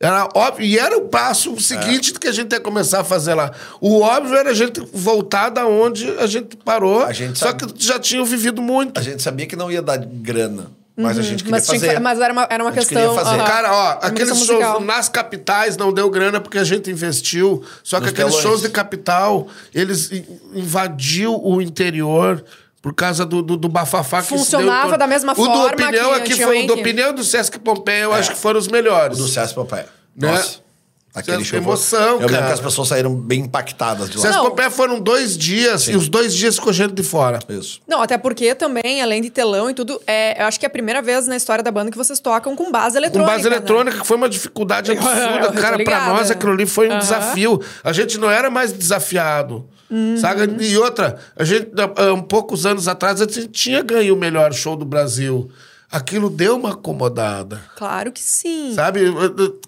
Era 0.00 0.28
óbvio, 0.32 0.64
e 0.64 0.78
era 0.78 0.96
o 0.96 1.08
passo 1.08 1.58
seguinte 1.60 2.12
que 2.12 2.28
a 2.28 2.32
gente 2.32 2.52
ia 2.52 2.60
começar 2.60 3.00
a 3.00 3.04
fazer 3.04 3.34
lá. 3.34 3.50
O 3.80 4.00
óbvio 4.00 4.36
era 4.36 4.50
a 4.50 4.54
gente 4.54 4.80
voltar 4.92 5.48
da 5.48 5.66
onde 5.66 6.08
a 6.20 6.26
gente 6.28 6.56
parou, 6.56 7.02
A 7.02 7.12
gente 7.12 7.36
só 7.36 7.46
sabe- 7.46 7.72
que 7.72 7.84
já 7.84 7.98
tinham 7.98 8.24
vivido 8.24 8.62
muito. 8.62 8.96
A 8.98 9.02
gente 9.02 9.20
sabia 9.20 9.44
que 9.46 9.56
não 9.56 9.72
ia 9.72 9.82
dar 9.82 9.96
grana, 9.98 10.70
mas 10.96 11.18
a 11.18 11.22
gente 11.22 11.38
queria 11.42 11.50
Mas, 11.58 11.66
que 11.66 11.72
fazer. 11.80 11.94
fa- 11.94 12.00
mas 12.00 12.20
era 12.20 12.32
uma, 12.32 12.46
era 12.48 12.62
uma 12.62 12.70
A 12.70 12.74
gente 12.74 12.86
questão. 12.86 13.18
aham. 13.18 13.44
Cara, 13.44 13.72
ó, 13.72 13.98
aqueles 14.06 14.28
shows 14.28 14.48
musical. 14.50 14.80
nas 14.80 15.08
capitais 15.08 15.76
não 15.76 15.92
deu 15.92 16.08
grana 16.08 16.40
porque 16.40 16.58
a 16.58 16.64
gente 16.64 16.88
investiu. 16.92 17.64
Só 17.82 17.96
que 17.98 18.02
Nos 18.04 18.12
aqueles 18.12 18.34
telões. 18.36 18.42
shows 18.44 18.62
de 18.62 18.68
capital, 18.68 19.48
eles 19.74 20.12
in- 20.12 20.24
invadiu 20.54 21.34
o 21.44 21.60
interior 21.60 22.44
por 22.80 22.94
causa 22.94 23.26
do, 23.26 23.42
do, 23.42 23.56
do 23.56 23.68
bafafá 23.68 24.18
que 24.22 24.28
se 24.28 24.36
Funcionava 24.36 24.96
da 24.96 25.06
mesma 25.06 25.32
o 25.32 25.34
do 25.34 25.44
forma 25.44 25.66
opinião 25.66 26.14
que 26.14 26.20
aqui 26.20 26.42
foi 26.42 26.64
o 26.64 26.66
do 26.66 26.74
opinião 26.74 27.12
do 27.12 27.24
Sesc 27.24 27.58
Pompeia, 27.58 28.04
eu 28.04 28.12
acho 28.12 28.30
que 28.30 28.38
foram 28.38 28.58
os 28.58 28.68
melhores. 28.68 29.18
Do 29.18 29.26
César 29.26 29.54
Pompeia. 29.54 29.86
Né? 30.16 30.30
Nossa. 30.30 30.68
Aquele 31.14 31.42
show. 31.44 31.58
emoção, 31.58 31.98
Eu 31.98 32.12
lembro 32.20 32.34
cara. 32.34 32.46
que 32.46 32.52
as 32.52 32.60
pessoas 32.60 32.88
saíram 32.88 33.12
bem 33.12 33.40
impactadas 33.40 34.08
de 34.08 34.18
lá. 34.18 34.22
Sesc. 34.22 34.38
Pompeia 34.40 34.70
foram 34.70 35.00
dois 35.00 35.36
dias 35.36 35.88
e 35.88 35.96
os 35.96 36.08
dois 36.08 36.32
dias 36.32 36.54
ficou 36.54 36.72
gente 36.72 36.92
de 36.92 37.02
fora. 37.02 37.40
Isso. 37.48 37.80
Não, 37.88 38.00
até 38.00 38.16
porque 38.16 38.54
também, 38.54 39.02
além 39.02 39.20
de 39.20 39.30
telão 39.30 39.68
e 39.68 39.74
tudo, 39.74 40.00
é, 40.06 40.40
eu 40.40 40.46
acho 40.46 40.60
que 40.60 40.66
é 40.66 40.68
a 40.68 40.70
primeira 40.70 41.02
vez 41.02 41.26
na 41.26 41.34
história 41.34 41.64
da 41.64 41.72
banda 41.72 41.90
que 41.90 41.96
vocês 41.96 42.20
tocam 42.20 42.54
com 42.54 42.70
base 42.70 42.92
Com 42.92 42.98
eletrônica. 42.98 43.32
base 43.32 43.48
né? 43.50 43.56
eletrônica, 43.56 43.98
que 44.00 44.06
foi 44.06 44.16
uma 44.16 44.28
dificuldade 44.28 44.92
Eu 44.94 44.98
absurda. 44.98 45.60
Cara, 45.60 45.82
pra 45.82 46.06
nós 46.10 46.30
aquilo 46.30 46.52
ali 46.52 46.66
foi 46.66 46.88
um 46.88 46.98
desafio. 46.98 47.60
A 47.82 47.92
gente 47.92 48.16
não 48.18 48.30
era 48.30 48.48
mais 48.48 48.72
desafiado. 48.72 49.68
Uhum. 49.90 50.16
Sabe? 50.18 50.64
E 50.64 50.76
outra, 50.76 51.18
a 51.36 51.44
gente, 51.44 51.70
há 51.96 52.12
um 52.12 52.22
poucos 52.22 52.66
anos 52.66 52.86
atrás, 52.88 53.20
a 53.20 53.24
gente 53.24 53.48
tinha 53.48 53.82
ganho 53.82 54.14
o 54.14 54.18
melhor 54.18 54.52
show 54.52 54.76
do 54.76 54.84
Brasil. 54.84 55.50
Aquilo 55.90 56.28
deu 56.28 56.56
uma 56.56 56.72
acomodada. 56.72 57.62
Claro 57.74 58.12
que 58.12 58.20
sim. 58.22 58.74
Sabe? 58.74 59.00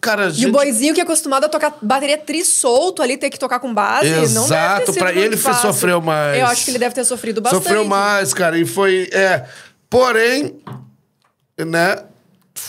Cara, 0.02 0.26
a 0.26 0.28
E 0.28 0.32
gente... 0.32 0.50
o 0.50 0.52
boizinho 0.52 0.92
que 0.92 1.00
é 1.00 1.02
acostumado 1.02 1.44
a 1.44 1.48
tocar 1.48 1.78
bateria 1.80 2.18
tri 2.18 2.44
solto 2.44 3.02
ali, 3.02 3.16
ter 3.16 3.30
que 3.30 3.38
tocar 3.38 3.58
com 3.58 3.72
base, 3.72 4.06
Exato, 4.10 4.92
muito 4.92 5.06
ele 5.18 5.38
fácil. 5.38 5.62
sofreu 5.72 6.02
mais. 6.02 6.38
Eu 6.38 6.46
acho 6.46 6.66
que 6.66 6.72
ele 6.72 6.78
deve 6.78 6.94
ter 6.94 7.04
sofrido 7.04 7.40
bastante. 7.40 7.62
Sofreu 7.62 7.86
mais, 7.86 8.34
cara. 8.34 8.58
E 8.58 8.66
foi. 8.66 9.08
É, 9.12 9.46
porém, 9.88 10.60
né? 11.58 12.04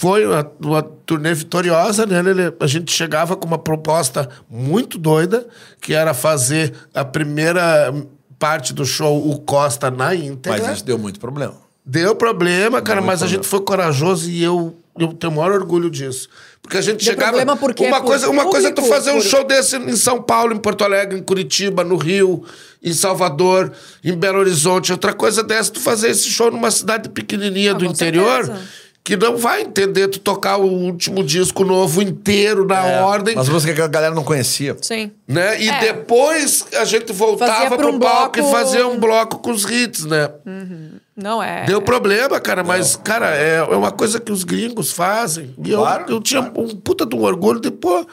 Foi 0.01 0.25
uma, 0.25 0.51
uma 0.59 0.81
turnê 0.81 1.31
vitoriosa, 1.31 2.07
né, 2.07 2.19
Lelê? 2.23 2.51
A 2.59 2.65
gente 2.65 2.91
chegava 2.91 3.35
com 3.35 3.45
uma 3.45 3.59
proposta 3.59 4.27
muito 4.49 4.97
doida, 4.97 5.45
que 5.79 5.93
era 5.93 6.11
fazer 6.11 6.73
a 6.91 7.05
primeira 7.05 7.93
parte 8.39 8.73
do 8.73 8.83
show, 8.83 9.29
o 9.29 9.37
Costa 9.39 9.91
na 9.91 10.15
íntegra. 10.15 10.59
Mas 10.63 10.77
isso 10.77 10.83
deu 10.85 10.97
muito 10.97 11.19
problema. 11.19 11.53
Deu 11.85 12.15
problema, 12.15 12.81
cara, 12.81 12.99
muito 12.99 13.07
mas 13.07 13.21
a 13.21 13.25
problema. 13.25 13.43
gente 13.43 13.47
foi 13.49 13.61
corajoso 13.61 14.27
e 14.27 14.41
eu, 14.43 14.75
eu 14.97 15.13
tenho 15.13 15.33
o 15.33 15.35
maior 15.35 15.51
orgulho 15.51 15.87
disso. 15.89 16.27
Porque 16.63 16.77
a 16.77 16.81
gente 16.81 17.03
Deu 17.03 17.13
chegava. 17.13 17.33
problema 17.33 17.55
por 17.55 17.71
quê? 17.73 17.85
Uma 17.85 17.99
Por 18.01 18.07
coisa, 18.07 18.27
uma 18.29 18.45
coisa 18.45 18.69
é 18.69 18.71
tu 18.71 18.77
público, 18.81 18.95
fazer 18.95 19.11
um 19.11 19.21
por- 19.21 19.23
show 19.23 19.43
desse 19.43 19.77
em 19.77 19.95
São 19.95 20.19
Paulo, 20.19 20.53
em 20.53 20.57
Porto 20.57 20.83
Alegre, 20.83 21.19
em 21.19 21.23
Curitiba, 21.23 21.83
no 21.83 21.95
Rio, 21.97 22.43
em 22.83 22.93
Salvador, 22.93 23.71
em 24.03 24.13
Belo 24.15 24.39
Horizonte. 24.39 24.91
Outra 24.91 25.13
coisa 25.13 25.43
dessa, 25.43 25.71
tu 25.71 25.79
fazer 25.79 26.09
esse 26.09 26.27
show 26.27 26.49
numa 26.49 26.71
cidade 26.71 27.07
pequenininha 27.09 27.71
Ah, 27.71 27.75
do 27.75 27.85
interior. 27.85 28.45
certeza. 28.45 28.67
Que 29.03 29.17
não 29.17 29.35
vai 29.35 29.63
entender 29.63 30.07
tu 30.09 30.19
tocar 30.19 30.57
o 30.57 30.65
último 30.65 31.23
disco 31.23 31.63
novo 31.63 32.01
inteiro 32.03 32.65
na 32.65 32.85
É, 32.87 33.01
ordem, 33.01 33.37
As 33.37 33.49
músicas 33.49 33.75
que 33.75 33.81
a 33.81 33.87
galera 33.87 34.13
não 34.13 34.23
conhecia. 34.23 34.77
Sim. 34.81 35.11
né? 35.27 35.59
E 35.61 35.69
É. 35.69 35.79
depois 35.79 36.65
a 36.75 36.85
gente 36.85 37.11
voltava 37.11 37.75
pro 37.77 37.89
um 37.95 37.99
palco 37.99 38.37
e 38.37 38.41
bloco- 38.41 38.55
fazia 38.55 38.87
um 38.87 38.99
bloco 38.99 39.39
com 39.39 39.49
os 39.51 39.63
hits, 39.69 40.05
né? 40.05 40.29
Não 41.15 41.41
é. 41.41 41.65
Deu 41.65 41.81
problema, 41.81 42.39
cara, 42.39 42.63
mas, 42.63 42.95
cara, 42.95 43.35
é, 43.35 43.55
é 43.57 43.75
uma 43.75 43.91
coisa 43.91 44.19
que 44.19 44.31
os 44.31 44.43
gringos 44.43 44.91
fazem. 44.91 45.53
E 45.63 45.71
eu, 45.71 45.79
Claro, 45.79 46.05
eu 46.07 46.21
tinha 46.21 46.41
um 46.55 46.69
puta 46.75 47.05
de 47.05 47.15
um 47.15 47.23
orgulho 47.23 47.59
de, 47.59 47.69
pô, 47.71 48.05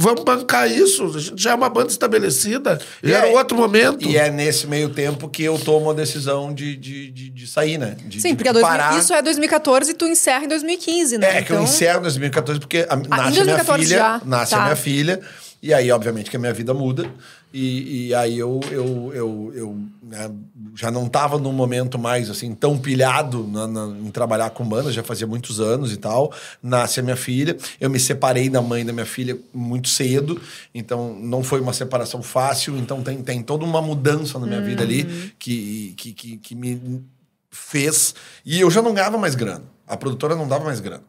vamos 0.00 0.24
bancar 0.24 0.70
isso. 0.70 1.04
A 1.14 1.18
gente 1.20 1.42
já 1.42 1.50
é 1.50 1.54
uma 1.54 1.68
banda 1.68 1.88
estabelecida. 1.90 2.80
E, 3.02 3.12
era 3.12 3.28
é- 3.28 3.36
outro 3.36 3.56
momento. 3.56 4.08
E 4.08 4.16
é 4.16 4.30
nesse 4.30 4.66
meio 4.66 4.88
tempo 4.88 5.28
que 5.28 5.42
eu 5.42 5.58
tomo 5.58 5.90
a 5.90 5.94
decisão 5.94 6.52
de, 6.54 6.74
de, 6.76 7.10
de, 7.10 7.30
de 7.30 7.46
sair, 7.46 7.76
né? 7.78 7.96
De, 8.06 8.20
Sim, 8.20 8.30
de 8.30 8.36
porque 8.36 8.48
a 8.48 8.52
2000 8.52 8.70
parar. 8.78 8.98
isso 8.98 9.12
é 9.12 9.20
2014 9.20 9.90
e 9.90 9.94
tu 9.94 10.06
encerra 10.06 10.44
em 10.44 10.48
2015, 10.48 11.18
né? 11.18 11.38
É, 11.38 11.42
que 11.42 11.52
eu 11.52 11.62
encerro 11.62 11.98
em 11.98 12.02
2014 12.02 12.58
porque 12.60 12.86
a, 12.88 12.96
nasce 12.96 13.08
a 13.12 13.16
minha 13.30 13.44
2014 13.44 13.84
filha. 13.84 13.98
já, 13.98 14.20
Nasce 14.24 14.54
a 14.54 14.58
tá. 14.58 14.64
minha 14.64 14.76
filha. 14.76 15.20
E 15.62 15.74
aí, 15.74 15.90
obviamente, 15.92 16.30
que 16.30 16.36
a 16.36 16.40
minha 16.40 16.52
vida 16.54 16.72
muda. 16.72 17.10
E, 17.52 18.06
e 18.08 18.14
aí 18.14 18.38
eu, 18.38 18.60
eu, 18.70 19.12
eu, 19.12 19.52
eu 19.54 19.78
né, 20.02 20.30
já 20.74 20.90
não 20.90 21.06
estava 21.06 21.36
num 21.36 21.52
momento 21.52 21.98
mais 21.98 22.30
assim 22.30 22.54
tão 22.54 22.78
pilhado 22.78 23.46
na- 23.46 23.66
na- 23.66 23.86
em 23.98 24.10
trabalhar 24.10 24.50
com 24.50 24.64
banda, 24.64 24.90
já 24.92 25.02
fazia 25.02 25.26
muitos 25.26 25.60
anos 25.60 25.92
e 25.92 25.96
tal. 25.96 26.32
Nasce 26.62 27.00
a 27.00 27.02
minha 27.02 27.16
filha. 27.16 27.56
Eu 27.80 27.90
me 27.90 27.98
separei 28.00 28.48
da 28.48 28.62
mãe 28.62 28.86
da 28.86 28.92
minha 28.92 29.04
filha 29.04 29.36
muito 29.52 29.88
cedo, 29.88 30.40
então 30.74 31.12
não 31.20 31.42
foi 31.42 31.60
uma 31.60 31.72
separação 31.72 32.22
fácil. 32.22 32.78
Então 32.78 33.02
tem, 33.02 33.20
tem 33.22 33.42
toda 33.42 33.64
uma 33.64 33.82
mudança 33.82 34.38
na 34.38 34.46
minha 34.46 34.60
vida 34.62 34.82
Uhum. 34.82 34.88
ali 34.88 35.32
que, 35.38 35.92
que, 35.96 36.12
que, 36.12 36.36
que 36.38 36.54
me 36.54 37.02
fez. 37.50 38.14
E 38.46 38.60
eu 38.60 38.70
já 38.70 38.80
não 38.80 38.94
ganhava 38.94 39.18
mais 39.18 39.34
grana. 39.34 39.64
A 39.86 39.96
produtora 39.96 40.34
não 40.36 40.46
dava 40.48 40.64
mais 40.64 40.80
grana. 40.80 41.02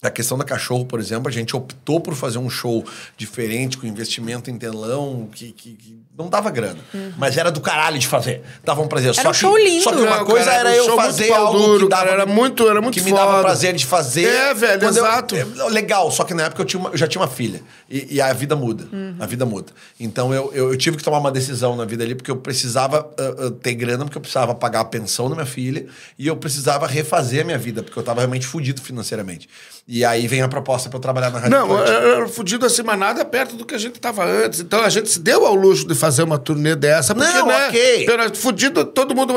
A 0.00 0.10
questão 0.10 0.38
da 0.38 0.44
cachorro, 0.44 0.84
por 0.84 1.00
exemplo, 1.00 1.28
a 1.28 1.32
gente 1.32 1.56
optou 1.56 1.98
por 2.00 2.14
fazer 2.14 2.38
um 2.38 2.48
show 2.48 2.84
diferente, 3.16 3.76
com 3.76 3.84
investimento 3.84 4.48
em 4.48 4.56
telão, 4.56 5.28
que, 5.32 5.50
que- 5.50 5.72
que 5.72 5.98
não 6.16 6.28
dava 6.28 6.50
grana. 6.52 6.78
Mas 7.16 7.36
era 7.36 7.50
do 7.50 7.60
caralho 7.60 7.98
de 7.98 8.06
fazer. 8.06 8.42
Dava 8.62 8.80
um 8.80 8.86
prazer. 8.86 9.12
só 9.12 9.28
um 9.28 9.32
que, 9.32 9.36
show 9.38 9.56
lindo. 9.58 9.82
Só 9.82 9.90
que 9.90 9.98
uma 10.00 10.18
Não, 10.18 10.24
coisa 10.24 10.44
cara, 10.52 10.70
era 10.72 10.82
um 10.84 10.86
eu 10.86 10.94
fazer 10.96 11.32
algo 11.32 11.58
duro, 11.58 11.84
que 11.86 11.90
dava, 11.90 12.02
cara, 12.04 12.14
era 12.14 12.26
muito- 12.26 12.68
era 12.68 12.80
muito 12.80 12.94
que 12.94 13.00
me 13.00 13.12
dava 13.12 13.40
prazer 13.42 13.74
de 13.74 13.84
fazer. 13.84 14.24
É, 14.28 14.54
velho, 14.54 14.82
eu- 14.84 14.88
exato. 14.88 15.34
eu- 15.34 15.68
legal, 15.68 16.08
só 16.12 16.22
que 16.22 16.32
na 16.32 16.44
época 16.44 16.62
eu, 16.62 16.66
tinha 16.66 16.78
uma- 16.78 16.90
eu 16.90 16.96
já 16.96 17.08
tinha 17.08 17.20
uma 17.20 17.28
filha. 17.28 17.60
E, 17.90 18.14
e 18.16 18.20
a 18.20 18.32
vida 18.32 18.54
muda. 18.54 18.88
A 19.18 19.26
vida 19.26 19.44
muda. 19.44 19.72
Então 19.98 20.32
eu, 20.32 20.52
eu, 20.54 20.70
eu 20.70 20.76
tive 20.76 20.96
que 20.96 21.02
tomar 21.02 21.18
uma 21.18 21.32
decisão 21.32 21.74
na 21.74 21.84
vida 21.84 22.04
ali, 22.04 22.14
porque 22.14 22.30
eu 22.30 22.36
precisava 22.36 23.10
ah, 23.18 23.46
ah, 23.46 23.50
ter 23.60 23.74
grana, 23.74 24.04
porque 24.04 24.16
eu 24.16 24.22
precisava 24.22 24.54
pagar 24.54 24.80
a 24.80 24.84
pensão 24.84 25.28
da 25.28 25.34
minha 25.34 25.46
filha, 25.46 25.86
e 26.16 26.28
eu 26.28 26.36
precisava 26.36 26.86
refazer 26.86 27.40
a 27.42 27.44
minha 27.44 27.58
vida, 27.58 27.82
porque 27.82 27.98
eu 27.98 28.02
tava 28.04 28.20
realmente 28.20 28.46
fudido 28.46 28.80
financeiramente. 28.80 29.48
E 29.90 30.04
aí 30.04 30.28
vem 30.28 30.42
a 30.42 30.48
proposta 30.48 30.90
pra 30.90 30.98
eu 30.98 31.00
trabalhar 31.00 31.30
na 31.30 31.38
Rádio 31.38 31.50
Não, 31.50 31.64
Atlântica. 31.64 31.96
era 31.96 32.28
fudido 32.28 32.66
assim, 32.66 32.82
mas 32.82 32.98
nada 32.98 33.24
perto 33.24 33.56
do 33.56 33.64
que 33.64 33.74
a 33.74 33.78
gente 33.78 33.98
tava 33.98 34.22
antes. 34.22 34.60
Então 34.60 34.82
a 34.82 34.90
gente 34.90 35.08
se 35.08 35.18
deu 35.18 35.46
ao 35.46 35.54
luxo 35.54 35.88
de 35.88 35.94
fazer 35.94 36.24
uma 36.24 36.36
turnê 36.38 36.76
dessa, 36.76 37.14
porque, 37.14 37.32
Não, 37.32 37.46
né? 37.46 37.68
ok. 37.68 38.06
Fudido, 38.34 38.84
todo 38.84 39.14
mundo, 39.14 39.32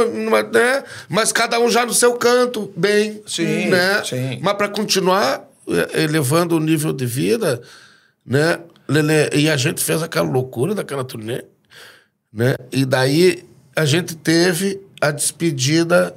né? 0.51 0.83
Mas 1.07 1.31
cada 1.31 1.57
um 1.57 1.69
já 1.69 1.85
no 1.85 1.93
seu 1.93 2.15
canto, 2.15 2.69
bem. 2.75 3.23
Sim, 3.25 3.67
né? 3.69 4.03
sim. 4.03 4.39
Mas 4.41 4.53
para 4.55 4.67
continuar 4.67 5.47
eh, 5.69 6.03
elevando 6.03 6.57
o 6.57 6.59
nível 6.59 6.91
de 6.91 7.05
vida, 7.05 7.61
né? 8.25 8.59
Lelê, 8.89 9.29
e 9.33 9.49
a 9.49 9.55
gente 9.55 9.81
fez 9.81 10.03
aquela 10.03 10.27
loucura 10.27 10.75
daquela 10.75 11.05
turnê, 11.05 11.45
né? 12.33 12.55
E 12.73 12.83
daí 12.83 13.45
a 13.73 13.85
gente 13.85 14.17
teve 14.17 14.81
a 14.99 15.11
despedida 15.11 16.13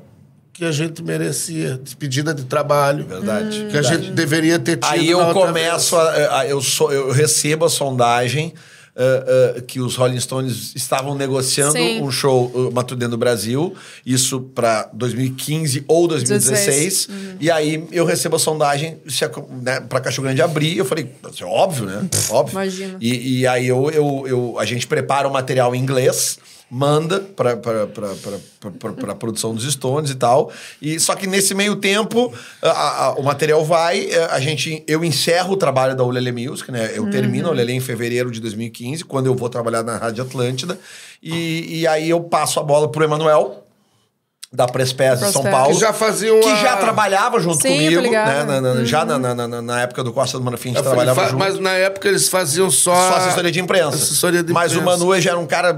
que 0.55 0.65
a 0.65 0.71
gente 0.71 1.03
merecia, 1.03 1.77
despedida 1.83 2.33
de 2.33 2.45
trabalho. 2.45 3.05
Verdade. 3.05 3.67
Que 3.71 3.77
a 3.77 3.83
gente 3.83 4.13
deveria 4.13 4.57
ter 4.59 4.77
tido 4.77 4.85
Aí 4.89 5.07
na 5.07 5.11
eu 5.11 5.19
outra 5.19 5.35
começo, 5.35 5.97
a, 5.97 6.39
a- 6.41 6.47
eu, 6.47 6.63
sou, 6.63 6.93
eu 6.93 7.11
recebo 7.11 7.65
a 7.65 7.69
sondagem 7.69 8.55
ah, 8.97 9.57
ah, 9.57 9.61
que 9.63 9.81
os 9.81 9.97
Rolling 9.97 10.21
Stones 10.21 10.73
estavam 10.77 11.17
negociando 11.17 11.73
Sim. 11.73 12.01
um 12.01 12.13
show, 12.13 12.53
uh, 12.55 12.69
uma 12.69 12.85
turnê 12.85 13.09
no 13.09 13.17
Brasil, 13.17 13.75
isso 14.07 14.41
para 14.41 14.89
2015 14.93 15.85
ou 15.89 16.07
2016. 16.07 17.09
E 17.41 17.51
aí 17.51 17.85
eu 17.91 18.05
recebo 18.05 18.37
a 18.37 18.39
sondagem 18.39 18.99
né, 19.61 19.81
para 19.81 20.01
Cachorro 20.01 20.27
Grande 20.27 20.41
abrir. 20.41 20.79
Eu 20.79 20.85
falei, 20.85 21.11
"Isso 21.33 21.43
é 21.43 21.47
óbvio, 21.47 21.87
né? 21.87 22.09
Óbvio. 22.31 22.53
Imagina. 22.53 22.97
E, 23.01 23.41
e 23.41 23.47
aí 23.49 23.67
eu, 23.67 23.91
eu, 23.91 24.25
eu, 24.29 24.57
a 24.61 24.65
gente 24.65 24.87
prepara 24.87 25.27
o 25.27 25.33
material 25.33 25.75
em 25.75 25.81
inglês, 25.81 26.39
manda 26.77 27.21
para 27.21 27.53
a 29.13 29.15
produção 29.15 29.55
dos 29.55 29.71
Stones 29.73 30.11
e 30.11 30.17
tal. 30.17 30.51
E 30.83 30.99
só 30.99 31.15
que 31.15 31.25
nesse 31.25 31.55
meio 31.55 31.77
tempo, 31.77 32.33
a- 32.61 33.05
a- 33.07 33.15
o 33.15 33.23
material 33.23 33.65
vai, 33.65 34.07
eh, 34.11 34.29
a 34.29 34.41
gente, 34.41 34.83
eu 34.89 35.05
encerro 35.05 35.53
o 35.53 35.57
trabalho 35.57 35.95
da 35.97 36.03
Ulele 36.03 36.33
Music, 36.33 36.73
né? 36.73 36.91
Eu 36.95 37.09
termino 37.11 37.47
a 37.49 37.53
Ulele 37.53 37.73
em 37.75 37.81
fevereiro 37.81 38.29
de 38.29 38.41
2015, 38.41 39.05
quando 39.05 39.27
eu 39.27 39.37
vou 39.37 39.49
trabalhar 39.49 39.85
na 39.85 39.97
Rádio 39.97 40.25
Atlântida. 40.25 40.77
E, 41.23 41.81
e 41.81 41.87
aí 41.87 42.11
eu 42.11 42.21
passo 42.21 42.59
a 42.59 42.63
bola 42.65 42.91
pro 42.91 43.05
Emanuel. 43.05 43.64
Da 44.55 44.67
Prespes 44.67 45.19
de 45.19 45.33
São. 45.33 45.43
Paulo. 45.43 45.75
Que 45.75 45.81
já 45.81 45.93
fazia 45.93 46.33
uma- 46.33 46.43
Que 46.43 46.63
já 46.63 46.77
trabalhava 46.77 47.41
junto 47.41 47.61
Sim, 47.61 47.71
comigo, 47.75 48.03
né? 48.03 48.45
Na- 48.47 48.61
na- 48.61 48.85
Já 48.85 49.05
na, 49.05 49.19
na, 49.19 49.35
na- 49.35 49.61
na 49.63 49.81
época 49.81 50.05
do 50.05 50.13
Costa 50.13 50.39
do 50.39 50.45
Manafim, 50.45 50.69
a 50.71 50.73
gente 50.75 50.79
Eu 50.79 50.85
falei, 50.85 50.99
trabalhava 51.07 51.21
fa- 51.23 51.29
junto. 51.29 51.39
Mas 51.41 51.59
na 51.59 51.73
época 51.73 52.09
eles 52.09 52.29
faziam 52.29 52.71
só. 52.71 52.95
Só 52.95 53.17
assessoria 53.17 53.51
de 53.51 53.59
imprensa. 53.61 53.97
Assessoria 53.97 54.45
de 54.45 54.53
Mas 54.53 54.73
o 54.73 54.77
imprensa. 54.79 54.99
Manu 54.99 55.21
já 55.21 55.31
era 55.31 55.39
um 55.41 55.47
cara, 55.47 55.77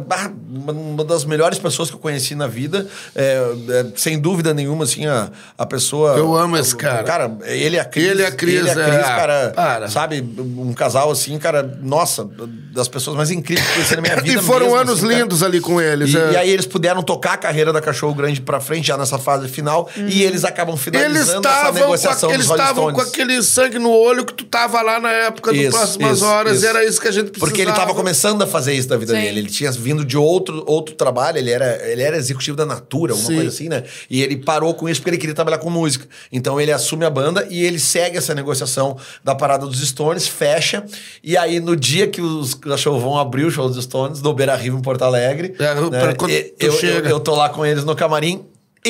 uma, 0.51 1.03
das 1.05 1.25
melhores 1.25 1.59
pessoas 1.59 1.89
que 1.89 1.97
eu 1.97 2.01
conheci 2.01 2.35
na 2.35 2.47
vida. 2.47 2.87
É, 3.15 3.43
é, 3.71 3.87
sem 3.97 4.19
dúvida 4.21 4.53
nenhuma, 4.53 4.85
assim, 4.85 5.07
a, 5.07 5.31
a 5.57 5.65
pessoa. 5.65 6.15
Eu 6.17 6.37
amo 6.37 6.59
esse 6.59 6.77
cara. 6.77 7.03
Cara, 7.03 7.35
ele 7.45 7.77
e 7.77 7.79
a 7.81 7.85
Cris. 7.85 8.05
Ele 8.11 8.23
e 8.23 8.27
a 8.27 8.31
Cris, 8.33 8.55
ele 8.57 8.69
e 8.69 8.71
a 8.71 8.73
é, 8.87 8.91
Cris, 8.91 9.07
cara. 9.07 9.53
para. 9.57 9.89
Sabe, 9.89 10.21
um 10.39 10.73
casal 10.75 11.11
assim, 11.11 11.39
cara, 11.39 11.63
nossa, 11.83 12.29
das 12.75 12.89
pessoas 12.89 13.17
mais 13.17 13.31
incríveis 13.31 13.67
que 13.67 13.73
eu 13.73 13.77
conheci 13.77 13.97
na 13.97 14.03
minha 14.03 14.17
vida. 14.21 14.39
E 14.39 14.43
foram 14.43 14.67
mesmo, 14.67 14.81
anos 14.81 14.99
assim, 15.03 15.15
lindos 15.15 15.43
ali 15.43 15.61
com 15.63 15.81
eles. 15.81 16.13
E, 16.13 16.19
é. 16.19 16.33
e 16.33 16.37
aí 16.37 16.51
eles 16.51 16.67
puderam 16.67 17.03
tocar 17.03 17.33
a 17.33 17.37
carreira 17.39 17.73
da 17.73 17.81
Cachorro 17.81 18.15
Grande 18.15 18.41
pra 18.43 18.61
frente, 18.67 18.87
já 18.89 18.97
nessa 18.97 19.19
fase 19.19 19.49
final, 19.49 19.89
e 19.97 20.23
eles 20.23 20.45
acabam 20.45 20.75
eles 20.75 20.85
finalizando 20.85 21.47
essa 21.49 21.57
estavam 21.59 21.73
com, 21.73 21.79
negociação 21.81 22.31
a- 22.31 22.35
eles 22.35 22.47
estavam 22.51 22.93
com 22.93 23.01
aquele 23.01 23.43
sangue 23.43 23.79
no 23.79 23.91
olho 23.91 24.25
que 24.25 24.35
tu 24.35 24.45
tava 24.45 24.83
lá 24.83 24.99
na 25.01 25.11
época 25.13 25.53
do 25.53 25.57
Isso, 25.59 25.71
Próximas 25.71 26.17
isso, 26.19 26.27
Horas. 26.27 26.57
isso. 26.59 26.67
Era 26.67 26.85
isso 26.85 27.01
que 27.01 27.09
a 27.09 27.11
gente 27.11 27.31
precisava. 27.31 27.47
Porque 27.51 27.63
ele 27.63 27.71
estava 27.71 27.95
começando 27.95 28.43
a 28.43 28.47
fazer 28.47 28.75
isso 28.75 28.89
da 28.89 28.97
vida 28.97 29.15
Sim. 29.15 29.21
dele. 29.21 29.41
Ele 29.41 29.49
tinha 29.51 29.71
vindo 29.73 30.05
de 30.05 30.17
outro, 30.19 30.65
outro 30.67 30.95
trabalho, 30.95 31.39
ele 31.39 31.51
era, 31.51 31.89
ele 31.89 32.03
era 32.03 32.17
executivo 32.17 32.57
da 32.57 32.67
Natura, 32.67 33.15
uma 33.15 33.25
Sim. 33.25 33.35
coisa 33.37 33.49
assim, 33.51 33.69
né? 33.69 33.85
E 34.11 34.23
ele 34.23 34.37
parou 34.37 34.75
com 34.75 34.89
isso 34.89 35.01
porque 35.01 35.11
ele 35.11 35.19
queria 35.19 35.35
trabalhar 35.35 35.59
com 35.59 35.71
música. 35.71 36.07
Então 36.33 36.61
ele 36.61 36.73
assume 36.73 37.05
a 37.05 37.11
banda 37.11 37.47
e 37.51 37.65
ele 37.65 37.79
segue 37.79 38.19
essa 38.19 38.35
negociação 38.35 38.97
da 39.23 39.35
parada 39.35 39.67
dos 39.67 39.81
Stones, 39.87 40.27
fecha. 40.27 40.85
E 41.23 41.37
aí, 41.37 41.61
no 41.61 41.77
dia 41.77 42.07
que 42.07 42.21
os 42.21 42.55
cachorros 42.55 43.03
vão 43.03 43.19
abrir 43.19 43.45
o 43.45 43.51
show 43.51 43.69
dos 43.69 43.83
Stones, 43.85 44.21
no 44.21 44.33
Beira 44.35 44.57
Rio 44.57 44.77
em 44.77 44.83
Porto 44.83 45.03
Alegre, 45.03 45.55
É, 45.59 45.75
né, 45.75 46.15
eu, 46.59 46.73
eu, 46.73 47.01
eu 47.11 47.21
tô 47.21 47.35
lá 47.35 47.49
com 47.49 47.65
eles 47.65 47.85
no 47.85 47.95
camarim, 47.95 48.45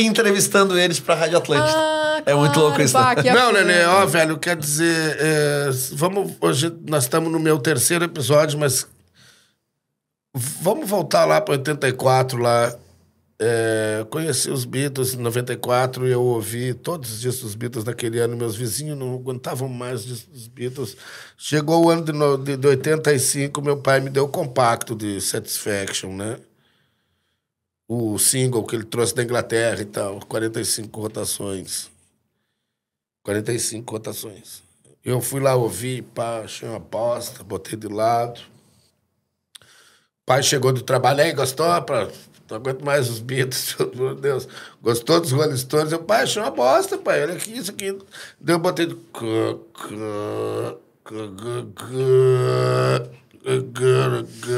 entrevistando 0.05 0.78
eles 0.78 1.01
pra 1.01 1.14
Rádio 1.14 1.38
Atlântida. 1.38 1.78
Ah, 1.78 2.22
é 2.26 2.34
muito 2.34 2.59
louco 2.59 2.80
isso. 2.80 2.94
né? 2.99 3.32
Não. 3.34 3.53
Nenê, 3.53 3.84
ó, 3.84 4.05
velho, 4.07 4.38
quer 4.38 4.57
dizer, 4.57 5.16
é, 5.18 5.70
vamos, 5.92 6.32
hoje 6.40 6.72
nós 6.88 7.05
estamos 7.05 7.30
no 7.30 7.38
meu 7.38 7.59
terceiro 7.59 8.05
episódio, 8.05 8.59
mas 8.59 8.86
vamos 10.34 10.88
voltar 10.88 11.24
lá 11.24 11.40
para 11.40 11.53
84, 11.53 12.38
lá. 12.38 12.74
É, 13.38 14.07
conheci 14.09 14.51
os 14.51 14.64
Beatles 14.64 15.12
em 15.12 15.18
94 15.18 16.09
e 16.09 16.11
eu 16.11 16.22
ouvi 16.22 16.72
todos 16.72 17.12
os 17.12 17.20
discos 17.20 17.42
dos 17.42 17.55
Beatles 17.55 17.84
naquele 17.84 18.18
ano. 18.18 18.34
Meus 18.34 18.57
vizinhos 18.57 18.97
não 18.97 19.14
aguentavam 19.14 19.68
mais 19.68 20.01
os 20.01 20.07
discos 20.07 20.32
dos 20.32 20.49
Beatles. 20.49 20.97
Chegou 21.36 21.84
o 21.84 21.90
ano 21.90 22.03
de, 22.03 22.12
de, 22.44 22.57
de 22.57 22.66
85, 22.66 23.61
meu 23.61 23.76
pai 23.76 24.01
me 24.01 24.09
deu 24.09 24.24
o 24.24 24.28
compacto 24.28 24.94
de 24.94 25.20
Satisfaction, 25.20 26.14
né? 26.16 26.38
O 27.89 28.18
single 28.18 28.64
que 28.66 28.74
ele 28.74 28.84
trouxe 28.84 29.14
da 29.14 29.22
Inglaterra 29.22 29.80
e 29.80 29.84
tal, 29.84 30.20
45 30.26 31.01
rotações. 31.01 31.89
45 33.24 33.93
rotações. 33.93 34.62
Eu 35.05 35.20
fui 35.20 35.41
lá 35.41 35.55
ouvir, 35.55 36.03
pá, 36.03 36.41
achei 36.41 36.68
uma 36.68 36.78
aposta, 36.78 37.45
botei 37.45 37.78
de 37.78 37.87
lado. 37.89 38.41
pai 40.24 40.43
chegou 40.43 40.72
do 40.72 40.82
trabalho, 40.82 41.22
aí, 41.22 41.32
gostou? 41.32 41.80
Pra, 41.82 42.09
não 42.51 42.57
aguento 42.57 42.84
mais 42.84 43.09
os 43.09 43.20
Beatles, 43.20 43.76
meu 43.95 44.14
Deus. 44.14 44.49
Gostou 44.82 45.20
dos 45.20 45.30
Rolling 45.32 45.57
Stones? 45.57 45.93
Eu, 45.93 46.03
pai, 46.03 46.22
achei 46.22 46.43
uma 46.43 46.51
bosta, 46.51 46.99
pai, 46.99 47.22
olha 47.22 47.34
aqui, 47.34 47.53
isso 47.57 47.70
aqui. 47.70 47.97
Daí 48.41 48.55
eu 48.55 48.59
botei... 48.59 48.87
de- 48.87 48.97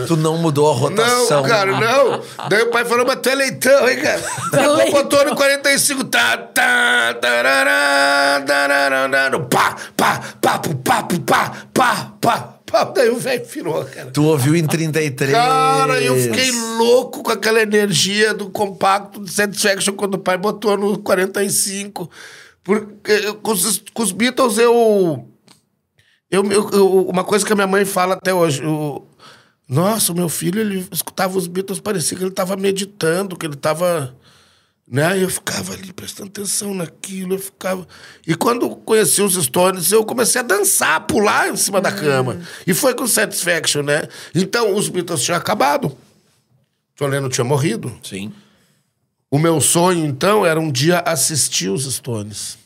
Tu 0.06 0.16
não 0.16 0.38
mudou 0.38 0.70
a 0.70 0.74
rotação. 0.74 1.42
Não, 1.42 1.48
cara, 1.48 1.72
não. 1.72 2.22
Daí 2.48 2.62
o 2.62 2.70
pai 2.70 2.86
falou, 2.86 3.04
mas 3.06 3.20
tu 3.20 3.28
é 3.28 3.34
leitão, 3.34 3.86
hein, 3.86 4.00
cara? 4.00 4.22
Daí 4.50 4.90
botou 4.90 5.26
no 5.26 5.36
45, 5.36 6.04
tá, 6.04 6.38
tá, 6.38 7.12
tarará, 7.20 8.42
tarará, 8.46 9.38
pá, 9.40 9.76
pá, 9.94 10.20
pá, 10.40 10.58
pá, 10.58 11.02
pá, 11.26 11.52
pá, 11.74 12.12
pá, 12.18 12.54
pá. 12.64 12.84
Daí 12.84 13.10
o 13.10 13.18
velho 13.18 13.44
virou, 13.44 13.84
cara. 13.84 14.10
Tu 14.10 14.24
ouviu 14.24 14.56
em 14.56 14.66
33. 14.66 15.32
Cara, 15.32 16.00
eu 16.00 16.16
fiquei 16.16 16.50
louco 16.78 17.22
com 17.22 17.30
aquela 17.30 17.60
energia 17.60 18.32
do 18.32 18.48
compacto 18.48 19.22
de 19.22 19.30
Satisfaction 19.30 19.94
quando 19.94 20.14
o 20.14 20.18
pai 20.18 20.38
botou 20.38 20.78
no 20.78 20.98
45. 20.98 22.10
Porque 22.64 23.34
com 23.42 23.52
os, 23.52 23.82
com 23.92 24.02
os 24.02 24.12
Beatles 24.12 24.56
eu, 24.56 25.26
eu, 26.30 26.44
eu- 26.50 26.70
eu- 26.72 27.08
Uma 27.08 27.24
coisa 27.24 27.44
que 27.44 27.52
a 27.52 27.56
minha 27.56 27.66
mãe 27.66 27.84
fala 27.84 28.14
até 28.14 28.32
hoje. 28.34 28.62
eu- 28.62 29.06
nossa, 29.68 30.12
o 30.12 30.14
meu 30.14 30.28
filho, 30.28 30.60
ele 30.60 30.86
escutava 30.90 31.36
os 31.36 31.46
Beatles, 31.46 31.78
parecia 31.80 32.16
que 32.16 32.22
ele 32.22 32.30
estava 32.30 32.56
meditando, 32.56 33.36
que 33.36 33.44
ele 33.46 33.54
estava. 33.54 34.14
Né? 34.90 35.22
Eu 35.22 35.28
ficava 35.28 35.74
ali 35.74 35.92
prestando 35.92 36.30
atenção 36.30 36.72
naquilo, 36.72 37.34
eu 37.34 37.38
ficava. 37.38 37.86
E 38.26 38.34
quando 38.34 38.70
conheci 38.74 39.20
os 39.20 39.34
Stones, 39.34 39.92
eu 39.92 40.02
comecei 40.02 40.40
a 40.40 40.44
dançar, 40.44 41.06
pular 41.06 41.50
em 41.50 41.56
cima 41.56 41.78
da 41.78 41.92
cama. 41.92 42.40
E 42.66 42.72
foi 42.72 42.94
com 42.94 43.06
Satisfaction, 43.06 43.82
né? 43.82 44.08
Então, 44.34 44.74
os 44.74 44.88
Beatles 44.88 45.22
tinham 45.22 45.36
acabado. 45.36 45.94
John 46.98 47.08
Lennon 47.08 47.28
tinha 47.28 47.44
morrido. 47.44 47.94
Sim. 48.02 48.32
O 49.30 49.38
meu 49.38 49.60
sonho, 49.60 50.06
então, 50.06 50.46
era 50.46 50.58
um 50.58 50.72
dia 50.72 51.00
assistir 51.00 51.68
os 51.68 51.84
Stones. 51.84 52.56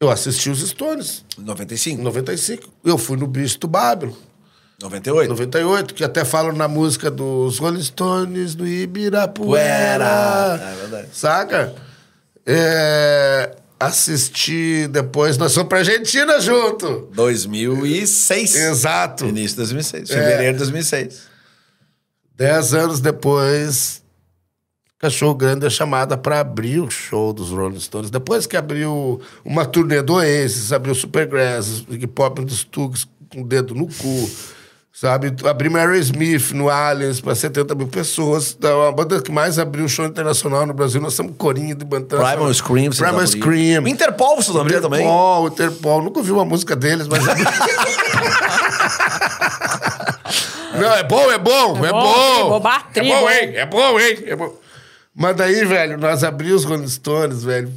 Eu 0.00 0.10
assisti 0.10 0.48
os 0.48 0.60
Stones 0.60 1.24
em 1.36 1.42
95, 1.42 2.00
95. 2.00 2.72
Eu 2.84 2.96
fui 2.96 3.16
no 3.16 3.26
Bicho 3.26 3.58
do 3.58 3.66
Babel, 3.66 4.16
98. 4.80 5.28
98, 5.28 5.94
que 5.94 6.04
até 6.04 6.24
falam 6.24 6.52
na 6.52 6.68
música 6.68 7.10
dos 7.10 7.58
Rolling 7.58 7.82
Stones 7.82 8.54
do 8.54 8.64
Ibirapuera. 8.64 9.34
Puera. 9.34 10.60
É 10.62 10.76
verdade. 10.76 11.08
Saca? 11.12 11.74
É, 12.46 13.56
assisti 13.80 14.86
depois, 14.86 15.36
nós 15.36 15.52
fomos 15.52 15.68
pra 15.68 15.78
Argentina 15.78 16.40
junto. 16.40 17.10
2006. 17.14 18.54
Exato. 18.54 19.26
Início 19.26 19.50
de 19.50 19.56
2006. 19.56 20.08
Fevereiro 20.10 20.52
de 20.52 20.58
2006. 20.58 21.22
Dez 22.36 22.72
anos 22.72 23.00
depois, 23.00 24.00
Cachorro 24.98 25.34
Grande 25.34 25.64
é 25.64 25.70
chamada 25.70 26.16
para 26.18 26.40
abrir 26.40 26.80
o 26.80 26.90
show 26.90 27.32
dos 27.32 27.50
Rolling 27.50 27.78
Stones. 27.78 28.10
Depois 28.10 28.48
que 28.48 28.56
abriu 28.56 29.20
uma 29.44 29.64
turnê 29.64 30.02
do 30.02 30.14
Oasis, 30.14 30.72
abriu 30.72 30.92
Supergrass, 30.92 31.84
Iggy 31.88 32.08
Pop 32.08 32.44
dos 32.44 32.64
Tugs 32.64 33.06
com 33.32 33.42
o 33.42 33.44
dedo 33.46 33.76
no 33.76 33.86
cu, 33.86 34.30
sabe? 34.92 35.32
Abriu 35.48 35.70
Mary 35.70 36.00
Smith 36.00 36.50
no 36.50 36.68
Aliens 36.68 37.20
para 37.20 37.32
70 37.36 37.76
mil 37.76 37.86
pessoas. 37.86 38.56
Então, 38.58 38.88
a 38.88 38.90
banda 38.90 39.22
que 39.22 39.30
mais 39.30 39.56
abriu 39.56 39.84
o 39.84 39.88
show 39.88 40.04
internacional 40.04 40.66
no 40.66 40.74
Brasil, 40.74 41.00
nós 41.00 41.14
somos 41.14 41.36
corinho 41.38 41.76
de 41.76 41.84
banda. 41.84 42.16
Primal 42.16 42.52
Scream. 42.52 42.90
Primal. 42.90 43.24
Scream. 43.24 43.86
Interpol 43.86 44.34
vocês 44.34 44.56
abriram 44.56 44.82
também. 44.82 45.02
Interpol, 45.02 45.46
Interpol. 45.46 46.02
Nunca 46.02 46.18
ouvi 46.18 46.32
uma 46.32 46.44
música 46.44 46.74
deles, 46.74 47.06
mas... 47.06 47.22
Não, 50.74 50.92
é 50.92 51.02
bom, 51.04 51.30
é 51.30 51.38
bom, 51.38 51.84
é, 51.84 51.90
bom, 51.90 52.00
bom. 52.00 52.56
é 52.56 52.58
bom, 52.58 52.60
é 52.94 53.02
bom, 53.02 53.20
bom. 53.20 53.30
hein? 53.30 53.52
É 53.54 53.66
bom, 53.66 54.00
hein? 54.00 54.18
É 54.26 54.36
bom. 54.36 54.67
Mas 55.20 55.34
daí, 55.34 55.64
velho, 55.64 55.98
nós 55.98 56.22
abrimos 56.22 56.62
os 56.62 56.64
Rolling 56.64 56.86
Stones, 56.86 57.42
velho. 57.42 57.72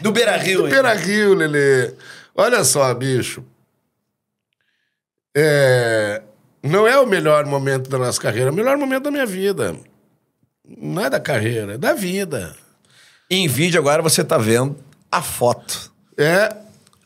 Do 0.00 0.12
Beira 0.12 0.36
Rio. 0.36 0.66
hein? 0.66 0.72
Pera 0.72 0.94
Rio, 0.94 1.34
Lelê. 1.34 1.92
Olha 2.32 2.62
só, 2.62 2.94
bicho. 2.94 3.44
É... 5.36 6.22
Não 6.62 6.86
é 6.86 6.96
o 7.00 7.06
melhor 7.06 7.44
momento 7.44 7.90
da 7.90 7.98
nossa 7.98 8.20
carreira, 8.20 8.50
é 8.50 8.52
o 8.52 8.54
melhor 8.54 8.76
momento 8.76 9.02
da 9.02 9.10
minha 9.10 9.26
vida. 9.26 9.74
Não 10.64 11.02
é 11.04 11.10
da 11.10 11.18
carreira, 11.18 11.74
é 11.74 11.78
da 11.78 11.92
vida. 11.92 12.54
Em 13.28 13.48
vídeo 13.48 13.80
agora 13.80 14.00
você 14.00 14.22
tá 14.22 14.38
vendo 14.38 14.76
a 15.10 15.20
foto. 15.20 15.92
É. 16.16 16.54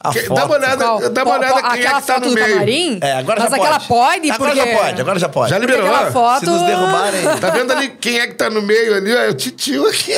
A 0.04 0.10
Que- 0.12 0.20
foto. 0.24 0.36
Dá 0.38 0.44
uma 0.44 0.54
olhada, 0.56 0.84
Qual? 0.84 1.10
dá 1.10 1.22
uma 1.24 1.38
olhada 1.38 1.62
po- 1.62 1.70
quem 1.70 1.82
é 1.86 1.94
que 1.94 2.02
tá 2.02 2.20
no 2.20 2.30
meio. 2.30 2.46
camarim? 2.52 2.98
É, 3.00 3.12
agora 3.14 3.40
Mas 3.40 3.50
já 3.50 3.56
aquela 3.56 3.80
pode. 3.80 3.88
pode, 3.88 4.30
Agora 4.30 4.50
porque... 4.54 4.70
já 4.70 4.78
pode, 4.78 5.00
agora 5.00 5.18
já 5.18 5.28
pode. 5.30 5.50
Já 5.50 5.58
liberou? 5.58 5.86
aquela 5.94 6.12
foto... 6.12 6.40
Se 6.40 6.46
nos 6.46 6.62
derrubarem. 6.62 7.20
Tá 7.40 7.50
vendo 7.50 7.72
ali 7.72 7.88
quem 7.88 8.20
é 8.20 8.26
que 8.26 8.34
tá 8.34 8.50
no 8.50 8.60
meio 8.60 8.94
ali? 8.96 9.14
ó? 9.14 9.18
É 9.18 9.28
o 9.30 9.34
titio 9.34 9.86
aqui. 9.88 10.12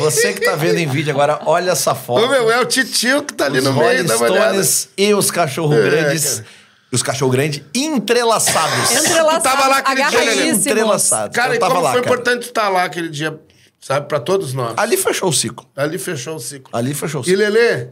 Você 0.00 0.32
que 0.32 0.40
tá 0.40 0.56
vendo 0.56 0.78
em 0.78 0.86
vídeo 0.86 1.12
agora, 1.12 1.38
olha 1.44 1.72
essa 1.72 1.94
foto. 1.94 2.24
Ô, 2.24 2.28
meu, 2.28 2.50
é 2.50 2.58
o 2.60 2.64
titio 2.64 3.22
que 3.22 3.34
tá 3.34 3.44
ali 3.44 3.58
os 3.58 3.64
no 3.64 3.74
meio, 3.74 4.04
dá 4.04 4.16
uma 4.16 4.24
olhada. 4.26 4.48
Stones 4.64 4.88
e 4.96 5.12
os 5.12 5.30
cachorro 5.30 5.74
É, 5.74 5.82
grandes. 5.82 6.36
cara. 6.36 6.46
os 6.92 7.02
cachorro 7.02 7.30
grandes 7.30 7.62
entrelaçados. 7.74 8.90
Entrelaçado, 8.90 9.40
Tu 9.40 9.42
tava 9.42 9.68
lá 9.68 9.78
aquele 9.78 9.96
dia, 9.96 10.06
agarradíssimos. 10.06 10.66
Entrelaçados. 10.66 11.36
Cara, 11.36 11.52
Eu 11.52 11.56
e 11.56 11.58
tava 11.58 11.72
como 11.74 11.84
lá, 11.84 11.92
foi 11.92 12.00
cara. 12.02 12.14
importante 12.14 12.42
estar 12.46 12.68
lá 12.68 12.84
aquele 12.84 13.08
dia, 13.08 13.38
sabe, 13.80 14.06
pra 14.08 14.18
todos 14.18 14.52
nós. 14.54 14.74
Ali 14.76 14.96
fechou 14.96 15.28
o 15.28 15.32
ciclo. 15.32 15.66
Ali 15.76 15.98
fechou 15.98 16.36
o 16.36 16.40
ciclo. 16.40 16.70
Ali 16.76 16.94
fechou 16.94 17.20
o 17.20 17.24
E 17.24 17.26
ciclo. 17.26 17.38
Lelê, 17.42 17.88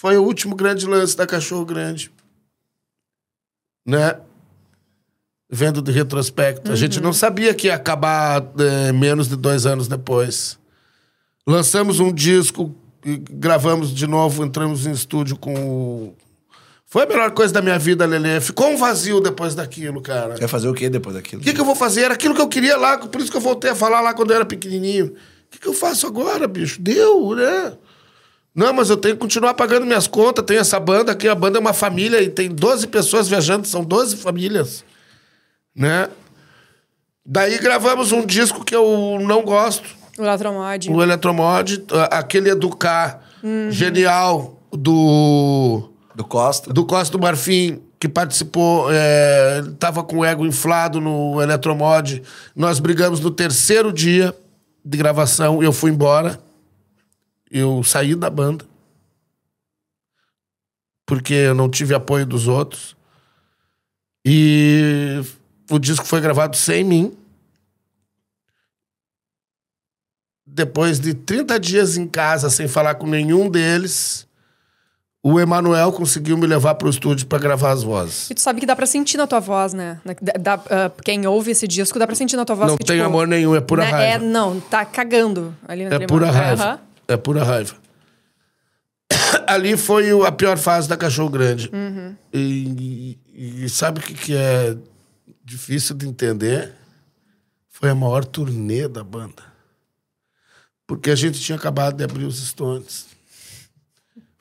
foi 0.00 0.16
o 0.16 0.22
último 0.22 0.56
grande 0.56 0.86
lance 0.86 1.14
da 1.14 1.26
Cachorro 1.26 1.66
Grande. 1.66 2.10
Né? 3.84 4.16
Vendo 5.52 5.82
de 5.82 5.92
retrospecto. 5.92 6.72
A 6.72 6.74
gente 6.74 7.02
não 7.02 7.12
sabia 7.12 7.52
que 7.52 7.66
ia 7.66 7.74
acabar 7.74 8.42
eh, 8.58 8.92
menos 8.92 9.28
de 9.28 9.36
dois 9.36 9.66
anos 9.66 9.88
depois. 9.88 10.58
Lançamos 11.46 12.00
um 12.00 12.10
disco, 12.10 12.74
gravamos 13.30 13.94
de 13.94 14.06
novo, 14.06 14.42
entramos 14.42 14.86
em 14.86 14.92
estúdio 14.92 15.36
com 15.36 15.52
o... 15.52 16.16
Foi 16.86 17.02
a 17.02 17.06
melhor 17.06 17.32
coisa 17.32 17.52
da 17.52 17.60
minha 17.60 17.78
vida, 17.78 18.06
Lelê. 18.06 18.40
Ficou 18.40 18.70
um 18.70 18.78
vazio 18.78 19.20
depois 19.20 19.54
daquilo, 19.54 20.00
cara. 20.00 20.34
Vai 20.36 20.48
fazer 20.48 20.68
o 20.68 20.72
quê 20.72 20.88
depois 20.88 21.14
daquilo? 21.14 21.42
O 21.42 21.44
que, 21.44 21.52
que 21.52 21.60
eu 21.60 21.64
vou 21.66 21.76
fazer? 21.76 22.04
Era 22.04 22.14
aquilo 22.14 22.34
que 22.34 22.40
eu 22.40 22.48
queria 22.48 22.78
lá, 22.78 22.96
por 22.96 23.20
isso 23.20 23.30
que 23.30 23.36
eu 23.36 23.42
voltei 23.42 23.72
a 23.72 23.74
falar 23.74 24.00
lá 24.00 24.14
quando 24.14 24.30
eu 24.30 24.36
era 24.36 24.46
pequenininho. 24.46 25.08
O 25.08 25.50
que, 25.50 25.58
que 25.58 25.68
eu 25.68 25.74
faço 25.74 26.06
agora, 26.06 26.48
bicho? 26.48 26.80
Deu, 26.80 27.34
né? 27.34 27.76
Não, 28.54 28.72
mas 28.72 28.90
eu 28.90 28.96
tenho 28.96 29.14
que 29.14 29.20
continuar 29.20 29.54
pagando 29.54 29.86
minhas 29.86 30.06
contas. 30.06 30.44
Tem 30.44 30.58
essa 30.58 30.78
banda 30.80 31.12
aqui, 31.12 31.28
a 31.28 31.34
banda 31.34 31.58
é 31.58 31.60
uma 31.60 31.72
família 31.72 32.20
e 32.20 32.28
tem 32.28 32.48
12 32.48 32.88
pessoas 32.88 33.28
viajando, 33.28 33.66
são 33.66 33.84
12 33.84 34.16
famílias. 34.16 34.84
Né? 35.74 36.08
Daí 37.24 37.58
gravamos 37.58 38.12
um 38.12 38.24
disco 38.26 38.64
que 38.64 38.74
eu 38.74 39.18
não 39.22 39.42
gosto, 39.42 39.84
O 40.18 40.22
Latromod. 40.22 40.90
o 40.90 41.02
Eletromod, 41.02 41.84
a- 41.92 42.18
aquele 42.18 42.50
Educar, 42.50 43.22
genial, 43.70 44.58
do 44.72 45.88
Do 46.14 46.24
Costa. 46.24 46.72
do 46.72 46.84
Costa 46.84 47.16
do 47.16 47.22
Marfim, 47.22 47.80
que 47.98 48.08
participou, 48.08 48.88
é, 48.90 49.58
ele 49.58 49.72
tava 49.72 50.02
com 50.02 50.18
o 50.18 50.24
ego 50.24 50.44
inflado 50.44 51.00
no 51.00 51.40
Eletromod. 51.40 52.22
Nós 52.56 52.78
brigamos 52.80 53.20
no 53.20 53.30
terceiro 53.30 53.92
dia 53.92 54.34
de 54.84 54.98
gravação, 54.98 55.62
eu 55.62 55.72
fui 55.72 55.90
embora. 55.90 56.38
Eu 57.50 57.82
saí 57.82 58.14
da 58.14 58.30
banda. 58.30 58.64
Porque 61.06 61.34
eu 61.34 61.54
não 61.54 61.68
tive 61.68 61.94
apoio 61.94 62.24
dos 62.24 62.46
outros. 62.46 62.96
E 64.24 65.20
o 65.70 65.78
disco 65.78 66.04
foi 66.04 66.20
gravado 66.20 66.56
sem 66.56 66.84
mim. 66.84 67.16
Depois 70.46 70.98
de 71.00 71.14
30 71.14 71.58
dias 71.58 71.96
em 71.96 72.06
casa, 72.06 72.50
sem 72.50 72.66
falar 72.68 72.96
com 72.96 73.06
nenhum 73.06 73.48
deles, 73.48 74.26
o 75.22 75.38
Emanuel 75.38 75.92
conseguiu 75.92 76.36
me 76.36 76.46
levar 76.46 76.74
pro 76.74 76.88
estúdio 76.90 77.26
para 77.26 77.38
gravar 77.38 77.70
as 77.70 77.82
vozes. 77.82 78.30
E 78.30 78.34
tu 78.34 78.40
sabe 78.40 78.60
que 78.60 78.66
dá 78.66 78.74
pra 78.74 78.86
sentir 78.86 79.16
na 79.16 79.26
tua 79.26 79.38
voz, 79.40 79.72
né? 79.72 80.00
Dá- 80.20 80.32
dá- 80.56 80.64
ah, 80.70 80.90
quem 81.04 81.26
ouve 81.26 81.52
esse 81.52 81.68
disco 81.68 81.98
dá 81.98 82.06
pra 82.06 82.16
sentir 82.16 82.36
na 82.36 82.44
tua 82.44 82.56
voz 82.56 82.70
Não 82.70 82.76
que, 82.78 82.84
tem 82.84 82.96
tipo, 82.96 83.06
amor 83.08 83.26
nenhum, 83.28 83.54
é 83.54 83.60
pura 83.60 83.84
né, 83.84 83.90
raiva. 83.90 84.24
É, 84.24 84.28
não, 84.28 84.60
tá 84.60 84.84
cagando 84.84 85.54
ali 85.68 85.82
É 85.82 85.84
naquele 85.90 86.06
pura 86.06 86.30
raiva. 86.30 86.64
Aham. 86.64 86.89
É 87.10 87.16
pura 87.16 87.42
raiva. 87.42 87.74
Ali 89.46 89.76
foi 89.76 90.10
a 90.26 90.30
pior 90.30 90.56
fase 90.56 90.88
da 90.88 90.96
Cachorro 90.96 91.28
Grande. 91.30 91.68
Uhum. 91.72 92.16
E, 92.32 93.18
e- 93.34 93.64
e 93.64 93.68
sabe 93.68 93.98
o 94.00 94.02
que, 94.02 94.14
que 94.14 94.34
é 94.36 94.76
difícil 95.44 95.96
de 95.96 96.06
entender? 96.06 96.72
Foi 97.68 97.90
a 97.90 97.94
maior 97.94 98.24
turnê 98.24 98.86
da 98.86 99.02
banda. 99.02 99.42
Porque 100.86 101.10
a 101.10 101.16
gente 101.16 101.40
tinha 101.40 101.56
acabado 101.56 101.96
de 101.96 102.04
abrir 102.04 102.24
os 102.24 102.38
Stones. 102.46 103.06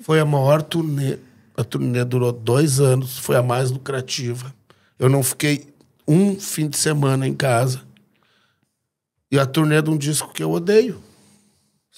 Foi 0.01 0.19
a 0.19 0.25
maior 0.25 0.61
turnê. 0.61 1.17
A 1.57 1.63
turnê 1.63 2.03
durou 2.05 2.31
dois 2.31 2.79
anos, 2.79 3.17
foi 3.17 3.35
a 3.35 3.41
mais 3.43 3.71
lucrativa. 3.71 4.53
Eu 4.97 5.09
não 5.09 5.23
fiquei 5.23 5.73
um 6.07 6.39
fim 6.39 6.67
de 6.69 6.77
semana 6.77 7.27
em 7.27 7.33
casa. 7.33 7.81
E 9.31 9.39
a 9.39 9.45
turnê 9.45 9.81
de 9.81 9.89
um 9.89 9.97
disco 9.97 10.31
que 10.33 10.43
eu 10.43 10.51
odeio. 10.51 11.01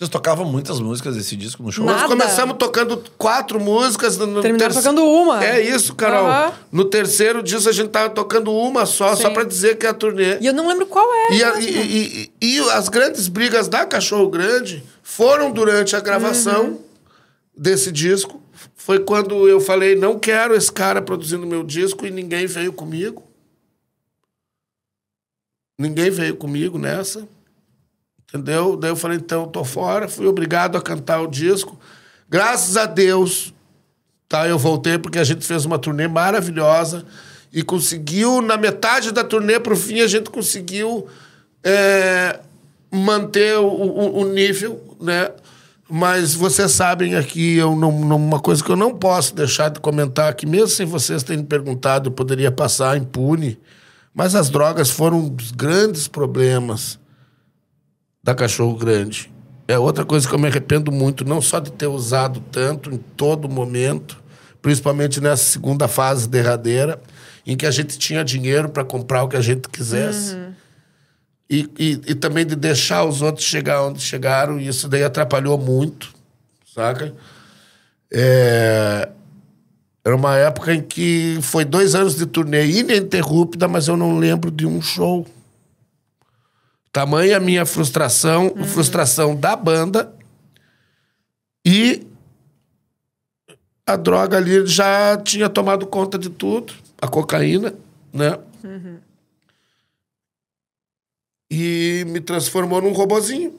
Vocês 0.01 0.09
tocavam 0.09 0.43
muitas 0.45 0.79
músicas 0.79 1.15
desse 1.15 1.35
disco 1.35 1.61
no 1.61 1.71
show? 1.71 1.85
Nada. 1.85 1.99
Nós 1.99 2.07
começamos 2.09 2.57
tocando 2.57 3.03
quatro 3.19 3.59
músicas. 3.59 4.17
No, 4.17 4.41
Terminaram 4.41 4.73
terce- 4.73 4.79
tocando 4.81 5.05
uma. 5.05 5.45
É 5.45 5.61
isso, 5.61 5.93
Carol. 5.93 6.25
Aham. 6.25 6.53
No 6.71 6.85
terceiro 6.85 7.43
disso 7.43 7.69
a 7.69 7.71
gente 7.71 7.89
tava 7.89 8.09
tocando 8.09 8.51
uma 8.51 8.87
só, 8.87 9.15
só 9.15 9.27
Sim. 9.27 9.33
pra 9.35 9.43
dizer 9.43 9.77
que 9.77 9.85
é 9.85 9.89
a 9.89 9.93
turnê. 9.93 10.39
E 10.39 10.47
eu 10.47 10.53
não 10.53 10.67
lembro 10.67 10.87
qual 10.87 11.05
é. 11.13 11.33
E, 11.35 11.43
a- 11.43 11.59
e- 11.59 12.31
e- 12.41 12.55
e 12.55 12.59
as 12.71 12.89
grandes 12.89 13.27
brigas 13.27 13.67
da 13.67 13.85
Cachorro 13.85 14.27
Grande 14.27 14.83
foram 15.03 15.51
durante 15.51 15.95
a 15.95 15.99
gravação 15.99 16.63
Uhum. 16.63 16.79
desse 17.55 17.91
disco. 17.91 18.41
Foi 18.75 18.97
quando 19.01 19.47
eu 19.47 19.61
falei, 19.61 19.95
não 19.95 20.17
quero 20.17 20.55
esse 20.55 20.71
cara 20.71 20.99
produzindo 20.99 21.45
meu 21.45 21.61
disco 21.61 22.07
e 22.07 22.09
ninguém 22.09 22.47
veio 22.47 22.73
comigo. 22.73 23.21
Ninguém 25.79 26.09
veio 26.09 26.35
comigo 26.35 26.79
nessa. 26.79 27.27
Entendeu? 28.33 28.77
Daí 28.77 28.89
eu 28.89 28.95
falei, 28.95 29.17
então, 29.17 29.45
tô 29.45 29.63
fora. 29.65 30.07
Fui 30.07 30.25
obrigado 30.25 30.77
a 30.77 30.81
cantar 30.81 31.21
o 31.21 31.27
disco. 31.27 31.77
Graças 32.29 32.77
a 32.77 32.85
Deus, 32.85 33.53
tá? 34.29 34.47
Eu 34.47 34.57
voltei 34.57 34.97
porque 34.97 35.19
a 35.19 35.23
gente 35.23 35.45
fez 35.45 35.65
uma 35.65 35.77
turnê 35.77 36.07
maravilhosa 36.07 37.05
e 37.51 37.61
conseguiu, 37.61 38.41
na 38.41 38.55
metade 38.55 39.11
da 39.11 39.21
turnê 39.21 39.59
pro 39.59 39.75
fim, 39.75 39.99
a 39.99 40.07
gente 40.07 40.29
conseguiu 40.29 41.07
é, 41.61 42.39
manter 42.89 43.57
o, 43.57 43.67
o, 43.67 44.21
o 44.21 44.33
nível, 44.33 44.95
né? 45.01 45.29
Mas 45.89 46.33
vocês 46.33 46.71
sabem 46.71 47.15
aqui, 47.15 47.57
eu 47.57 47.75
não, 47.75 47.91
não- 47.91 48.15
uma 48.15 48.39
coisa 48.39 48.63
que 48.63 48.69
eu 48.71 48.77
não 48.77 48.95
posso 48.95 49.35
deixar 49.35 49.67
de 49.69 49.81
comentar, 49.81 50.33
que 50.35 50.45
mesmo 50.45 50.69
sem 50.69 50.85
vocês 50.85 51.21
terem 51.21 51.43
perguntado, 51.43 52.07
eu 52.07 52.13
poderia 52.13 52.49
passar 52.49 52.95
impune, 52.95 53.59
mas 54.13 54.33
as 54.35 54.49
drogas 54.49 54.89
foram 54.89 55.17
um 55.19 55.27
dos 55.27 55.51
grandes 55.51 56.07
problemas 56.07 56.97
da 58.23 58.35
Cachorro 58.35 58.75
Grande. 58.75 59.31
É 59.67 59.77
outra 59.79 60.03
coisa 60.03 60.27
que 60.27 60.33
eu 60.33 60.39
me 60.39 60.47
arrependo 60.47 60.91
muito, 60.91 61.23
não 61.23 61.41
só 61.41 61.59
de 61.59 61.71
ter 61.71 61.87
usado 61.87 62.41
tanto 62.51 62.91
em 62.91 62.97
todo 62.97 63.47
momento, 63.47 64.21
principalmente 64.61 65.21
nessa 65.21 65.43
segunda 65.43 65.87
fase 65.87 66.27
derradeira, 66.27 67.01
em 67.45 67.55
que 67.55 67.65
a 67.65 67.71
gente 67.71 67.97
tinha 67.97 68.23
dinheiro 68.23 68.69
para 68.69 68.83
comprar 68.83 69.23
o 69.23 69.27
que 69.27 69.37
a 69.37 69.41
gente 69.41 69.67
quisesse. 69.69 70.35
E, 71.49 71.69
e, 71.77 72.01
e 72.07 72.15
também 72.15 72.45
de 72.45 72.55
deixar 72.55 73.03
os 73.03 73.21
outros 73.21 73.45
chegar 73.45 73.83
onde 73.83 73.99
chegaram, 74.01 74.59
e 74.59 74.67
isso 74.67 74.87
daí 74.87 75.03
atrapalhou 75.03 75.57
muito, 75.57 76.13
saca? 76.73 77.13
É, 78.13 79.09
Era 80.03 80.15
uma 80.15 80.35
época 80.37 80.73
em 80.73 80.81
que 80.81 81.39
foi 81.41 81.65
dois 81.65 81.95
anos 81.95 82.15
de 82.15 82.25
turnê 82.25 82.65
ininterrupta, 82.67 83.67
mas 83.67 83.87
eu 83.87 83.97
não 83.97 84.17
lembro 84.17 84.51
de 84.51 84.65
um 84.65 84.81
show. 84.81 85.25
Tamanha 86.91 87.37
a 87.37 87.39
minha 87.39 87.65
frustração, 87.65 88.53
frustração 88.67 89.35
da 89.35 89.55
banda 89.55 90.13
e 91.65 92.05
a 93.85 93.95
droga 93.95 94.37
ali 94.37 94.65
já 94.65 95.17
tinha 95.17 95.47
tomado 95.47 95.85
conta 95.85 96.17
de 96.17 96.29
tudo, 96.29 96.73
a 97.01 97.07
cocaína, 97.07 97.73
né? 98.13 98.37
E 101.49 102.05
me 102.07 102.19
transformou 102.19 102.81
num 102.81 102.91
robozinho. 102.93 103.53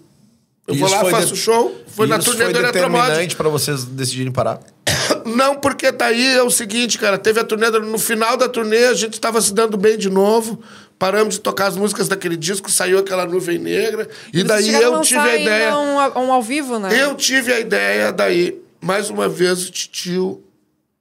Eu 0.66 0.74
vou 0.76 0.86
Isso 0.86 0.94
lá, 0.94 1.00
foi 1.00 1.10
faço 1.10 1.34
de- 1.34 1.40
show. 1.40 1.74
Foi 1.88 2.06
na 2.06 2.18
turnê 2.18 2.44
foi 2.44 2.52
do 2.52 2.62
determinante 2.62 3.36
pra 3.36 3.48
vocês 3.48 3.84
decidirem 3.84 4.32
parar. 4.32 4.60
Não, 5.26 5.56
porque 5.56 5.90
daí 5.90 6.36
é 6.36 6.42
o 6.42 6.50
seguinte, 6.50 6.98
cara, 6.98 7.18
teve 7.18 7.40
a 7.40 7.44
turnê, 7.44 7.68
no 7.70 7.98
final 7.98 8.36
da 8.36 8.48
turnê 8.48 8.86
a 8.86 8.94
gente 8.94 9.20
tava 9.20 9.40
se 9.40 9.52
dando 9.52 9.76
bem 9.76 9.98
de 9.98 10.08
novo, 10.08 10.62
paramos 11.02 11.34
de 11.34 11.40
tocar 11.40 11.66
as 11.66 11.76
músicas 11.76 12.06
daquele 12.06 12.36
disco, 12.36 12.70
saiu 12.70 13.00
aquela 13.00 13.26
nuvem 13.26 13.58
negra, 13.58 14.08
e 14.32 14.44
Vocês 14.44 14.46
daí 14.46 14.72
eu 14.72 15.00
tive 15.00 15.18
a 15.18 15.36
ideia. 15.36 15.76
Um, 15.76 15.96
um 16.20 16.32
ao 16.32 16.40
vivo, 16.40 16.78
né? 16.78 16.90
Eu 16.96 17.16
tive 17.16 17.52
a 17.52 17.58
ideia 17.58 18.12
daí, 18.12 18.62
mais 18.80 19.10
uma 19.10 19.28
vez, 19.28 19.66
o 19.66 19.72
titio, 19.72 20.44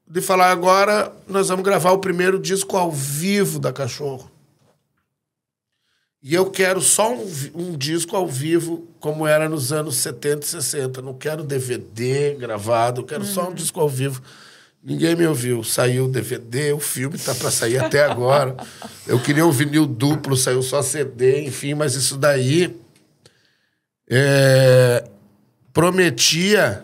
de 0.07 0.19
falar 0.19 0.49
agora 0.49 1.13
nós 1.27 1.49
vamos 1.49 1.63
gravar 1.63 1.91
o 1.91 1.99
primeiro 1.99 2.39
disco 2.39 2.75
ao 2.77 2.91
vivo 2.91 3.59
da 3.59 3.71
Cachorro. 3.71 4.31
E 6.23 6.33
eu 6.33 6.49
quero 6.49 6.81
só 6.81 7.13
um, 7.13 7.31
um 7.53 7.77
disco 7.77 8.15
ao 8.15 8.25
vivo, 8.25 8.87
como 8.99 9.27
era 9.27 9.47
nos 9.47 9.71
anos 9.71 9.97
70 9.97 10.43
e 10.43 10.49
60. 10.49 11.01
Não 11.03 11.13
quero 11.13 11.43
DVD 11.43 12.33
gravado, 12.39 13.01
eu 13.01 13.05
quero 13.05 13.23
só 13.23 13.49
um 13.49 13.53
disco 13.53 13.79
ao 13.79 13.87
vivo. 13.87 14.19
Ninguém 14.84 15.15
me 15.15 15.27
ouviu. 15.27 15.63
Saiu 15.63 16.05
o 16.05 16.11
DVD, 16.11 16.73
o 16.73 16.79
filme 16.79 17.17
tá 17.17 17.36
para 17.36 17.51
sair 17.51 17.77
até 17.77 18.03
agora. 18.03 18.57
Eu 19.05 19.19
queria 19.19 19.45
um 19.45 19.51
vinil 19.51 19.86
duplo, 19.86 20.36
saiu 20.36 20.63
só 20.63 20.82
CD, 20.82 21.43
enfim, 21.45 21.73
mas 21.75 21.93
isso 21.93 22.17
daí 22.17 22.75
é, 24.09 25.07
prometia 25.71 26.84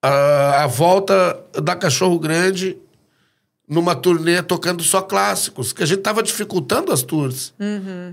a, 0.00 0.64
a 0.64 0.66
volta 0.66 1.38
da 1.62 1.74
Cachorro 1.74 2.18
Grande 2.18 2.78
numa 3.68 3.96
turnê 3.96 4.40
tocando 4.42 4.82
só 4.84 5.02
clássicos, 5.02 5.72
que 5.72 5.82
a 5.82 5.86
gente 5.86 6.00
tava 6.00 6.22
dificultando 6.22 6.92
as 6.92 7.02
tours. 7.02 7.52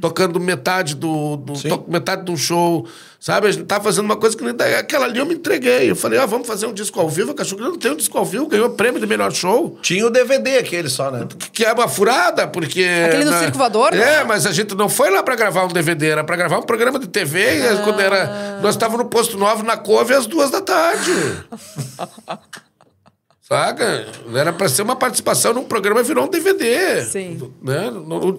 Tocando 0.01 0.39
metade 0.39 0.95
do, 0.95 1.37
do 1.37 1.53
to- 1.53 1.85
metade 1.87 2.25
de 2.25 2.31
um 2.31 2.37
show, 2.37 2.87
sabe? 3.19 3.47
A 3.47 3.51
gente 3.51 3.65
tava 3.65 3.83
fazendo 3.83 4.05
uma 4.05 4.15
coisa 4.15 4.35
que 4.35 4.43
nem 4.43 4.51
daí, 4.55 4.73
aquela 4.73 5.05
ali 5.05 5.19
eu 5.19 5.25
me 5.27 5.35
entreguei. 5.35 5.91
Eu 5.91 5.95
falei, 5.95 6.17
ah, 6.17 6.25
vamos 6.25 6.47
fazer 6.47 6.65
um 6.65 6.73
disco 6.73 6.99
ao 6.99 7.07
vivo. 7.07 7.31
A 7.31 7.33
Cachorro 7.35 7.61
não 7.61 7.77
tem 7.77 7.91
um 7.91 7.95
disco 7.95 8.17
ao 8.17 8.25
vivo, 8.25 8.47
ganhou 8.47 8.71
prêmio 8.71 8.99
de 8.99 9.05
melhor 9.05 9.31
show. 9.31 9.77
Tinha 9.83 10.07
o 10.07 10.09
DVD 10.09 10.57
aquele 10.57 10.89
só, 10.89 11.11
né? 11.11 11.27
Que 11.51 11.63
é 11.63 11.71
uma 11.71 11.87
furada, 11.87 12.47
porque. 12.47 12.83
Aquele 13.05 13.25
do 13.25 13.31
né? 13.31 13.39
Circo 13.41 13.57
Voador, 13.59 13.93
É, 13.93 13.97
né? 13.97 14.23
mas 14.23 14.47
a 14.47 14.51
gente 14.51 14.73
não 14.73 14.89
foi 14.89 15.11
lá 15.11 15.21
pra 15.21 15.35
gravar 15.35 15.65
um 15.65 15.67
DVD, 15.67 16.07
era 16.09 16.23
pra 16.23 16.35
gravar 16.35 16.57
um 16.57 16.63
programa 16.63 16.97
de 16.97 17.07
TV. 17.07 17.59
e 17.59 17.77
Quando 17.83 17.99
Ah. 17.99 18.03
era. 18.03 18.59
Nós 18.63 18.73
estávamos 18.73 19.03
no 19.03 19.09
posto 19.09 19.37
novo, 19.37 19.61
na 19.61 19.77
couve, 19.77 20.15
às 20.15 20.25
duas 20.25 20.49
da 20.49 20.61
tarde. 20.61 21.11
Saca? 23.57 24.05
Era 24.35 24.51
pra 24.51 24.67
ser 24.67 24.81
uma 24.81 24.95
participação 24.95 25.53
num 25.53 25.63
programa, 25.63 26.01
virou 26.01 26.25
um 26.25 26.27
DVD. 26.27 27.03
Sim. 27.03 27.51
Né? 27.61 27.89
Um, 27.89 28.37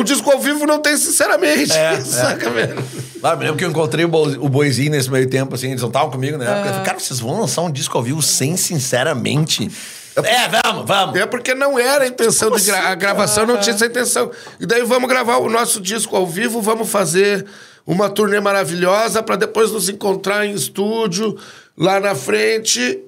um 0.00 0.04
disco 0.04 0.30
ao 0.30 0.38
vivo 0.40 0.66
não 0.66 0.78
tem, 0.80 0.96
sinceramente. 0.96 1.72
É, 1.72 1.94
é. 1.94 2.00
Saca, 2.00 2.50
velho? 2.50 2.82
Ah, 3.22 3.32
eu 3.32 3.38
lembro 3.38 3.56
que 3.56 3.64
eu 3.64 3.70
encontrei 3.70 4.04
o, 4.04 4.08
Bo- 4.08 4.28
o 4.40 4.48
Boizinho 4.48 4.90
nesse 4.92 5.10
meio 5.10 5.28
tempo, 5.28 5.54
assim, 5.54 5.68
eles 5.68 5.80
não 5.82 5.88
estavam 5.88 6.10
comigo, 6.10 6.38
né? 6.38 6.44
Eu 6.46 6.64
falei, 6.64 6.82
cara, 6.84 6.98
vocês 6.98 7.20
vão 7.20 7.40
lançar 7.40 7.62
um 7.62 7.70
disco 7.70 7.96
ao 7.98 8.02
vivo 8.02 8.22
sem 8.22 8.56
sinceramente? 8.56 9.70
É, 10.16 10.48
vamos, 10.48 10.86
vamos. 10.86 11.16
É 11.20 11.26
porque 11.26 11.54
não 11.54 11.78
era 11.78 12.04
a 12.04 12.06
intenção 12.08 12.50
de 12.50 12.62
gra 12.62 12.88
a 12.88 12.94
gravação, 12.94 13.44
não 13.44 13.58
tinha 13.58 13.74
essa 13.74 13.84
intenção. 13.84 14.30
E 14.58 14.64
daí 14.64 14.82
vamos 14.82 15.08
gravar 15.08 15.36
o 15.36 15.50
nosso 15.50 15.78
disco 15.80 16.16
ao 16.16 16.26
vivo, 16.26 16.62
vamos 16.62 16.88
fazer 16.88 17.44
uma 17.86 18.08
turnê 18.08 18.40
maravilhosa 18.40 19.22
para 19.22 19.36
depois 19.36 19.70
nos 19.70 19.90
encontrar 19.90 20.46
em 20.46 20.52
estúdio 20.54 21.36
lá 21.76 22.00
na 22.00 22.14
frente. 22.14 22.98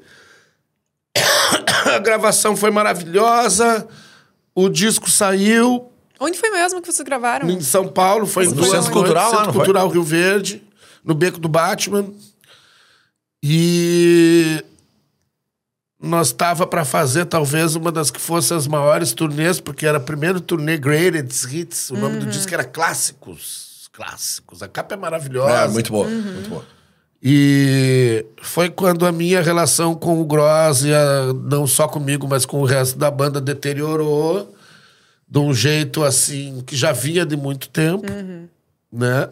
a 1.95 1.99
gravação 1.99 2.57
foi 2.57 2.71
maravilhosa, 2.71 3.87
o 4.55 4.69
disco 4.69 5.09
saiu 5.11 5.91
Onde 6.21 6.37
foi 6.39 6.51
mesmo 6.51 6.81
que 6.83 6.91
vocês 6.93 7.05
gravaram? 7.07 7.49
em 7.49 7.61
São 7.61 7.87
Paulo, 7.89 8.27
foi 8.27 8.45
em 8.47 8.53
No 8.53 8.65
Centro 8.65 8.91
Cultural 8.91 9.31
Centro? 9.31 9.53
Cultural 9.53 9.89
Rio 9.89 10.03
Verde, 10.03 10.63
no 11.05 11.15
Beco 11.15 11.39
do 11.39 11.49
Batman. 11.49 12.07
E 13.43 14.65
nós 16.01 16.29
estava 16.29 16.67
para 16.67 16.85
fazer 16.85 17.25
talvez 17.27 17.77
uma 17.77 17.93
das 17.93 18.11
que 18.11 18.21
fosse 18.21 18.53
as 18.53 18.67
maiores 18.67 19.13
turnês, 19.13 19.61
porque 19.61 19.87
era 19.87 19.99
a 19.99 20.01
primeira 20.01 20.41
turnê 20.41 20.77
Greatest 20.77 21.45
Hits, 21.53 21.91
o 21.91 21.97
nome 21.97 22.15
Uhum. 22.15 22.21
do 22.21 22.27
disco 22.27 22.53
era 22.53 22.65
Clássicos. 22.65 23.89
Clássicos. 23.93 24.63
A 24.63 24.69
capa 24.69 24.95
é 24.95 24.97
maravilhosa. 24.97 25.53
É, 25.53 25.69
muito 25.69 25.91
boa, 25.93 26.07
Uhum. 26.07 26.21
muito 26.35 26.49
boa. 26.51 26.65
E 27.23 28.25
foi 28.43 28.71
quando 28.71 29.05
a 29.05 29.11
minha 29.13 29.41
relação 29.43 29.95
com 29.95 30.21
o 30.21 30.25
Gross, 30.25 30.85
e 30.85 30.93
a- 30.95 31.33
não 31.45 31.67
só 31.67 31.89
comigo, 31.89 32.27
mas 32.29 32.47
com 32.47 32.61
o 32.61 32.65
resto 32.65 32.97
da 32.99 33.11
banda, 33.11 33.41
deteriorou 33.41 34.55
de 35.29 35.39
um 35.39 35.53
jeito 35.53 36.05
assim 36.05 36.63
que 36.65 36.77
já 36.77 36.93
vinha 36.93 37.27
de 37.27 37.37
muito 37.37 37.69
tempo, 37.69 38.07
né? 38.93 39.29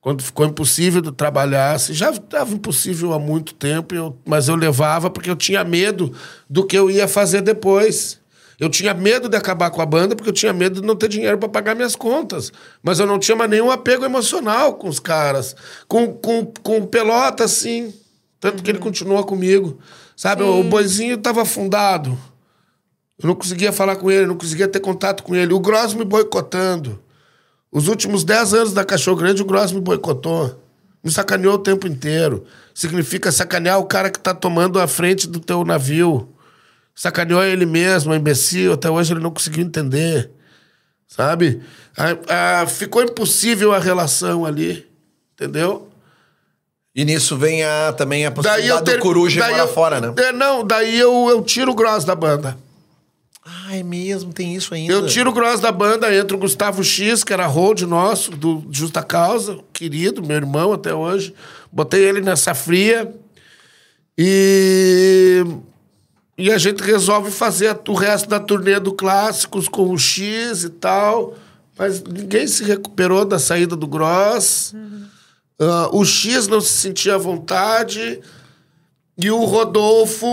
Quando 0.00 0.20
ficou 0.22 0.44
impossível 0.46 1.00
de 1.00 1.12
trabalhar, 1.12 1.74
assim, 1.76 1.92
já 1.92 2.10
estava 2.10 2.52
impossível 2.52 3.12
há 3.12 3.20
muito 3.20 3.54
tempo, 3.54 3.94
eu- 3.94 4.16
mas 4.24 4.48
eu 4.48 4.56
levava 4.56 5.08
porque 5.08 5.30
eu 5.30 5.36
tinha 5.36 5.62
medo 5.62 6.12
do 6.50 6.66
que 6.66 6.76
eu 6.76 6.90
ia 6.90 7.06
fazer 7.06 7.40
depois. 7.42 8.18
Eu 8.62 8.70
tinha 8.70 8.94
medo 8.94 9.28
de 9.28 9.36
acabar 9.36 9.72
com 9.72 9.82
a 9.82 9.84
banda 9.84 10.14
porque 10.14 10.28
eu 10.28 10.32
tinha 10.32 10.52
medo 10.52 10.80
de 10.80 10.86
não 10.86 10.94
ter 10.94 11.08
dinheiro 11.08 11.36
para 11.36 11.48
pagar 11.48 11.74
minhas 11.74 11.96
contas. 11.96 12.52
Mas 12.80 13.00
eu 13.00 13.06
não 13.08 13.18
tinha 13.18 13.36
mais 13.36 13.50
nenhum 13.50 13.72
apego 13.72 14.04
emocional 14.04 14.74
com 14.74 14.86
os 14.86 15.00
caras. 15.00 15.56
Com, 15.88 16.14
com, 16.14 16.46
com 16.62 16.78
o 16.78 16.86
Pelota, 16.86 17.48
sim. 17.48 17.92
Tanto 18.38 18.62
que 18.62 18.70
ele 18.70 18.78
continuou 18.78 19.24
comigo. 19.24 19.80
Sabe, 20.14 20.44
o 20.44 20.62
boizinho 20.62 21.16
estava 21.16 21.42
afundado. 21.42 22.16
Eu 23.20 23.26
não 23.26 23.34
conseguia 23.34 23.72
falar 23.72 23.96
com 23.96 24.08
ele, 24.08 24.26
não 24.26 24.36
conseguia 24.36 24.68
ter 24.68 24.78
contato 24.78 25.24
com 25.24 25.34
ele. 25.34 25.52
O 25.52 25.58
Gross 25.58 25.92
me 25.92 26.04
boicotando. 26.04 27.02
Os 27.68 27.88
últimos 27.88 28.22
10 28.22 28.54
anos 28.54 28.72
da 28.72 28.84
Cachorro 28.84 29.16
Grande, 29.16 29.42
o 29.42 29.44
Gross 29.44 29.72
me 29.72 29.80
boicotou. 29.80 30.62
Me 31.02 31.10
sacaneou 31.10 31.54
o 31.54 31.58
tempo 31.58 31.88
inteiro. 31.88 32.44
Significa 32.72 33.32
sacanear 33.32 33.80
o 33.80 33.86
cara 33.86 34.08
que 34.08 34.20
tá 34.20 34.32
tomando 34.32 34.78
a 34.78 34.86
frente 34.86 35.26
do 35.26 35.40
teu 35.40 35.64
navio. 35.64 36.31
Sacaneou 36.94 37.42
ele 37.42 37.66
mesmo, 37.66 38.12
é 38.12 38.16
imbecil. 38.16 38.72
Até 38.72 38.90
hoje 38.90 39.12
ele 39.12 39.20
não 39.20 39.30
conseguiu 39.30 39.64
entender. 39.64 40.30
Sabe? 41.08 41.60
Ah, 41.96 42.60
ah, 42.62 42.66
ficou 42.66 43.02
impossível 43.02 43.72
a 43.72 43.78
relação 43.78 44.44
ali. 44.46 44.86
Entendeu? 45.34 45.88
E 46.94 47.04
nisso 47.04 47.36
vem 47.36 47.62
a, 47.64 47.92
também 47.92 48.26
a 48.26 48.30
possibilidade 48.30 48.84
ter- 48.84 48.96
do 48.98 49.02
Coruja 49.02 49.38
ir 49.38 49.40
daí 49.40 49.50
morar 49.52 49.62
eu- 49.64 49.68
fora, 49.72 50.00
né? 50.00 50.12
É, 50.18 50.32
não, 50.32 50.62
daí 50.64 50.98
eu, 50.98 51.26
eu 51.30 51.42
tiro 51.42 51.72
o 51.72 51.74
Gross 51.74 52.04
da 52.04 52.14
banda. 52.14 52.56
Ah, 53.44 53.76
é 53.76 53.82
mesmo, 53.82 54.32
tem 54.32 54.54
isso 54.54 54.72
ainda. 54.74 54.92
Eu 54.92 55.06
tiro 55.06 55.30
o 55.30 55.32
Gross 55.32 55.58
da 55.58 55.72
banda, 55.72 56.14
entra 56.14 56.36
o 56.36 56.40
Gustavo 56.40 56.84
X, 56.84 57.24
que 57.24 57.32
era 57.32 57.46
hold 57.46 57.80
nosso, 57.82 58.30
do 58.30 58.64
Justa 58.70 59.02
Causa, 59.02 59.58
querido, 59.72 60.22
meu 60.22 60.36
irmão 60.36 60.72
até 60.72 60.94
hoje. 60.94 61.34
Botei 61.72 62.04
ele 62.04 62.20
nessa 62.20 62.54
fria. 62.54 63.12
E. 64.16 65.44
E 66.36 66.50
a 66.50 66.58
gente 66.58 66.82
resolve 66.82 67.30
fazer 67.30 67.78
o 67.88 67.94
resto 67.94 68.28
da 68.28 68.40
turnê 68.40 68.80
do 68.80 68.92
Clássicos 68.92 69.68
com 69.68 69.90
o 69.90 69.98
X 69.98 70.64
e 70.64 70.70
tal. 70.70 71.34
Mas 71.76 72.02
ninguém 72.02 72.46
se 72.46 72.64
recuperou 72.64 73.24
da 73.24 73.38
saída 73.38 73.76
do 73.76 73.86
Gross. 73.86 74.74
Ah, 75.58 75.90
o 75.92 76.04
X 76.04 76.48
não 76.48 76.60
se 76.60 76.72
sentia 76.72 77.14
à 77.14 77.18
vontade. 77.18 78.20
E 79.16 79.30
o 79.30 79.44
Rodolfo 79.44 80.26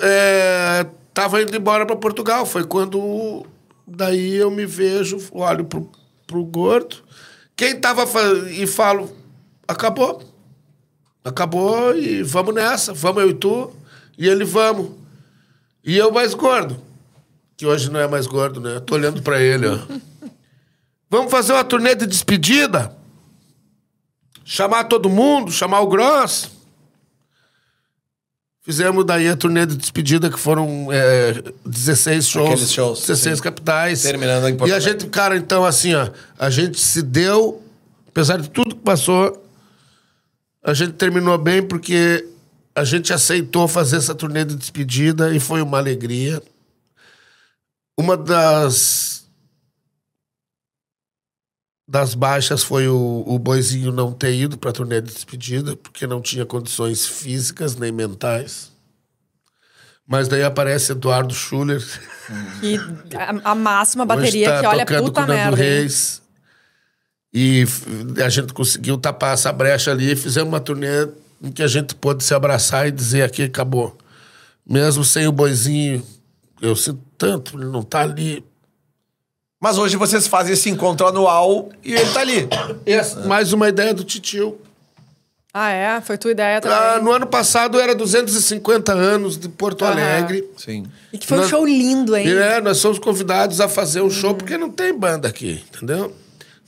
é, 0.00 0.86
tava 1.14 1.42
indo 1.42 1.56
embora 1.56 1.86
para 1.86 1.96
Portugal. 1.96 2.44
Foi 2.44 2.64
quando 2.64 3.46
daí 3.86 4.36
eu 4.36 4.50
me 4.50 4.66
vejo, 4.66 5.18
olho 5.32 5.64
pro, 5.64 5.90
pro 6.26 6.44
gordo, 6.44 6.96
Quem 7.56 7.78
tava 7.80 8.04
e 8.50 8.66
falo, 8.66 9.10
acabou. 9.66 10.22
Acabou 11.24 11.96
e 11.96 12.22
vamos 12.22 12.54
nessa. 12.54 12.92
Vamos 12.92 13.22
eu 13.22 13.30
e 13.30 13.34
tu. 13.34 13.72
E 14.18 14.28
ele, 14.28 14.44
vamos. 14.44 15.01
E 15.84 15.96
eu 15.96 16.10
mais 16.12 16.34
gordo. 16.34 16.76
Que 17.56 17.66
hoje 17.66 17.90
não 17.90 18.00
é 18.00 18.06
mais 18.06 18.26
gordo, 18.26 18.60
né? 18.60 18.76
Eu 18.76 18.80
tô 18.80 18.94
olhando 18.94 19.22
pra 19.22 19.40
ele, 19.40 19.66
ó. 19.66 19.78
vamos 21.10 21.30
fazer 21.30 21.52
uma 21.52 21.64
turnê 21.64 21.94
de 21.94 22.06
despedida? 22.06 22.96
Chamar 24.44 24.84
todo 24.84 25.08
mundo, 25.08 25.50
chamar 25.50 25.80
o 25.80 25.86
Gross. 25.86 26.50
Fizemos 28.64 29.04
daí 29.04 29.28
a 29.28 29.36
turnê 29.36 29.66
de 29.66 29.76
despedida, 29.76 30.30
que 30.30 30.38
foram 30.38 30.86
é, 30.92 31.42
16 31.66 32.28
shows. 32.28 32.46
Aqueles 32.46 32.72
shows, 32.72 33.00
16 33.00 33.36
sim. 33.36 33.42
capitais. 33.42 34.02
Terminando 34.02 34.48
em 34.48 34.56
Porto 34.56 34.70
E 34.70 34.72
a 34.72 34.78
gente, 34.78 35.06
cara, 35.08 35.36
então, 35.36 35.64
assim, 35.64 35.94
ó, 35.94 36.08
a 36.38 36.48
gente 36.48 36.78
se 36.78 37.02
deu, 37.02 37.60
apesar 38.06 38.40
de 38.40 38.48
tudo 38.48 38.76
que 38.76 38.82
passou, 38.82 39.44
a 40.62 40.72
gente 40.74 40.92
terminou 40.92 41.36
bem 41.38 41.60
porque 41.60 42.24
a 42.74 42.84
gente 42.84 43.12
aceitou 43.12 43.68
fazer 43.68 43.96
essa 43.96 44.14
turnê 44.14 44.44
de 44.44 44.56
despedida 44.56 45.34
e 45.34 45.40
foi 45.40 45.60
uma 45.62 45.78
alegria. 45.78 46.42
Uma 47.98 48.16
das 48.16 49.22
das 51.86 52.14
baixas 52.14 52.62
foi 52.62 52.88
o, 52.88 53.22
o 53.26 53.38
Boizinho 53.38 53.92
não 53.92 54.12
ter 54.12 54.34
ido 54.34 54.56
para 54.56 54.70
a 54.70 54.72
turnê 54.72 55.00
de 55.02 55.12
despedida, 55.12 55.76
porque 55.76 56.06
não 56.06 56.22
tinha 56.22 56.46
condições 56.46 57.06
físicas 57.06 57.76
nem 57.76 57.92
mentais. 57.92 58.72
Mas 60.06 60.26
daí 60.26 60.42
aparece 60.42 60.92
Eduardo 60.92 61.34
Schuller, 61.34 61.82
E 62.62 62.76
a, 63.14 63.50
a 63.52 63.54
máxima 63.54 64.04
hoje 64.04 64.08
bateria 64.08 64.50
tá 64.50 64.60
que 64.60 64.66
olha 64.66 64.86
tocando 64.86 65.04
puta 65.04 65.20
com 65.20 65.24
o 65.24 65.34
Nando 65.34 65.56
merda. 65.56 65.56
Reis. 65.56 66.22
E 67.32 67.64
a 68.24 68.28
gente 68.28 68.52
conseguiu 68.52 68.96
tapar 68.98 69.34
essa 69.34 69.52
brecha 69.52 69.90
ali 69.90 70.12
e 70.12 70.16
fizemos 70.16 70.48
uma 70.48 70.60
turnê 70.60 71.08
em 71.42 71.50
que 71.50 71.62
a 71.62 71.66
gente 71.66 71.94
pôde 71.94 72.22
se 72.24 72.34
abraçar 72.34 72.86
e 72.88 72.90
dizer 72.90 73.22
aqui 73.22 73.42
acabou. 73.42 73.96
Mesmo 74.66 75.04
sem 75.04 75.26
o 75.26 75.32
Boizinho, 75.32 76.04
eu 76.60 76.76
sinto 76.76 77.00
tanto, 77.18 77.56
ele 77.58 77.66
não 77.68 77.82
tá 77.82 78.00
ali. 78.02 78.44
Mas 79.60 79.78
hoje 79.78 79.96
vocês 79.96 80.26
fazem 80.26 80.52
esse 80.54 80.70
encontro 80.70 81.06
anual 81.06 81.68
e 81.84 81.92
ele 81.94 82.10
tá 82.12 82.20
ali. 82.20 82.48
Essa- 82.86 83.20
mais 83.26 83.52
uma 83.52 83.68
ideia 83.68 83.92
do 83.94 84.04
Titio. 84.04 84.58
Ah, 85.54 85.70
é? 85.70 86.00
Foi 86.00 86.16
tua 86.16 86.30
ideia 86.30 86.60
também. 86.60 86.78
Ah, 86.78 86.98
no 87.00 87.12
ano 87.12 87.26
passado 87.26 87.78
era 87.78 87.94
250 87.94 88.92
anos 88.92 89.36
de 89.38 89.48
Porto 89.50 89.84
Aham. 89.84 89.92
Alegre. 89.92 90.48
Sim. 90.56 90.84
E 91.12 91.18
que 91.18 91.26
foi 91.26 91.36
um 91.38 91.40
nós- 91.42 91.50
show 91.50 91.64
lindo, 91.66 92.16
hein? 92.16 92.26
É, 92.26 92.60
nós 92.60 92.78
somos 92.78 92.98
convidados 92.98 93.60
a 93.60 93.68
fazer 93.68 94.00
um 94.00 94.04
Uhum. 94.04 94.10
show 94.10 94.34
porque 94.34 94.56
não 94.56 94.70
tem 94.70 94.96
banda 94.98 95.28
aqui, 95.28 95.62
entendeu? 95.68 96.16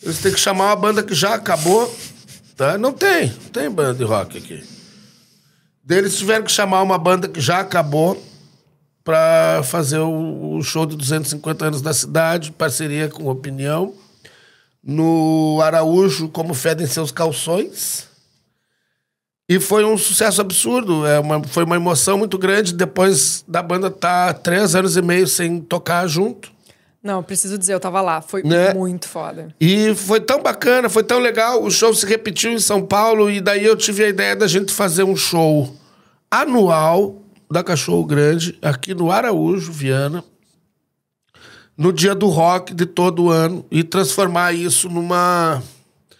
Eles 0.03 0.19
têm 0.19 0.33
que 0.33 0.39
chamar 0.39 0.67
uma 0.67 0.77
banda 0.77 1.03
que 1.03 1.15
já 1.15 1.33
acabou, 1.35 1.93
tá? 2.57 2.79
Não 2.79 2.93
tem, 2.93 3.29
não 3.29 3.51
tem 3.51 3.71
banda 3.71 3.95
de 3.95 4.05
rock 4.05 4.39
aqui. 4.39 4.63
Eles 5.89 6.17
tiveram 6.17 6.45
que 6.45 6.53
chamar 6.53 6.83
uma 6.83 6.97
banda 6.97 7.29
que 7.29 7.41
já 7.41 7.61
acabou 7.61 8.23
pra 9.05 9.63
fazer 9.65 9.99
o, 9.99 10.57
o 10.57 10.63
show 10.63 10.87
de 10.87 10.97
250 10.97 11.67
anos 11.67 11.83
da 11.83 11.93
cidade, 11.93 12.53
parceria 12.53 13.09
com 13.09 13.29
Opinião, 13.29 13.95
no 14.83 15.61
Araújo, 15.63 16.29
como 16.29 16.55
fedem 16.55 16.87
seus 16.87 17.13
calções. 17.13 18.09
E 19.47 19.61
foi 19.61 19.85
um 19.85 19.99
sucesso 19.99 20.41
absurdo, 20.41 21.07
é 21.07 21.21
uma, 21.21 21.43
foi 21.45 21.65
uma 21.65 21.77
emoção 21.77 22.17
muito 22.17 22.39
grande 22.39 22.73
depois 22.73 23.45
da 23.47 23.63
banda 23.63 23.89
estar 23.89 24.33
três 24.35 24.75
anos 24.75 24.97
e 24.97 25.03
meio 25.03 25.29
sem 25.29 25.61
tocar 25.61 26.07
junto. 26.07 26.54
Não, 27.05 27.23
preciso 27.23 27.59
dizer, 27.59 27.75
eu 27.75 27.81
tava 27.81 28.01
lá. 28.01 28.23
Foi 28.23 28.43
Né? 28.43 28.73
muito 28.73 29.07
foda. 29.07 29.55
E 29.61 29.95
foi 29.95 30.21
tão 30.21 30.43
bacana, 30.43 30.89
foi 30.89 31.05
tão 31.05 31.19
legal. 31.19 31.63
O 31.63 31.71
show 31.71 31.93
se 31.93 32.07
repetiu 32.07 32.51
em 32.51 32.59
São 32.59 32.81
Paulo 32.85 33.31
e 33.31 33.43
daí 33.43 33.63
eu 33.63 33.77
tive 33.77 34.05
a 34.05 34.09
ideia 34.09 34.35
da 34.35 34.47
gente 34.47 34.73
fazer 34.73 35.03
um 35.05 35.15
show 35.15 35.77
anual 36.31 37.21
da 37.51 37.63
Cachorro 37.63 38.05
Grande 38.07 38.59
aqui 38.63 38.95
no 38.95 39.11
Araújo, 39.13 39.71
Viana, 39.71 40.25
no 41.77 41.93
dia 41.93 42.15
do 42.15 42.29
rock 42.29 42.73
de 42.73 42.87
todo 42.87 43.29
ano 43.29 43.67
e 43.71 43.85
transformar 43.85 44.55
isso 44.55 44.89
numa 44.89 45.63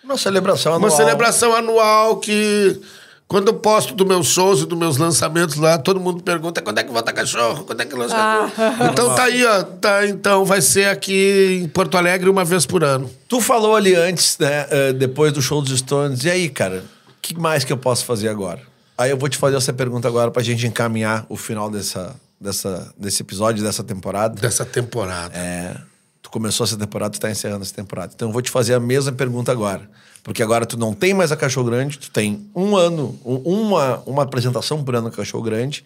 Uma 0.05 0.19
celebração 0.19 0.73
uma 0.73 0.87
anual. 0.89 0.97
celebração 0.97 1.55
anual 1.55 2.19
que 2.19 2.79
quando 3.27 3.49
eu 3.49 3.55
posto 3.55 3.95
dos 3.95 4.07
meus 4.07 4.29
shows 4.29 4.61
e 4.61 4.67
dos 4.67 4.79
meus 4.79 4.97
lançamentos 4.97 5.57
lá, 5.57 5.79
todo 5.79 5.99
mundo 5.99 6.23
pergunta 6.23 6.61
quando 6.61 6.79
é 6.79 6.85
que 6.85 6.93
volta 6.93 7.13
cachorro, 7.13 7.65
quando 7.65 7.81
é 7.81 7.85
que 7.85 7.95
lança 7.95 8.15
cachorro. 8.15 8.91
Então 8.93 9.15
tá 9.15 9.25
aí, 9.25 9.45
ó. 9.45 9.63
Tá, 9.63 10.07
então 10.07 10.45
vai 10.45 10.61
ser 10.61 10.89
aqui 10.89 11.61
em 11.63 11.69
Porto 11.69 11.97
Alegre 11.97 12.29
uma 12.29 12.45
vez 12.45 12.67
por 12.67 12.85
ano. 12.85 13.11
Tu 13.29 13.41
falou 13.41 13.75
ali 13.75 13.95
antes, 13.95 14.39
né? 14.39 14.67
eh, 14.71 14.93
depois 14.93 15.33
do 15.33 15.41
show 15.41 15.61
dos 15.63 15.77
Stones. 15.79 16.25
E 16.25 16.31
aí, 16.31 16.49
cara, 16.49 16.85
o 17.09 17.13
que 17.21 17.39
mais 17.39 17.65
que 17.65 17.73
eu 17.73 17.79
posso 17.79 18.05
fazer 18.05 18.29
agora? 18.29 18.61
Aí 18.97 19.11
eu 19.11 19.17
vou 19.17 19.29
te 19.29 19.37
fazer 19.39 19.57
essa 19.57 19.73
pergunta 19.73 20.07
agora 20.07 20.31
pra 20.31 20.43
gente 20.43 20.67
encaminhar 20.67 21.27
o 21.29 21.37
final 21.37 21.69
dessa, 21.69 22.15
dessa, 22.41 22.93
desse 22.97 23.23
episódio, 23.23 23.65
dessa 23.65 23.83
temporada. 23.83 24.41
Dessa 24.41 24.65
temporada. 24.65 25.37
É, 25.37 25.77
tu 26.23 26.31
começou 26.31 26.65
essa 26.65 26.77
temporada, 26.77 27.13
tu 27.13 27.21
tá 27.21 27.31
encerrando 27.31 27.63
essa 27.63 27.75
temporada. 27.75 28.13
Então 28.15 28.29
eu 28.29 28.33
vou 28.33 28.43
te 28.43 28.51
fazer 28.51 28.75
a 28.75 28.81
mesma 28.81 29.11
pergunta 29.11 29.51
agora. 29.51 29.89
Porque 30.25 30.43
agora 30.43 30.67
tu 30.67 30.77
não 30.77 30.93
tem 30.93 31.15
mais 31.15 31.31
a 31.31 31.37
Cachorro 31.37 31.67
Grande, 31.71 31.99
tu 31.99 32.11
tem 32.11 32.49
um 32.57 32.75
ano, 32.77 33.17
um- 33.25 33.37
uma, 33.45 34.03
uma 34.07 34.23
apresentação 34.25 34.83
por 34.83 34.97
ano 34.97 35.09
com 35.11 35.15
a 35.15 35.19
Cachorro 35.19 35.45
Grande, 35.45 35.85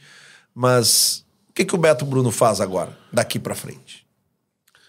mas 0.55 1.25
o 1.51 1.53
que, 1.53 1.65
que 1.65 1.75
o 1.75 1.79
Beto 1.79 2.07
Bruno 2.07 2.31
faz 2.31 2.61
agora, 2.61 2.97
daqui 3.13 3.39
pra 3.39 3.55
frente? 3.55 4.07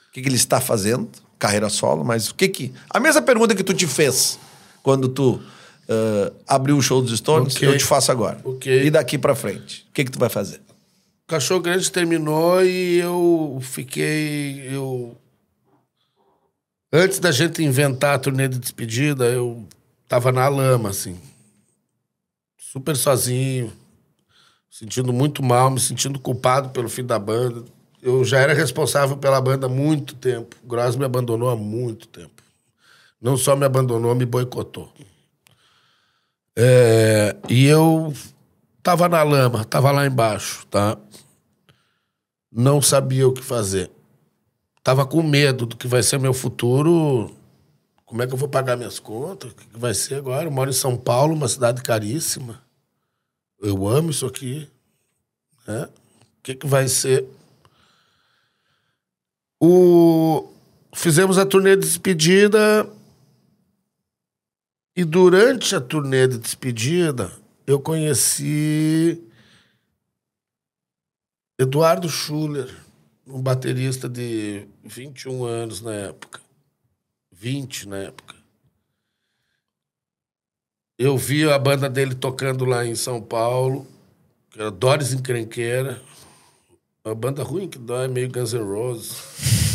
O 0.10 0.12
que, 0.14 0.22
que 0.22 0.30
ele 0.30 0.36
está 0.38 0.62
fazendo? 0.62 1.10
Carreira 1.38 1.68
solo, 1.70 2.06
mas 2.06 2.30
o 2.30 2.36
que 2.36 2.48
que... 2.48 2.74
A 2.90 3.00
mesma 3.00 3.22
pergunta 3.22 3.56
que 3.56 3.64
tu 3.64 3.74
te 3.74 3.88
fez 3.88 4.38
quando 4.84 5.10
tu 5.10 5.42
ah, 5.90 6.32
abriu 6.48 6.78
o 6.78 6.82
show 6.82 7.02
dos 7.02 7.18
Stones, 7.18 7.56
Ok. 7.56 7.68
eu 7.68 7.78
te 7.78 7.84
faço 7.84 8.12
agora. 8.12 8.40
Ok. 8.44 8.86
E 8.86 8.92
daqui 8.92 9.18
pra 9.18 9.34
frente? 9.36 9.86
O 9.90 9.94
que 9.94 10.06
que 10.06 10.12
tu 10.12 10.20
vai 10.20 10.30
fazer? 10.30 10.58
O 11.26 11.30
Cachorro 11.30 11.62
Grande 11.62 11.92
terminou 11.92 12.64
e 12.64 13.00
eu 13.00 13.60
fiquei. 13.62 14.68
Eu... 14.72 15.16
Antes 16.92 17.20
da 17.20 17.32
gente 17.32 17.64
inventar 17.64 18.16
a 18.16 18.20
turnê 18.20 18.48
de 18.48 18.58
despedida, 18.58 19.26
eu 19.26 19.68
tava 20.08 20.32
na 20.32 20.48
lama, 20.48 20.90
assim. 20.90 21.20
Super 22.58 22.96
sozinho, 22.96 23.72
sentindo 24.72 25.14
muito 25.14 25.44
mal, 25.44 25.70
me 25.70 25.80
sentindo 25.80 26.20
culpado 26.20 26.70
pelo 26.70 26.90
fim 26.90 27.06
da 27.06 27.20
banda. 27.20 27.64
Eu 28.02 28.24
já 28.24 28.40
era 28.40 28.54
responsável 28.54 29.18
pela 29.18 29.40
banda 29.40 29.68
há 29.68 29.70
muito 29.70 30.16
tempo. 30.16 30.56
O 30.64 30.68
Gross 30.68 30.96
me 30.96 31.06
abandonou 31.06 31.50
há 31.50 31.56
muito 31.56 32.08
tempo. 32.08 32.42
Não 33.22 33.38
só 33.38 33.56
me 33.56 33.66
abandonou, 33.66 34.16
me 34.16 34.26
boicotou. 34.26 34.92
É, 36.56 37.36
e 37.48 37.66
eu 37.66 38.14
tava 38.82 39.08
na 39.08 39.22
lama, 39.22 39.64
tava 39.64 39.92
lá 39.92 40.08
embaixo, 40.08 40.66
tá? 40.68 40.98
Não 42.52 42.82
sabia 42.82 43.28
o 43.28 43.34
que 43.34 43.44
fazer. 43.44 43.92
Tava 44.84 45.06
com 45.06 45.22
medo 45.22 45.66
do 45.66 45.76
que 45.76 45.88
vai 45.88 46.02
ser 46.02 46.20
meu 46.20 46.34
futuro. 46.34 47.36
Como 48.06 48.24
é 48.24 48.28
que 48.28 48.34
eu 48.34 48.38
vou 48.38 48.50
pagar 48.50 48.76
minhas 48.76 48.98
contas? 49.00 49.52
O 49.52 49.56
que 49.56 49.78
vai 49.78 49.94
ser 49.94 50.16
agora? 50.16 50.48
Eu 50.48 50.52
moro 50.52 50.70
em 50.70 50.74
São 50.74 50.98
Paulo, 50.98 51.36
uma 51.36 51.48
cidade 51.48 51.84
caríssima. 51.84 52.64
Eu 53.62 53.88
amo 53.88 54.10
isso 54.10 54.26
aqui. 54.26 54.68
né? 55.68 55.84
O 55.84 56.42
que, 56.42 56.56
que 56.56 56.66
vai 56.66 56.88
ser? 56.88 57.28
O... 59.62 60.50
Fizemos 60.94 61.38
a 61.38 61.46
turnê 61.46 61.76
de 61.76 61.84
despedida. 61.84 62.90
E 64.96 65.04
durante 65.04 65.76
a 65.76 65.82
turnê 65.82 66.28
de 66.28 66.38
despedida, 66.38 67.32
eu 67.68 67.80
conheci 67.80 69.22
Eduardo 71.60 72.10
Schuller, 72.10 72.74
um 73.30 73.42
baterista 73.42 74.10
de 74.10 74.66
21 74.84 75.46
anos 75.46 75.82
na 75.82 75.94
época. 75.94 76.40
20 77.32 77.88
na 77.88 77.98
época. 77.98 78.36
Eu 80.98 81.18
vi 81.18 81.50
a 81.50 81.58
banda 81.58 81.90
dele 81.90 82.14
tocando 82.14 82.66
lá 82.66 82.86
em 82.86 82.96
São 82.96 83.22
Paulo, 83.22 83.88
que 84.50 84.60
era 84.60 84.70
Doris 84.70 85.14
Encrenqueira. 85.14 86.02
Uma 87.06 87.16
banda 87.16 87.42
ruim 87.42 87.70
que 87.70 87.78
dói, 87.78 88.08
meio 88.10 88.30
Guns 88.30 88.54
N' 88.54 88.64
Roses. 88.64 89.16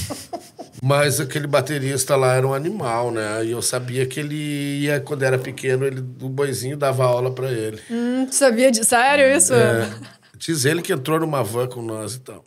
Mas 0.83 1.19
aquele 1.19 1.47
baterista 1.47 2.15
lá 2.15 2.35
era 2.35 2.47
um 2.47 2.53
animal, 2.53 3.11
né? 3.11 3.43
E 3.47 3.53
eu 3.53 3.63
sabia 3.63 4.05
que 4.07 4.21
ele 4.21 4.83
ia, 4.83 5.01
quando 5.01 5.23
era 5.23 5.39
pequeno, 5.39 5.87
ele, 5.87 6.01
o 6.01 6.29
boizinho 6.29 6.77
dava 6.77 7.05
aula 7.07 7.31
pra 7.31 7.51
ele. 7.51 7.81
Hum, 7.91 8.27
tu 8.27 8.35
sabia 8.35 8.71
de 8.71 8.85
sério 8.85 9.35
isso? 9.35 9.55
É, 9.55 9.89
diz 10.37 10.67
ele 10.67 10.83
que 10.83 10.93
entrou 10.93 11.19
numa 11.19 11.43
van 11.43 11.67
com 11.69 11.81
nós 11.81 12.17
e 12.17 12.21
tal. 12.21 12.45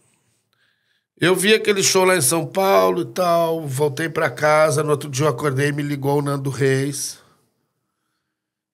Eu 1.20 1.36
vi 1.36 1.52
aquele 1.52 1.82
show 1.82 2.06
lá 2.06 2.16
em 2.16 2.22
São 2.22 2.46
Paulo 2.46 3.02
e 3.02 3.06
tal, 3.06 3.66
voltei 3.68 4.08
pra 4.08 4.30
casa, 4.30 4.84
no 4.84 4.92
outro 4.92 5.10
dia 5.10 5.26
eu 5.26 5.30
acordei, 5.30 5.72
me 5.72 5.82
ligou 5.82 6.20
o 6.20 6.22
Nando 6.22 6.52
Reis 6.52 7.20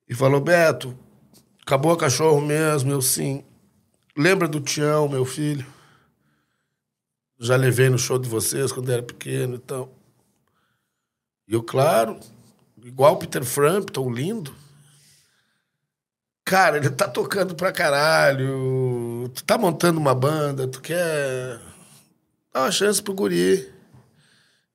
e 0.09 0.13
falou, 0.13 0.41
Beto, 0.41 0.93
acabou 1.61 1.93
o 1.93 1.97
cachorro 1.97 2.41
mesmo? 2.41 2.91
Eu, 2.91 3.01
sim. 3.01 3.45
Lembra 4.15 4.45
do 4.45 4.59
Tião, 4.59 5.07
meu 5.07 5.23
filho? 5.23 5.65
Já 7.39 7.55
levei 7.55 7.89
no 7.89 7.97
show 7.97 8.19
de 8.19 8.27
vocês 8.27 8.73
quando 8.73 8.91
era 8.91 9.01
pequeno 9.01 9.55
e 9.55 9.59
tal. 9.59 9.89
E 11.47 11.53
eu, 11.53 11.63
claro, 11.63 12.19
igual 12.83 13.13
o 13.13 13.17
Peter 13.17 13.45
Frampton, 13.45 14.11
lindo. 14.11 14.53
Cara, 16.43 16.75
ele 16.75 16.89
tá 16.89 17.07
tocando 17.07 17.55
pra 17.55 17.71
caralho. 17.71 19.31
Tu 19.33 19.45
tá 19.45 19.57
montando 19.57 19.97
uma 19.97 20.13
banda, 20.13 20.67
tu 20.67 20.81
quer 20.81 21.59
dar 22.53 22.61
uma 22.61 22.71
chance 22.71 23.01
pro 23.01 23.13
guri. 23.13 23.67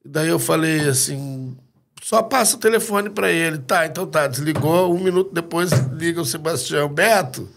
Daí 0.05 0.29
eu 0.29 0.39
falei 0.39 0.89
assim, 0.89 1.57
só 2.03 2.23
passa 2.23 2.57
o 2.57 2.59
telefone 2.59 3.09
pra 3.09 3.31
ele. 3.31 3.59
Tá, 3.59 3.87
então 3.87 4.07
tá, 4.07 4.27
desligou. 4.27 4.93
Um 4.93 4.99
minuto 4.99 5.33
depois 5.33 5.71
liga 5.93 6.21
o 6.21 6.25
Sebastião. 6.25 6.89
Beto, 6.89 7.43
o 7.43 7.49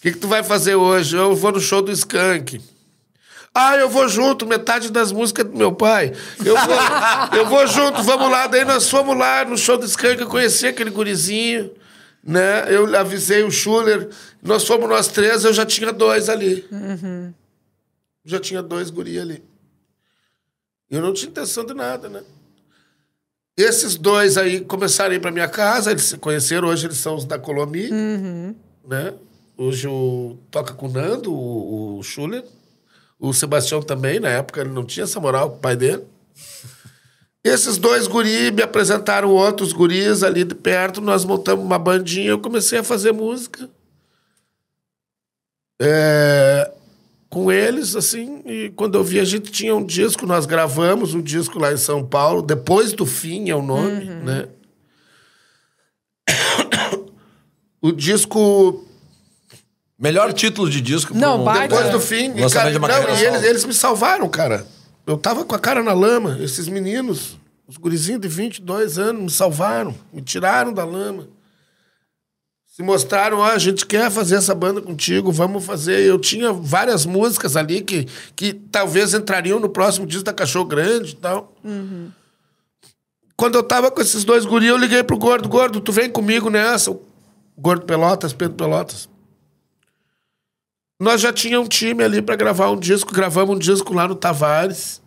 que, 0.00 0.12
que 0.12 0.18
tu 0.18 0.28
vai 0.28 0.42
fazer 0.42 0.76
hoje? 0.76 1.16
Eu 1.16 1.34
vou 1.34 1.52
no 1.52 1.60
show 1.60 1.82
do 1.82 1.92
Skank. 1.92 2.60
Ah, 3.56 3.76
eu 3.76 3.88
vou 3.88 4.08
junto, 4.08 4.46
metade 4.46 4.90
das 4.90 5.12
músicas 5.12 5.46
do 5.46 5.56
meu 5.56 5.72
pai. 5.72 6.12
Eu 6.44 6.56
vou, 6.56 7.38
eu 7.38 7.46
vou 7.46 7.66
junto, 7.66 8.02
vamos 8.02 8.30
lá. 8.30 8.46
Daí 8.46 8.64
nós 8.64 8.88
fomos 8.88 9.16
lá 9.16 9.44
no 9.44 9.56
show 9.56 9.76
do 9.78 9.86
Skank, 9.86 10.20
eu 10.20 10.26
conheci 10.26 10.66
aquele 10.66 10.90
gurizinho, 10.90 11.70
né? 12.22 12.64
Eu 12.68 12.96
avisei 12.96 13.44
o 13.44 13.50
Schuller, 13.52 14.08
nós 14.42 14.66
fomos 14.66 14.88
nós 14.88 15.06
três, 15.06 15.44
eu 15.44 15.52
já 15.52 15.64
tinha 15.64 15.92
dois 15.92 16.28
ali. 16.28 16.66
Já 18.24 18.40
tinha 18.40 18.62
dois 18.62 18.90
guri 18.90 19.18
ali. 19.18 19.44
Eu 20.90 21.02
não 21.02 21.12
tinha 21.12 21.30
intenção 21.30 21.64
de 21.64 21.74
nada, 21.74 22.08
né? 22.08 22.22
Esses 23.56 23.96
dois 23.96 24.36
aí 24.36 24.60
começaram 24.60 25.12
a 25.12 25.14
ir 25.14 25.20
pra 25.20 25.30
minha 25.30 25.48
casa, 25.48 25.90
eles 25.90 26.04
se 26.04 26.18
conheceram, 26.18 26.68
hoje 26.68 26.86
eles 26.86 26.96
são 26.98 27.14
os 27.14 27.24
da 27.24 27.38
Colomi, 27.38 27.88
né? 28.84 29.14
Hoje 29.56 29.86
o 29.86 30.36
toca 30.50 30.74
com 30.74 30.88
o 30.88 30.92
Nando, 30.92 31.32
o, 31.32 31.98
o 31.98 32.02
Schuller. 32.02 32.44
O 33.18 33.32
Sebastião 33.32 33.80
também, 33.80 34.18
na 34.18 34.28
época, 34.28 34.60
ele 34.60 34.70
não 34.70 34.84
tinha 34.84 35.04
essa 35.04 35.20
moral 35.20 35.50
com 35.50 35.56
o 35.56 35.60
pai 35.60 35.76
dele. 35.76 36.04
Esses 37.44 37.78
dois 37.78 38.06
guris 38.06 38.50
me 38.50 38.62
apresentaram 38.62 39.30
outros 39.30 39.72
guris 39.72 40.22
ali 40.22 40.44
de 40.44 40.54
perto, 40.54 41.00
nós 41.00 41.24
montamos 41.24 41.64
uma 41.64 41.78
bandinha, 41.78 42.30
eu 42.30 42.40
comecei 42.40 42.78
a 42.78 42.84
fazer 42.84 43.12
música. 43.12 43.68
É, 45.80 46.72
com 47.34 47.50
eles, 47.50 47.96
assim, 47.96 48.42
e 48.46 48.70
quando 48.76 48.96
eu 48.96 49.02
vi, 49.02 49.18
a 49.18 49.24
gente 49.24 49.50
tinha 49.50 49.74
um 49.74 49.84
disco, 49.84 50.24
nós 50.24 50.46
gravamos 50.46 51.14
um 51.14 51.20
disco 51.20 51.58
lá 51.58 51.72
em 51.72 51.76
São 51.76 52.06
Paulo, 52.06 52.40
depois 52.40 52.92
do 52.92 53.04
fim 53.04 53.50
é 53.50 53.56
o 53.56 53.60
nome, 53.60 54.04
né? 54.04 54.46
o 57.82 57.90
disco 57.90 58.84
Melhor 59.98 60.32
título 60.32 60.68
de 60.68 60.80
disco. 60.80 61.14
Não, 61.14 61.44
baita. 61.44 61.68
depois 61.68 61.90
do 61.90 62.00
fim. 62.00 62.32
E, 62.36 62.50
cara, 62.50 62.70
de 62.70 62.78
uma 62.78 62.88
não, 62.88 63.16
e 63.16 63.24
eles, 63.24 63.42
eles 63.42 63.64
me 63.64 63.72
salvaram, 63.72 64.28
cara. 64.28 64.66
Eu 65.06 65.16
tava 65.16 65.44
com 65.44 65.54
a 65.54 65.58
cara 65.58 65.82
na 65.82 65.92
lama. 65.92 66.36
Esses 66.40 66.68
meninos, 66.68 67.38
os 67.66 67.76
gurizinhos 67.76 68.20
de 68.20 68.28
22 68.28 68.98
anos, 68.98 69.22
me 69.22 69.30
salvaram. 69.30 69.94
Me 70.12 70.20
tiraram 70.20 70.72
da 70.72 70.84
lama. 70.84 71.28
Se 72.74 72.82
mostraram, 72.82 73.38
ó, 73.38 73.44
a 73.44 73.58
gente 73.58 73.86
quer 73.86 74.10
fazer 74.10 74.34
essa 74.34 74.52
banda 74.52 74.82
contigo, 74.82 75.30
vamos 75.30 75.64
fazer. 75.64 76.00
Eu 76.00 76.18
tinha 76.18 76.52
várias 76.52 77.06
músicas 77.06 77.56
ali 77.56 77.80
que, 77.80 78.08
que 78.34 78.52
talvez 78.52 79.14
entrariam 79.14 79.60
no 79.60 79.68
próximo 79.68 80.04
disco 80.04 80.24
da 80.24 80.32
Cachorro 80.32 80.64
Grande 80.64 81.12
e 81.12 81.14
tal. 81.14 81.54
Quando 83.36 83.54
eu 83.54 83.62
tava 83.62 83.92
com 83.92 84.00
esses 84.00 84.24
dois 84.24 84.44
guris, 84.44 84.68
eu 84.70 84.76
liguei 84.76 85.04
pro 85.04 85.16
Gordo. 85.16 85.48
Gordo, 85.48 85.80
tu 85.80 85.92
vem 85.92 86.10
comigo 86.10 86.50
nessa. 86.50 86.90
O 86.90 87.00
Gordo 87.56 87.86
Pelotas, 87.86 88.32
Pedro 88.32 88.56
Pelotas. 88.56 89.08
Nós 91.00 91.20
já 91.20 91.32
tínhamos 91.32 91.66
um 91.66 91.68
time 91.68 92.02
ali 92.02 92.20
pra 92.20 92.34
gravar 92.34 92.72
um 92.72 92.76
disco. 92.76 93.14
Gravamos 93.14 93.54
um 93.54 93.58
disco 93.60 93.94
lá 93.94 94.08
no 94.08 94.16
Tavares, 94.16 95.00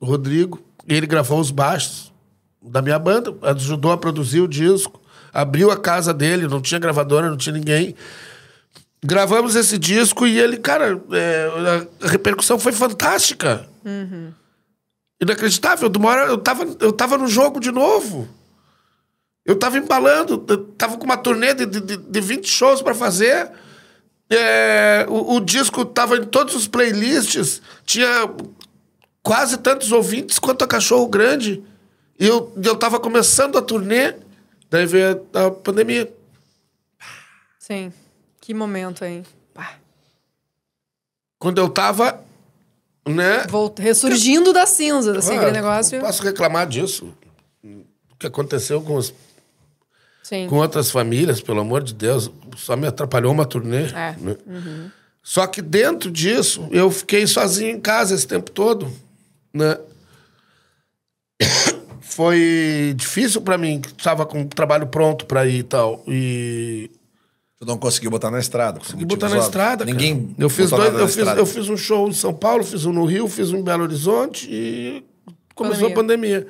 o 0.00 0.06
Rodrigo. 0.06 0.60
Ele 0.88 1.06
gravou 1.06 1.38
os 1.38 1.52
baixos 1.52 2.12
da 2.60 2.82
minha 2.82 2.98
banda, 2.98 3.32
ajudou 3.42 3.92
a 3.92 3.96
produzir 3.96 4.40
o 4.40 4.48
disco. 4.48 5.00
Abriu 5.36 5.70
a 5.70 5.76
casa 5.76 6.14
dele, 6.14 6.48
não 6.48 6.62
tinha 6.62 6.80
gravadora, 6.80 7.28
não 7.28 7.36
tinha 7.36 7.52
ninguém. 7.52 7.94
Gravamos 9.04 9.54
esse 9.54 9.76
disco 9.76 10.26
e 10.26 10.38
ele, 10.38 10.56
cara, 10.56 10.98
é, 11.12 11.86
a 12.00 12.08
repercussão 12.08 12.58
foi 12.58 12.72
fantástica. 12.72 13.68
Inacreditável. 15.20 15.90
De 15.90 15.98
uma 15.98 16.08
hora 16.08 16.22
eu 16.30 16.38
tava, 16.38 16.66
eu 16.80 16.90
tava 16.90 17.18
no 17.18 17.28
jogo 17.28 17.60
de 17.60 17.70
novo. 17.70 18.26
Eu 19.44 19.56
tava 19.56 19.76
embalando, 19.76 20.42
eu 20.48 20.64
tava 20.72 20.96
com 20.96 21.04
uma 21.04 21.18
turnê 21.18 21.52
de, 21.52 21.66
de, 21.66 21.96
de 21.98 22.20
20 22.20 22.48
shows 22.48 22.80
pra 22.80 22.94
fazer. 22.94 23.50
É, 24.30 25.04
o, 25.06 25.36
o 25.36 25.40
disco 25.40 25.84
tava 25.84 26.16
em 26.16 26.24
todos 26.24 26.54
os 26.54 26.66
playlists, 26.66 27.60
tinha 27.84 28.28
quase 29.22 29.58
tantos 29.58 29.92
ouvintes 29.92 30.38
quanto 30.38 30.64
a 30.64 30.66
Cachorro 30.66 31.06
Grande. 31.08 31.62
E 32.18 32.26
eu, 32.26 32.52
eu 32.64 32.74
tava 32.74 32.98
começando 32.98 33.58
a 33.58 33.62
turnê, 33.62 34.14
daí 34.70 34.86
veio 34.86 35.26
a, 35.34 35.46
a 35.46 35.50
pandemia. 35.50 36.12
Sim. 37.58 37.92
Que 38.40 38.54
momento, 38.54 39.04
hein? 39.04 39.24
Pá. 39.52 39.74
Quando 41.38 41.58
eu 41.58 41.68
tava, 41.68 42.22
né? 43.06 43.46
Volta, 43.48 43.82
ressurgindo 43.82 44.52
das 44.52 44.70
cinzas, 44.70 45.16
assim, 45.16 45.34
Ah, 45.34 45.40
aquele 45.40 45.52
negócio. 45.52 45.98
Não 45.98 46.06
posso 46.06 46.22
reclamar 46.22 46.66
disso. 46.68 47.12
O 47.64 48.16
que 48.18 48.26
aconteceu 48.26 48.80
com, 48.80 48.94
os- 48.96 49.12
Sim. 50.22 50.46
com 50.48 50.56
outras 50.56 50.90
famílias, 50.90 51.40
pelo 51.40 51.60
amor 51.60 51.82
de 51.82 51.92
Deus, 51.92 52.30
só 52.56 52.76
me 52.76 52.86
atrapalhou 52.86 53.32
uma 53.32 53.44
turnê. 53.44 53.86
É. 53.86 54.16
né? 54.18 54.36
Só 55.22 55.46
que 55.46 55.60
dentro 55.60 56.10
disso, 56.10 56.68
eu 56.70 56.88
fiquei 56.90 57.26
sozinho 57.26 57.70
em 57.76 57.80
casa 57.80 58.14
esse 58.14 58.26
tempo 58.26 58.50
todo, 58.50 58.90
né? 59.52 59.76
Foi 62.16 62.94
difícil 62.96 63.42
pra 63.42 63.58
mim, 63.58 63.78
que 63.78 63.88
estava 63.88 64.24
com 64.24 64.40
o 64.40 64.46
trabalho 64.46 64.86
pronto 64.86 65.26
pra 65.26 65.44
ir 65.46 65.58
e 65.58 65.62
tal. 65.62 66.02
E 66.08 66.90
Tu 67.58 67.66
não 67.66 67.76
conseguiu 67.76 68.10
botar 68.10 68.30
na 68.30 68.38
estrada. 68.38 68.80
e 68.98 69.04
botar 69.04 69.28
na 69.28 69.36
estrada. 69.38 69.84
cara. 69.84 69.90
Ninguém. 69.90 70.34
Eu 70.38 70.48
fiz, 70.48 70.70
dois, 70.70 70.94
eu, 70.94 71.06
fiz, 71.08 71.16
estrada. 71.18 71.40
eu 71.40 71.44
fiz 71.46 71.68
um 71.68 71.76
show 71.76 72.08
em 72.08 72.12
São 72.14 72.32
Paulo, 72.32 72.64
fiz 72.64 72.86
um 72.86 72.92
no 72.92 73.04
Rio, 73.04 73.28
fiz 73.28 73.52
um 73.52 73.58
em 73.58 73.62
Belo 73.62 73.82
Horizonte 73.82 74.48
e 74.50 75.04
começou 75.54 75.88
a 75.88 75.90
pandemia. 75.94 76.46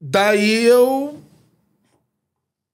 Daí 0.00 0.64
eu 0.64 1.18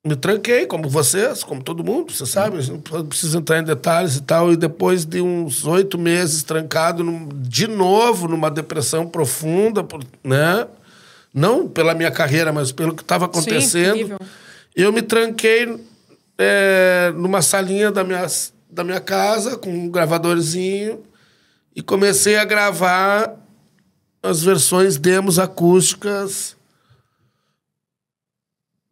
me 0.07 0.15
tranquei, 0.15 0.67
como 0.67 0.89
vocês, 0.89 1.43
como 1.43 1.63
todo 1.63 1.83
mundo, 1.83 2.13
você 2.13 2.27
sabe, 2.27 2.59
não 2.71 3.07
precisa 3.07 3.39
entrar 3.39 3.59
em 3.59 3.65
detalhes 3.65 4.17
e 4.17 4.23
tal. 4.23 4.53
E 4.53 4.57
depois 4.57 5.05
de 5.05 5.21
uns 5.21 5.65
oito 5.67 5.99
meses 5.99 6.43
trancado 6.45 7.03
de 7.41 7.67
novo 7.67 8.29
numa 8.29 8.51
depressão 8.51 9.07
profunda, 9.07 9.83
por- 9.83 10.05
né? 10.23 10.67
Não 11.35 11.69
pela 11.69 11.95
minha 11.95 12.13
carreira, 12.13 12.53
mas 12.53 12.71
pelo 12.71 12.95
que 12.95 13.03
estava 13.03 13.25
acontecendo. 13.25 13.95
terrível. 13.95 14.19
eu 14.77 14.93
me 14.93 15.03
tranquei 15.03 15.85
é, 16.39 17.13
numa 17.17 17.43
salinha 17.43 17.91
da 17.91 18.05
minha, 18.05 18.25
da 18.71 18.85
minha 18.85 19.01
casa, 19.01 19.57
com 19.57 19.71
um 19.71 19.91
gravadorzinho, 19.91 21.03
e 21.75 21.83
comecei 21.83 22.37
a 22.37 22.45
gravar 22.45 23.35
as 24.23 24.43
versões 24.43 24.97
demos 24.97 25.39
acústicas 25.39 26.57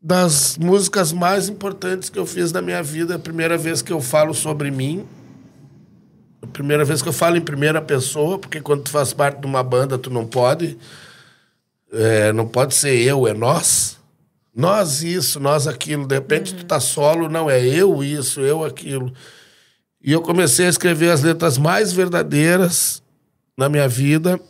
das 0.03 0.59
músicas 0.59 1.13
mais 1.13 1.49
importantes 1.49 2.11
que 2.11 2.19
eu 2.19 2.27
fiz 2.27 2.51
na 2.51 2.61
minha 2.61 2.83
vida. 2.83 3.15
É 3.15 3.17
a 3.17 3.21
primeira 3.21 3.57
vez 3.57 3.81
que 3.81 3.93
eu 3.93 4.01
falo 4.01 4.35
sobre 4.35 4.69
mim. 4.71 5.07
A 6.43 6.47
primeira 6.49 6.85
vez 6.85 7.01
que 7.01 7.09
eu 7.09 7.13
falo 7.13 7.37
em 7.37 7.41
primeira 7.41 7.81
pessoa, 7.81 8.37
porque 8.37 8.61
quando 8.61 8.83
tu 8.83 8.91
faz 8.91 9.13
parte 9.13 9.41
de 9.41 9.47
uma 9.47 9.63
banda, 9.63 9.97
tu 9.97 10.11
não 10.11 10.27
pode. 10.27 10.77
É, 11.93 12.33
não 12.33 12.49
pode 12.49 12.75
ser 12.75 12.99
eu, 12.99 13.27
é 13.29 13.35
nós. 13.35 13.99
Nós 14.55 15.03
isso, 15.03 15.39
nós 15.39 15.67
aquilo. 15.67 16.07
De 16.07 16.15
repente 16.15 16.55
tu 16.55 16.65
tá 16.65 16.81
solo, 16.81 17.29
não, 17.29 17.51
é 17.51 17.61
eu 17.65 18.03
isso, 18.03 18.41
eu 18.41 18.65
aquilo. 18.65 19.13
E 20.03 20.13
eu 20.13 20.21
comecei 20.21 20.67
a 20.67 20.69
escrever 20.69 21.11
as 21.11 21.23
letras 21.23 21.57
mais 21.59 21.93
verdadeiras 21.93 23.03
na 23.57 23.69
minha 23.69 23.89
vida. 23.89 24.41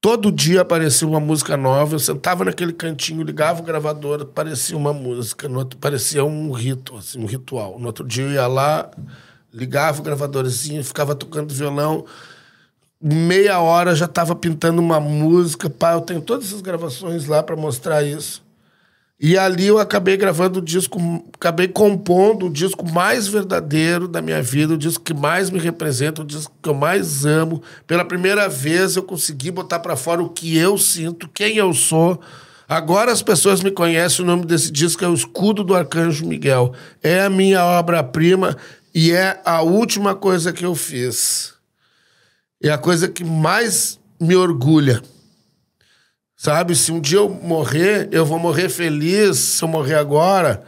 Todo 0.00 0.32
dia 0.32 0.62
aparecia 0.62 1.06
uma 1.06 1.20
música 1.20 1.58
nova. 1.58 1.94
Eu 1.94 1.98
sentava 1.98 2.44
naquele 2.44 2.72
cantinho, 2.72 3.22
ligava 3.22 3.60
o 3.60 3.64
gravador, 3.64 4.22
aparecia 4.22 4.76
uma 4.76 4.94
música. 4.94 5.46
No 5.46 5.58
outro, 5.58 5.78
parecia 5.78 6.24
um 6.24 6.52
rito, 6.52 6.96
assim, 6.96 7.20
um 7.20 7.26
ritual. 7.26 7.78
No 7.78 7.86
outro 7.86 8.06
dia 8.06 8.24
eu 8.24 8.30
ia 8.30 8.46
lá, 8.46 8.90
ligava 9.52 10.00
o 10.00 10.02
gravadorzinho, 10.02 10.82
ficava 10.82 11.14
tocando 11.14 11.52
violão. 11.52 12.06
Meia 13.02 13.58
hora 13.60 13.94
já 13.94 14.04
estava 14.04 14.34
pintando 14.34 14.82
uma 14.82 15.00
música. 15.00 15.70
Pá, 15.70 15.92
eu 15.92 16.02
tenho 16.02 16.20
todas 16.20 16.48
essas 16.48 16.60
gravações 16.60 17.26
lá 17.26 17.42
para 17.42 17.56
mostrar 17.56 18.02
isso. 18.02 18.42
E 19.22 19.36
ali 19.36 19.66
eu 19.66 19.78
acabei 19.78 20.16
gravando 20.16 20.60
o 20.60 20.62
disco, 20.62 20.98
acabei 21.34 21.68
compondo 21.68 22.46
o 22.46 22.50
disco 22.50 22.90
mais 22.90 23.28
verdadeiro 23.28 24.08
da 24.08 24.22
minha 24.22 24.42
vida, 24.42 24.72
o 24.72 24.78
disco 24.78 25.04
que 25.04 25.12
mais 25.12 25.50
me 25.50 25.58
representa, 25.58 26.22
o 26.22 26.24
disco 26.24 26.54
que 26.62 26.68
eu 26.68 26.74
mais 26.74 27.26
amo. 27.26 27.62
Pela 27.86 28.02
primeira 28.04 28.48
vez 28.48 28.96
eu 28.96 29.02
consegui 29.02 29.50
botar 29.50 29.78
para 29.80 29.94
fora 29.94 30.22
o 30.22 30.30
que 30.30 30.56
eu 30.56 30.78
sinto, 30.78 31.28
quem 31.28 31.58
eu 31.58 31.74
sou. 31.74 32.18
Agora 32.66 33.12
as 33.12 33.22
pessoas 33.22 33.62
me 33.62 33.70
conhecem, 33.70 34.24
o 34.24 34.28
nome 34.28 34.46
desse 34.46 34.70
disco 34.70 35.04
é 35.04 35.08
O 35.08 35.14
Escudo 35.14 35.62
do 35.64 35.74
Arcanjo 35.74 36.24
Miguel. 36.26 36.72
É 37.02 37.20
a 37.20 37.28
minha 37.28 37.62
obra-prima 37.62 38.56
e 38.94 39.12
é 39.12 39.38
a 39.44 39.60
última 39.60 40.14
coisa 40.14 40.50
que 40.50 40.64
eu 40.64 40.74
fiz. 40.74 41.59
É 42.62 42.70
a 42.70 42.78
coisa 42.78 43.08
que 43.08 43.24
mais 43.24 43.98
me 44.20 44.36
orgulha. 44.36 45.02
Sabe? 46.36 46.74
Se 46.74 46.92
um 46.92 47.00
dia 47.00 47.18
eu 47.18 47.28
morrer, 47.28 48.08
eu 48.12 48.24
vou 48.24 48.38
morrer 48.38 48.68
feliz. 48.68 49.38
Se 49.38 49.62
eu 49.64 49.68
morrer 49.68 49.94
agora, 49.94 50.64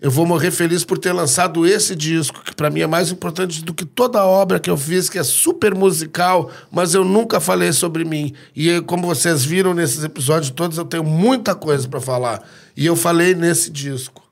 eu 0.00 0.10
vou 0.10 0.24
morrer 0.24 0.50
feliz 0.50 0.82
por 0.82 0.98
ter 0.98 1.12
lançado 1.12 1.66
esse 1.66 1.94
disco, 1.94 2.42
que 2.42 2.54
para 2.54 2.70
mim 2.70 2.80
é 2.80 2.86
mais 2.86 3.10
importante 3.10 3.62
do 3.62 3.74
que 3.74 3.84
toda 3.84 4.18
a 4.18 4.26
obra 4.26 4.58
que 4.58 4.70
eu 4.70 4.76
fiz, 4.76 5.10
que 5.10 5.18
é 5.18 5.22
super 5.22 5.74
musical, 5.74 6.50
mas 6.70 6.94
eu 6.94 7.04
nunca 7.04 7.38
falei 7.38 7.70
sobre 7.72 8.02
mim. 8.02 8.32
E 8.56 8.80
como 8.82 9.06
vocês 9.06 9.44
viram 9.44 9.74
nesses 9.74 10.02
episódios 10.02 10.50
todos, 10.50 10.78
eu 10.78 10.86
tenho 10.86 11.04
muita 11.04 11.54
coisa 11.54 11.86
para 11.86 12.00
falar. 12.00 12.42
E 12.74 12.86
eu 12.86 12.96
falei 12.96 13.34
nesse 13.34 13.70
disco. 13.70 14.22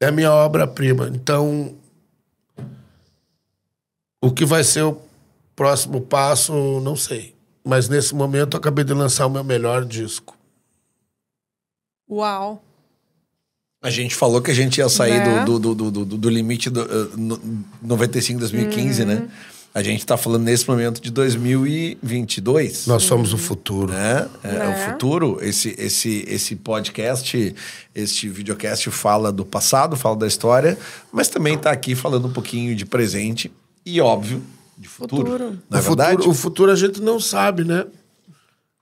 É 0.00 0.06
a 0.06 0.12
minha 0.12 0.32
obra-prima. 0.32 1.10
Então, 1.12 1.74
o 4.22 4.30
que 4.30 4.44
vai 4.44 4.62
ser 4.62 4.82
o 4.82 5.00
próximo 5.56 6.00
passo, 6.00 6.52
não 6.80 6.96
sei. 6.96 7.34
Mas 7.64 7.88
nesse 7.88 8.14
momento 8.14 8.54
eu 8.54 8.58
acabei 8.58 8.84
de 8.84 8.92
lançar 8.92 9.26
o 9.26 9.30
meu 9.30 9.42
melhor 9.44 9.84
disco. 9.84 10.36
Uau. 12.10 12.62
A 13.82 13.90
gente 13.90 14.14
falou 14.14 14.40
que 14.40 14.50
a 14.50 14.54
gente 14.54 14.78
ia 14.78 14.88
sair 14.88 15.18
Né? 15.18 15.44
do, 15.44 15.58
do, 15.58 15.74
do, 15.74 15.90
do, 15.90 16.04
do- 16.04 16.18
do 16.18 16.28
limite 16.30 16.70
do 16.70 16.82
uh, 16.82 17.16
no- 17.16 17.64
95, 17.82 18.40
2015, 18.40 19.02
Uhum. 19.02 19.08
né? 19.08 19.28
A 19.74 19.82
gente 19.82 20.06
tá 20.06 20.16
falando 20.16 20.44
nesse 20.44 20.68
momento 20.68 21.02
de 21.02 21.10
2022. 21.10 22.86
Nós 22.86 23.02
somos 23.02 23.32
o 23.32 23.38
futuro. 23.38 23.92
né? 23.92 24.28
É, 24.42 24.52
Né? 24.52 24.68
o 24.68 24.90
futuro, 24.92 25.38
esse, 25.42 25.74
esse, 25.76 26.24
esse 26.28 26.54
podcast, 26.56 27.54
este 27.94 28.28
videocast 28.28 28.88
fala 28.90 29.32
do 29.32 29.44
passado, 29.44 29.96
fala 29.96 30.14
da 30.16 30.26
história, 30.28 30.78
mas 31.12 31.28
também 31.28 31.58
tá 31.58 31.70
aqui 31.72 31.94
falando 31.96 32.28
um 32.28 32.32
pouquinho 32.32 32.74
de 32.76 32.86
presente 32.86 33.52
e, 33.84 34.00
óbvio, 34.00 34.42
de 34.78 34.88
futuro. 34.88 35.24
Futuro. 35.24 35.58
Não 35.70 35.78
é 35.78 35.80
o, 35.80 35.84
verdade? 35.84 36.16
futuro, 36.16 36.30
o 36.30 36.34
futuro 36.34 36.72
a 36.72 36.76
gente 36.76 37.00
não 37.00 37.20
sabe, 37.20 37.64
né? 37.64 37.86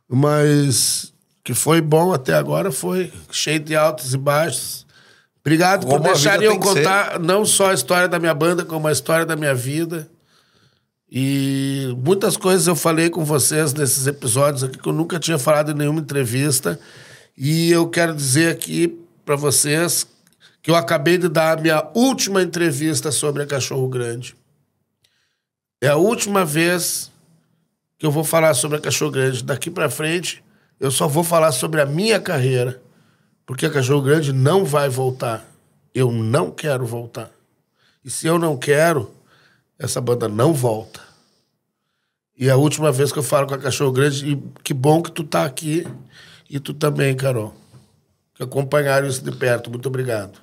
Mas 0.09 1.12
que 1.45 1.55
foi 1.55 1.80
bom 1.80 2.12
até 2.12 2.34
agora 2.34 2.70
foi 2.70 3.12
cheio 3.30 3.61
de 3.61 3.74
altos 3.74 4.14
e 4.14 4.18
baixos. 4.18 4.86
Obrigado 5.40 5.86
Como 5.86 5.99
por 5.99 6.12
deixarem 6.12 6.47
eu 6.47 6.59
contar 6.59 7.18
não 7.18 7.45
só 7.45 7.70
a 7.70 7.74
história 7.74 8.09
da 8.09 8.18
minha 8.18 8.34
banda, 8.34 8.64
como 8.64 8.86
a 8.86 8.93
história 8.93 9.26
da 9.26 9.34
minha 9.34 9.55
vida. 9.55 10.09
E 11.11 11.95
muitas 12.05 12.36
coisas 12.36 12.66
eu 12.66 12.76
falei 12.76 13.11
com 13.11 13.24
vocês 13.24 13.74
nesses 13.74 14.07
episódios 14.07 14.64
aqui 14.64 14.78
que 14.78 14.88
eu 14.88 14.93
nunca 14.93 15.18
tinha 15.18 15.38
falado 15.38 15.72
em 15.72 15.74
nenhuma 15.74 16.01
entrevista. 16.01 16.78
E 17.36 17.70
eu 17.70 17.88
quero 17.88 18.14
dizer 18.14 18.53
aqui 18.53 18.99
para 19.24 19.34
vocês 19.34 20.07
que 20.62 20.70
eu 20.70 20.76
acabei 20.76 21.18
de 21.18 21.28
dar 21.28 21.59
a 21.59 21.61
minha 21.61 21.86
última 21.93 22.40
entrevista 22.40 23.11
sobre 23.11 23.43
a 23.43 23.47
Cachorro 23.47 23.88
Grande. 23.88 24.36
É 25.83 25.89
a 25.89 25.97
última 25.97 26.45
vez 26.45 27.11
que 27.99 28.07
eu 28.07 28.11
vou 28.12 28.22
falar 28.22 28.55
sobre 28.55 28.78
a 28.78 28.80
Cachorro 28.80 29.11
Grande. 29.11 29.43
Daqui 29.43 29.68
para 29.68 29.91
frente, 29.91 30.41
eu 30.78 30.93
só 30.93 31.09
vou 31.09 31.24
falar 31.24 31.51
sobre 31.51 31.80
a 31.80 31.87
minha 31.87 32.20
carreira, 32.20 32.80
porque 33.45 33.66
a 33.66 33.70
Cachorro 33.70 34.01
Grande 34.01 34.33
não 34.33 34.64
vai 34.64 34.89
voltar. 34.89 35.45
Eu 35.93 36.12
não 36.12 36.53
quero 36.53 36.87
voltar. 36.87 37.33
E 38.05 38.09
se 38.09 38.28
eu 38.28 38.39
não 38.39 38.57
quero, 38.57 39.12
essa 39.76 40.01
banda 40.01 40.28
não 40.28 40.53
volta. 40.53 41.01
E 42.39 42.49
é 42.49 42.53
a 42.53 42.57
última 42.57 42.93
vez 42.93 43.11
que 43.11 43.18
eu 43.18 43.24
falo 43.24 43.49
com 43.49 43.55
a 43.55 43.59
Cachorro 43.59 43.91
Grande, 43.91 44.35
e 44.35 44.43
que 44.62 44.72
bom 44.72 45.03
que 45.03 45.11
tu 45.11 45.24
tá 45.24 45.45
aqui 45.45 45.85
e 46.49 46.61
tu 46.61 46.72
também, 46.72 47.16
Carol. 47.16 47.53
Que 48.37 48.45
acompanharam 48.45 49.09
isso 49.09 49.24
de 49.24 49.33
perto. 49.33 49.68
Muito 49.68 49.87
obrigado. 49.87 50.39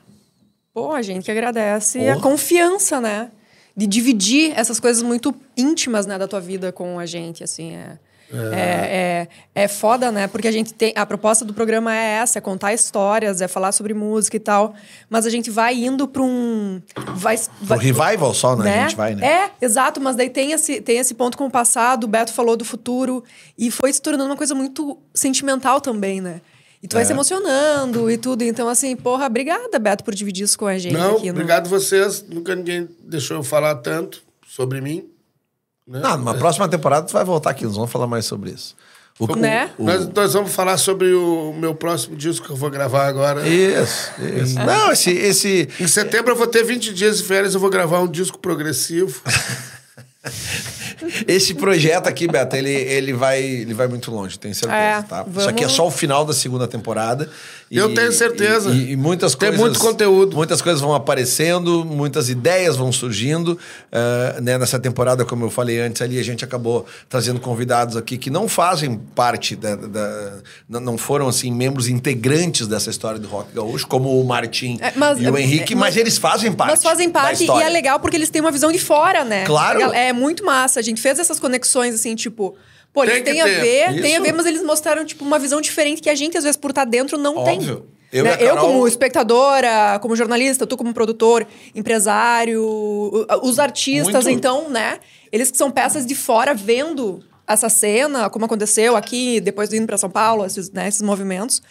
Pô, 0.73 0.91
a 0.91 1.01
gente 1.01 1.23
que 1.23 1.31
agradece 1.31 2.09
a 2.09 2.19
confiança, 2.19 2.99
né? 2.99 3.31
De 3.79 3.87
dividir 3.87 4.51
essas 4.57 4.79
coisas 4.79 5.01
muito 5.01 5.33
íntimas, 5.55 6.05
né, 6.05 6.17
da 6.17 6.27
tua 6.27 6.41
vida 6.41 6.71
com 6.71 6.99
a 6.99 7.05
gente, 7.05 7.43
assim, 7.43 7.75
é... 7.75 7.97
É, 8.31 9.27
é, 9.55 9.63
é 9.63 9.67
foda, 9.67 10.11
né? 10.11 10.27
Porque 10.27 10.47
a 10.47 10.51
gente 10.51 10.71
tem. 10.71 10.93
A 10.95 11.03
proposta 11.03 11.43
do 11.43 11.51
programa 11.51 11.95
é 11.95 12.17
essa: 12.17 12.37
é 12.37 12.41
contar 12.41 12.71
histórias, 12.75 13.41
é 13.41 13.47
falar 13.47 13.71
sobre 13.71 13.91
música 13.91 14.37
e 14.37 14.39
tal. 14.39 14.75
Mas 15.09 15.25
a 15.25 15.31
gente 15.31 15.49
vai 15.49 15.73
indo 15.73 16.07
pra 16.07 16.21
um. 16.21 16.79
Vai, 17.15 17.35
Pro 17.37 17.49
vai, 17.65 17.79
revival 17.79 18.31
só, 18.35 18.55
né? 18.55 18.81
A 18.81 18.81
gente 18.83 18.95
vai, 18.95 19.15
né? 19.15 19.25
É, 19.25 19.51
exato, 19.65 19.99
mas 19.99 20.15
daí 20.15 20.29
tem 20.29 20.51
esse, 20.51 20.79
tem 20.79 20.99
esse 20.99 21.15
ponto 21.15 21.35
com 21.35 21.47
o 21.47 21.49
passado, 21.49 22.03
o 22.03 22.07
Beto 22.07 22.31
falou 22.31 22.55
do 22.55 22.63
futuro, 22.63 23.23
e 23.57 23.71
foi 23.71 23.91
se 23.91 23.99
tornando 23.99 24.29
uma 24.29 24.37
coisa 24.37 24.53
muito 24.53 24.99
sentimental 25.11 25.81
também, 25.81 26.21
né? 26.21 26.39
E 26.81 26.87
tu 26.87 26.93
vai 26.93 27.03
É. 27.03 27.05
se 27.05 27.11
emocionando 27.11 28.09
e 28.09 28.17
tudo. 28.17 28.41
Então, 28.43 28.69
assim, 28.69 28.95
porra, 28.95 29.25
obrigada, 29.25 29.77
Beto, 29.79 30.03
por 30.03 30.15
dividir 30.15 30.43
isso 30.45 30.57
com 30.57 30.65
a 30.65 30.77
gente 30.77 30.93
Não, 30.93 31.17
aqui. 31.17 31.25
no- 31.25 31.31
obrigado 31.31 31.67
vocês. 31.69 32.23
Nunca 32.27 32.55
ninguém 32.55 32.87
deixou 33.03 33.37
eu 33.37 33.43
falar 33.43 33.75
tanto 33.75 34.21
sobre 34.47 34.79
mim. 34.79 35.05
Né? 35.85 35.99
Não, 35.99 36.17
numa 36.17 36.35
próxima 36.35 36.69
temporada 36.69 37.05
tu 37.07 37.13
vai 37.13 37.25
voltar 37.25 37.49
aqui, 37.49 37.65
nós 37.65 37.75
vamos 37.75 37.91
falar 37.91 38.07
mais 38.07 38.25
sobre 38.25 38.51
isso. 38.51 38.75
O, 39.19 39.35
Né? 39.35 39.69
o- 39.77 39.83
Nós, 39.83 40.07
nós 40.07 40.33
vamos 40.33 40.53
falar 40.53 40.77
sobre 40.77 41.13
o 41.13 41.51
meu 41.51 41.75
próximo 41.75 42.15
disco 42.15 42.45
que 42.45 42.51
eu 42.53 42.55
vou 42.55 42.69
gravar 42.69 43.07
agora. 43.07 43.45
Isso, 43.45 44.11
isso. 44.41 44.55
Não, 44.55 44.93
esse, 44.93 45.11
esse, 45.11 45.67
Em 45.79 45.87
setembro 45.87 46.31
eu 46.31 46.37
vou 46.37 46.47
ter 46.47 46.63
20 46.63 46.93
dias 46.93 47.17
de 47.17 47.23
férias, 47.23 47.53
eu 47.53 47.59
vou 47.59 47.69
gravar 47.69 47.99
um 47.99 48.07
disco 48.07 48.39
progressivo. 48.39 49.21
Esse 51.27 51.53
projeto 51.53 52.07
aqui, 52.07 52.27
Beto, 52.27 52.55
ele, 52.55 52.69
ele, 52.71 53.13
vai, 53.13 53.41
ele 53.41 53.73
vai 53.73 53.87
muito 53.87 54.11
longe, 54.11 54.37
tenho 54.37 54.53
certeza, 54.53 54.75
É, 54.77 55.01
tá? 55.01 55.23
vamos- 55.23 55.39
Isso 55.39 55.49
aqui 55.49 55.63
é 55.63 55.69
só 55.69 55.87
o 55.87 55.91
final 55.91 56.25
da 56.25 56.33
segunda 56.33 56.67
temporada. 56.67 57.29
Eu 57.71 57.93
tenho 57.93 58.11
certeza. 58.11 58.71
E, 58.71 58.91
e 58.91 58.95
muitas 58.95 59.35
Tem 59.35 59.49
coisas... 59.49 59.59
muito 59.65 59.79
conteúdo. 59.79 60.35
Muitas 60.35 60.61
coisas 60.61 60.81
vão 60.81 60.93
aparecendo, 60.95 61.85
muitas 61.85 62.29
ideias 62.29 62.75
vão 62.75 62.91
surgindo. 62.91 63.57
ah, 63.91 64.39
né? 64.41 64.57
Nessa 64.57 64.79
temporada, 64.79 65.23
como 65.23 65.45
eu 65.45 65.49
falei 65.49 65.79
antes 65.79 66.01
ali, 66.01 66.17
a 66.19 66.23
gente 66.23 66.43
acabou 66.43 66.85
trazendo 67.07 67.39
convidados 67.39 67.95
aqui 67.95 68.17
que 68.17 68.29
não 68.29 68.47
fazem 68.47 68.97
parte 69.15 69.55
da... 69.55 69.75
da- 69.75 70.33
não 70.67 70.97
foram, 70.97 71.27
assim, 71.27 71.51
membros 71.51 71.87
integrantes 71.87 72.67
dessa 72.67 72.89
história 72.89 73.19
do 73.19 73.27
rock 73.27 73.53
gaúcho, 73.53 73.87
como 73.87 74.19
o 74.19 74.25
Martim 74.25 74.77
É, 74.81 74.91
mas- 74.95 75.19
e 75.19 75.29
o 75.29 75.37
Henrique, 75.37 75.73
é, 75.73 75.75
mas, 75.75 75.89
mas- 75.89 75.97
eles 75.97 76.17
fazem 76.17 76.51
parte 76.51 76.71
Mas 76.71 76.83
fazem 76.83 77.09
da 77.11 77.21
parte 77.21 77.43
e 77.45 77.49
é 77.61 77.69
legal 77.69 77.99
porque 77.99 78.15
eles 78.17 78.29
têm 78.29 78.41
uma 78.41 78.51
visão 78.51 78.71
de 78.71 78.79
fora, 78.79 79.23
né? 79.23 79.45
Claro. 79.45 79.79
É 79.93 80.11
muito 80.13 80.43
massa. 80.43 80.79
A 80.79 80.83
gente 80.83 81.01
fez 81.01 81.19
essas 81.19 81.39
conexões, 81.39 81.93
assim, 81.95 82.15
tipo. 82.15 82.55
Pô, 82.93 83.05
Tem 83.05 83.23
têm 83.23 83.41
a 83.41 83.45
ter. 83.45 83.61
ver, 83.61 84.01
tem 84.01 84.13
a 84.15 84.17
Isso. 84.17 84.23
ver, 84.23 84.33
mas 84.33 84.45
eles 84.45 84.63
mostraram, 84.63 85.05
tipo, 85.05 85.23
uma 85.23 85.37
visão 85.39 85.61
diferente 85.61 86.01
que 86.01 86.09
a 86.09 86.15
gente, 86.15 86.37
às 86.37 86.43
vezes, 86.43 86.57
por 86.57 86.71
estar 86.71 86.85
dentro, 86.85 87.17
não 87.17 87.37
Óbvio. 87.37 87.75
tem. 87.77 87.99
Eu 88.11 88.23
Né? 88.23 88.35
Carol- 88.37 88.57
como 88.67 88.87
espectadora, 88.87 89.99
como 90.01 90.15
jornalista, 90.15 90.65
tu 90.65 90.75
como 90.75 90.91
produtor, 90.93 91.45
empresário, 91.75 92.63
os 93.43 93.59
artistas, 93.59 94.23
Muito. 94.25 94.37
então, 94.37 94.69
né? 94.69 94.99
Eles 95.31 95.51
que 95.51 95.57
são 95.57 95.69
peças 95.69 96.05
de 96.05 96.15
fora 96.15 96.53
vendo 96.53 97.23
essa 97.47 97.69
cena, 97.69 98.29
como 98.29 98.45
aconteceu 98.45 98.95
aqui, 98.95 99.39
depois 99.39 99.71
indo 99.73 99.85
para 99.85 99.97
São 99.97 100.09
Paulo, 100.09 100.45
esses, 100.45 100.71
né, 100.71 100.87
esses 100.87 101.01
movimentos. 101.01 101.61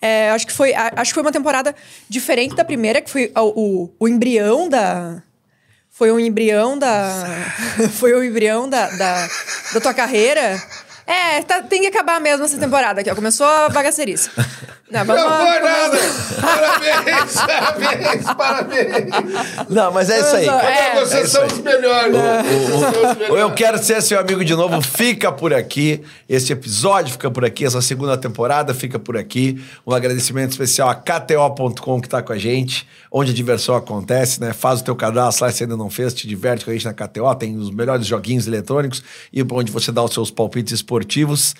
É, 0.00 0.30
acho, 0.30 0.46
que 0.46 0.52
foi, 0.52 0.72
acho 0.74 1.10
que 1.10 1.14
foi 1.14 1.22
uma 1.22 1.32
temporada 1.32 1.74
diferente 2.08 2.54
da 2.54 2.64
primeira, 2.64 3.00
que 3.00 3.10
foi 3.10 3.32
o, 3.36 3.40
o, 3.86 3.90
o 3.98 4.08
embrião 4.08 4.68
da. 4.68 5.22
Foi 5.98 6.12
um 6.12 6.20
embrião 6.20 6.78
da. 6.78 7.26
foi 7.98 8.14
um 8.14 8.22
embrião 8.22 8.68
da, 8.68 8.86
da, 8.88 9.28
da 9.74 9.80
tua 9.80 9.92
carreira. 9.92 10.62
É, 11.04 11.42
tá- 11.42 11.60
tem 11.62 11.80
que 11.80 11.88
acabar 11.88 12.20
mesmo 12.20 12.44
essa 12.44 12.56
temporada 12.56 13.00
aqui, 13.00 13.10
ó. 13.10 13.16
Começou 13.16 13.44
a 13.44 13.68
bagacerice. 13.68 14.30
Não, 14.90 15.04
vamos 15.04 15.22
Não 15.22 15.30
foi 15.38 15.60
nada! 15.60 15.98
Parabéns, 16.40 17.34
parabéns, 17.36 18.24
parabéns! 18.36 19.68
Não, 19.68 19.92
mas 19.92 20.08
é 20.08 20.20
isso 20.20 20.36
aí. 20.36 20.48
É. 20.48 20.94
Vocês 20.94 21.12
É 21.12 21.22
isso 21.22 21.30
são 21.32 21.42
aí. 21.42 21.48
os 21.52 21.58
melhores. 21.58 22.16
Ou 23.28 23.38
eu 23.38 23.52
quero 23.52 23.82
ser 23.82 24.00
seu 24.02 24.18
amigo 24.18 24.44
de 24.44 24.54
novo, 24.54 24.80
fica 24.80 25.30
por 25.30 25.52
aqui. 25.52 26.02
Esse 26.28 26.52
episódio 26.52 27.12
fica 27.12 27.30
por 27.30 27.44
aqui, 27.44 27.64
essa 27.66 27.82
segunda 27.82 28.16
temporada 28.16 28.72
fica 28.72 28.98
por 28.98 29.16
aqui. 29.16 29.62
Um 29.86 29.92
agradecimento 29.92 30.52
especial 30.52 30.88
a 30.88 30.94
KTO.com 30.94 32.00
que 32.00 32.08
tá 32.08 32.22
com 32.22 32.32
a 32.32 32.38
gente, 32.38 32.88
onde 33.12 33.32
a 33.32 33.34
diversão 33.34 33.74
acontece, 33.74 34.40
né? 34.40 34.52
Faz 34.52 34.80
o 34.80 34.84
teu 34.84 34.96
cadastro 34.96 35.44
lá 35.44 35.52
se 35.52 35.62
ainda 35.64 35.76
não 35.76 35.90
fez, 35.90 36.14
te 36.14 36.26
diverte 36.26 36.64
com 36.64 36.70
a 36.70 36.74
gente 36.74 36.86
na 36.86 36.94
KTO, 36.94 37.34
tem 37.34 37.56
os 37.56 37.70
melhores 37.70 38.06
joguinhos 38.06 38.46
eletrônicos 38.46 39.02
e 39.32 39.42
onde 39.50 39.70
você 39.70 39.92
dá 39.92 40.02
os 40.02 40.12
seus 40.14 40.30
palpites 40.30 40.72
esportivos. 40.72 41.54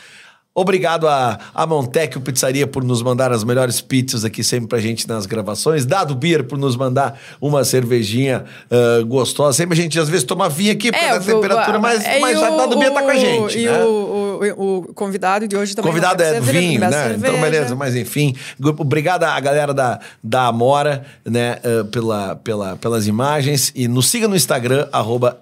Obrigado 0.54 1.06
a, 1.06 1.38
a 1.54 1.66
Montecchio 1.66 2.20
Pizzaria 2.20 2.66
por 2.66 2.82
nos 2.82 3.00
mandar 3.00 3.30
as 3.30 3.44
melhores 3.44 3.80
pizzas 3.80 4.24
aqui 4.24 4.42
sempre 4.42 4.66
pra 4.66 4.80
gente 4.80 5.06
nas 5.06 5.24
gravações. 5.24 5.86
Dado 5.86 6.16
Beer 6.16 6.42
por 6.42 6.58
nos 6.58 6.74
mandar 6.74 7.16
uma 7.40 7.62
cervejinha 7.62 8.44
ah, 8.68 9.04
gostosa. 9.06 9.56
Sempre 9.56 9.78
a 9.78 9.82
gente 9.82 10.00
às 10.00 10.08
vezes 10.08 10.24
toma 10.24 10.48
vinho 10.48 10.72
aqui 10.72 10.90
por 10.90 10.98
causa 10.98 11.20
da 11.20 11.36
o- 11.36 11.40
temperatura, 11.40 11.78
mas, 11.78 12.04
é, 12.04 12.18
mas 12.18 12.42
a 12.42 12.50
o- 12.50 12.56
Dado 12.56 12.76
Beer 12.76 12.92
tá 12.92 13.02
com 13.02 13.10
a 13.10 13.14
gente. 13.14 13.56
E 13.58 13.66
né? 13.66 13.84
o, 13.84 14.40
o, 14.56 14.78
o 14.78 14.94
convidado 14.94 15.46
de 15.46 15.56
hoje 15.56 15.74
O 15.74 15.76
também. 15.76 15.92
convidado 15.92 16.22
é 16.24 16.30
cerveja, 16.32 16.58
vinho, 16.58 16.80
né? 16.80 16.90
cerveja. 16.90 17.28
Então, 17.28 17.40
beleza, 17.40 17.76
mas 17.76 17.94
enfim. 17.94 18.34
Obrigado 18.78 19.22
à 19.24 19.38
galera 19.38 19.72
da, 19.72 20.00
da 20.24 20.46
Amora, 20.46 21.04
né, 21.24 21.58
ah, 21.62 21.84
pela, 21.92 22.34
pela, 22.34 22.76
pelas 22.76 23.06
imagens. 23.06 23.70
E 23.76 23.86
nos 23.86 24.08
siga 24.08 24.26
no 24.26 24.34
Instagram, 24.34 24.88
arroba 24.90 25.38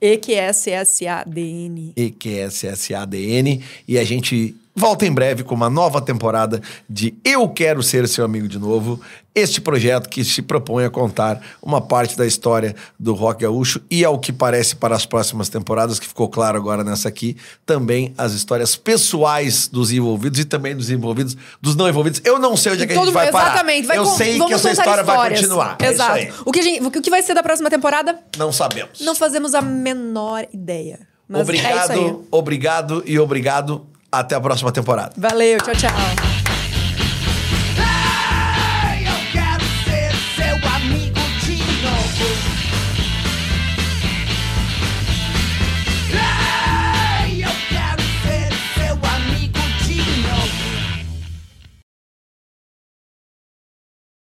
EQSSADN. 0.00 1.92
EQSSADN. 1.96 3.62
E 3.88 3.98
a 3.98 4.04
gente 4.04 4.54
volta 4.76 5.06
em 5.06 5.12
breve 5.12 5.42
com 5.42 5.54
uma 5.54 5.70
nova 5.70 6.00
temporada 6.02 6.60
de 6.88 7.14
Eu 7.24 7.48
Quero 7.48 7.82
Ser 7.82 8.06
Seu 8.06 8.24
Amigo 8.24 8.46
de 8.46 8.58
Novo. 8.58 9.00
Este 9.34 9.60
projeto 9.60 10.08
que 10.08 10.24
se 10.24 10.40
propõe 10.40 10.84
a 10.84 10.90
contar 10.90 11.40
uma 11.62 11.80
parte 11.80 12.16
da 12.16 12.26
história 12.26 12.74
do 12.98 13.12
rock 13.12 13.42
gaúcho 13.42 13.80
e, 13.90 14.02
ao 14.04 14.18
que 14.18 14.32
parece, 14.32 14.74
para 14.76 14.96
as 14.96 15.04
próximas 15.04 15.48
temporadas, 15.50 15.98
que 15.98 16.06
ficou 16.06 16.26
claro 16.28 16.56
agora 16.56 16.82
nessa 16.82 17.08
aqui, 17.08 17.36
também 17.66 18.14
as 18.16 18.32
histórias 18.32 18.76
pessoais 18.76 19.68
dos 19.68 19.92
envolvidos 19.92 20.38
e 20.40 20.44
também 20.44 20.74
dos 20.74 20.88
envolvidos, 20.90 21.36
dos 21.60 21.76
não 21.76 21.86
envolvidos. 21.88 22.20
Eu 22.24 22.38
não 22.38 22.56
sei 22.56 22.72
onde 22.72 22.84
é 22.84 22.86
que 22.86 22.92
a 22.94 22.96
gente 22.96 23.12
vai 23.12 23.30
parar. 23.30 23.48
Exatamente. 23.50 23.86
Vai 23.86 23.98
Eu 23.98 24.04
con- 24.04 24.16
sei 24.16 24.38
que 24.40 24.54
essa 24.54 24.70
história 24.70 25.02
vai 25.02 25.16
histórias. 25.16 25.40
continuar. 25.40 25.76
É 25.80 25.86
Exato. 25.88 26.12
aí. 26.12 26.32
o, 26.44 26.50
que 26.52 26.62
gente- 26.62 26.86
o 26.86 26.90
que 26.90 27.10
vai 27.10 27.22
ser 27.22 27.34
da 27.34 27.42
próxima 27.42 27.68
temporada? 27.68 28.18
Não 28.38 28.50
sabemos. 28.52 29.00
Não 29.02 29.14
fazemos 29.14 29.54
a 29.54 29.60
menor 29.60 30.46
ideia. 30.52 31.00
Mas 31.28 31.40
é 31.40 31.42
obrigado, 31.42 32.26
obrigado 32.30 33.02
e 33.04 33.18
obrigado. 33.18 33.86
Até 34.18 34.34
a 34.34 34.40
próxima 34.40 34.72
temporada. 34.72 35.12
Valeu, 35.16 35.58
tchau, 35.60 35.74
tchau. 35.74 36.45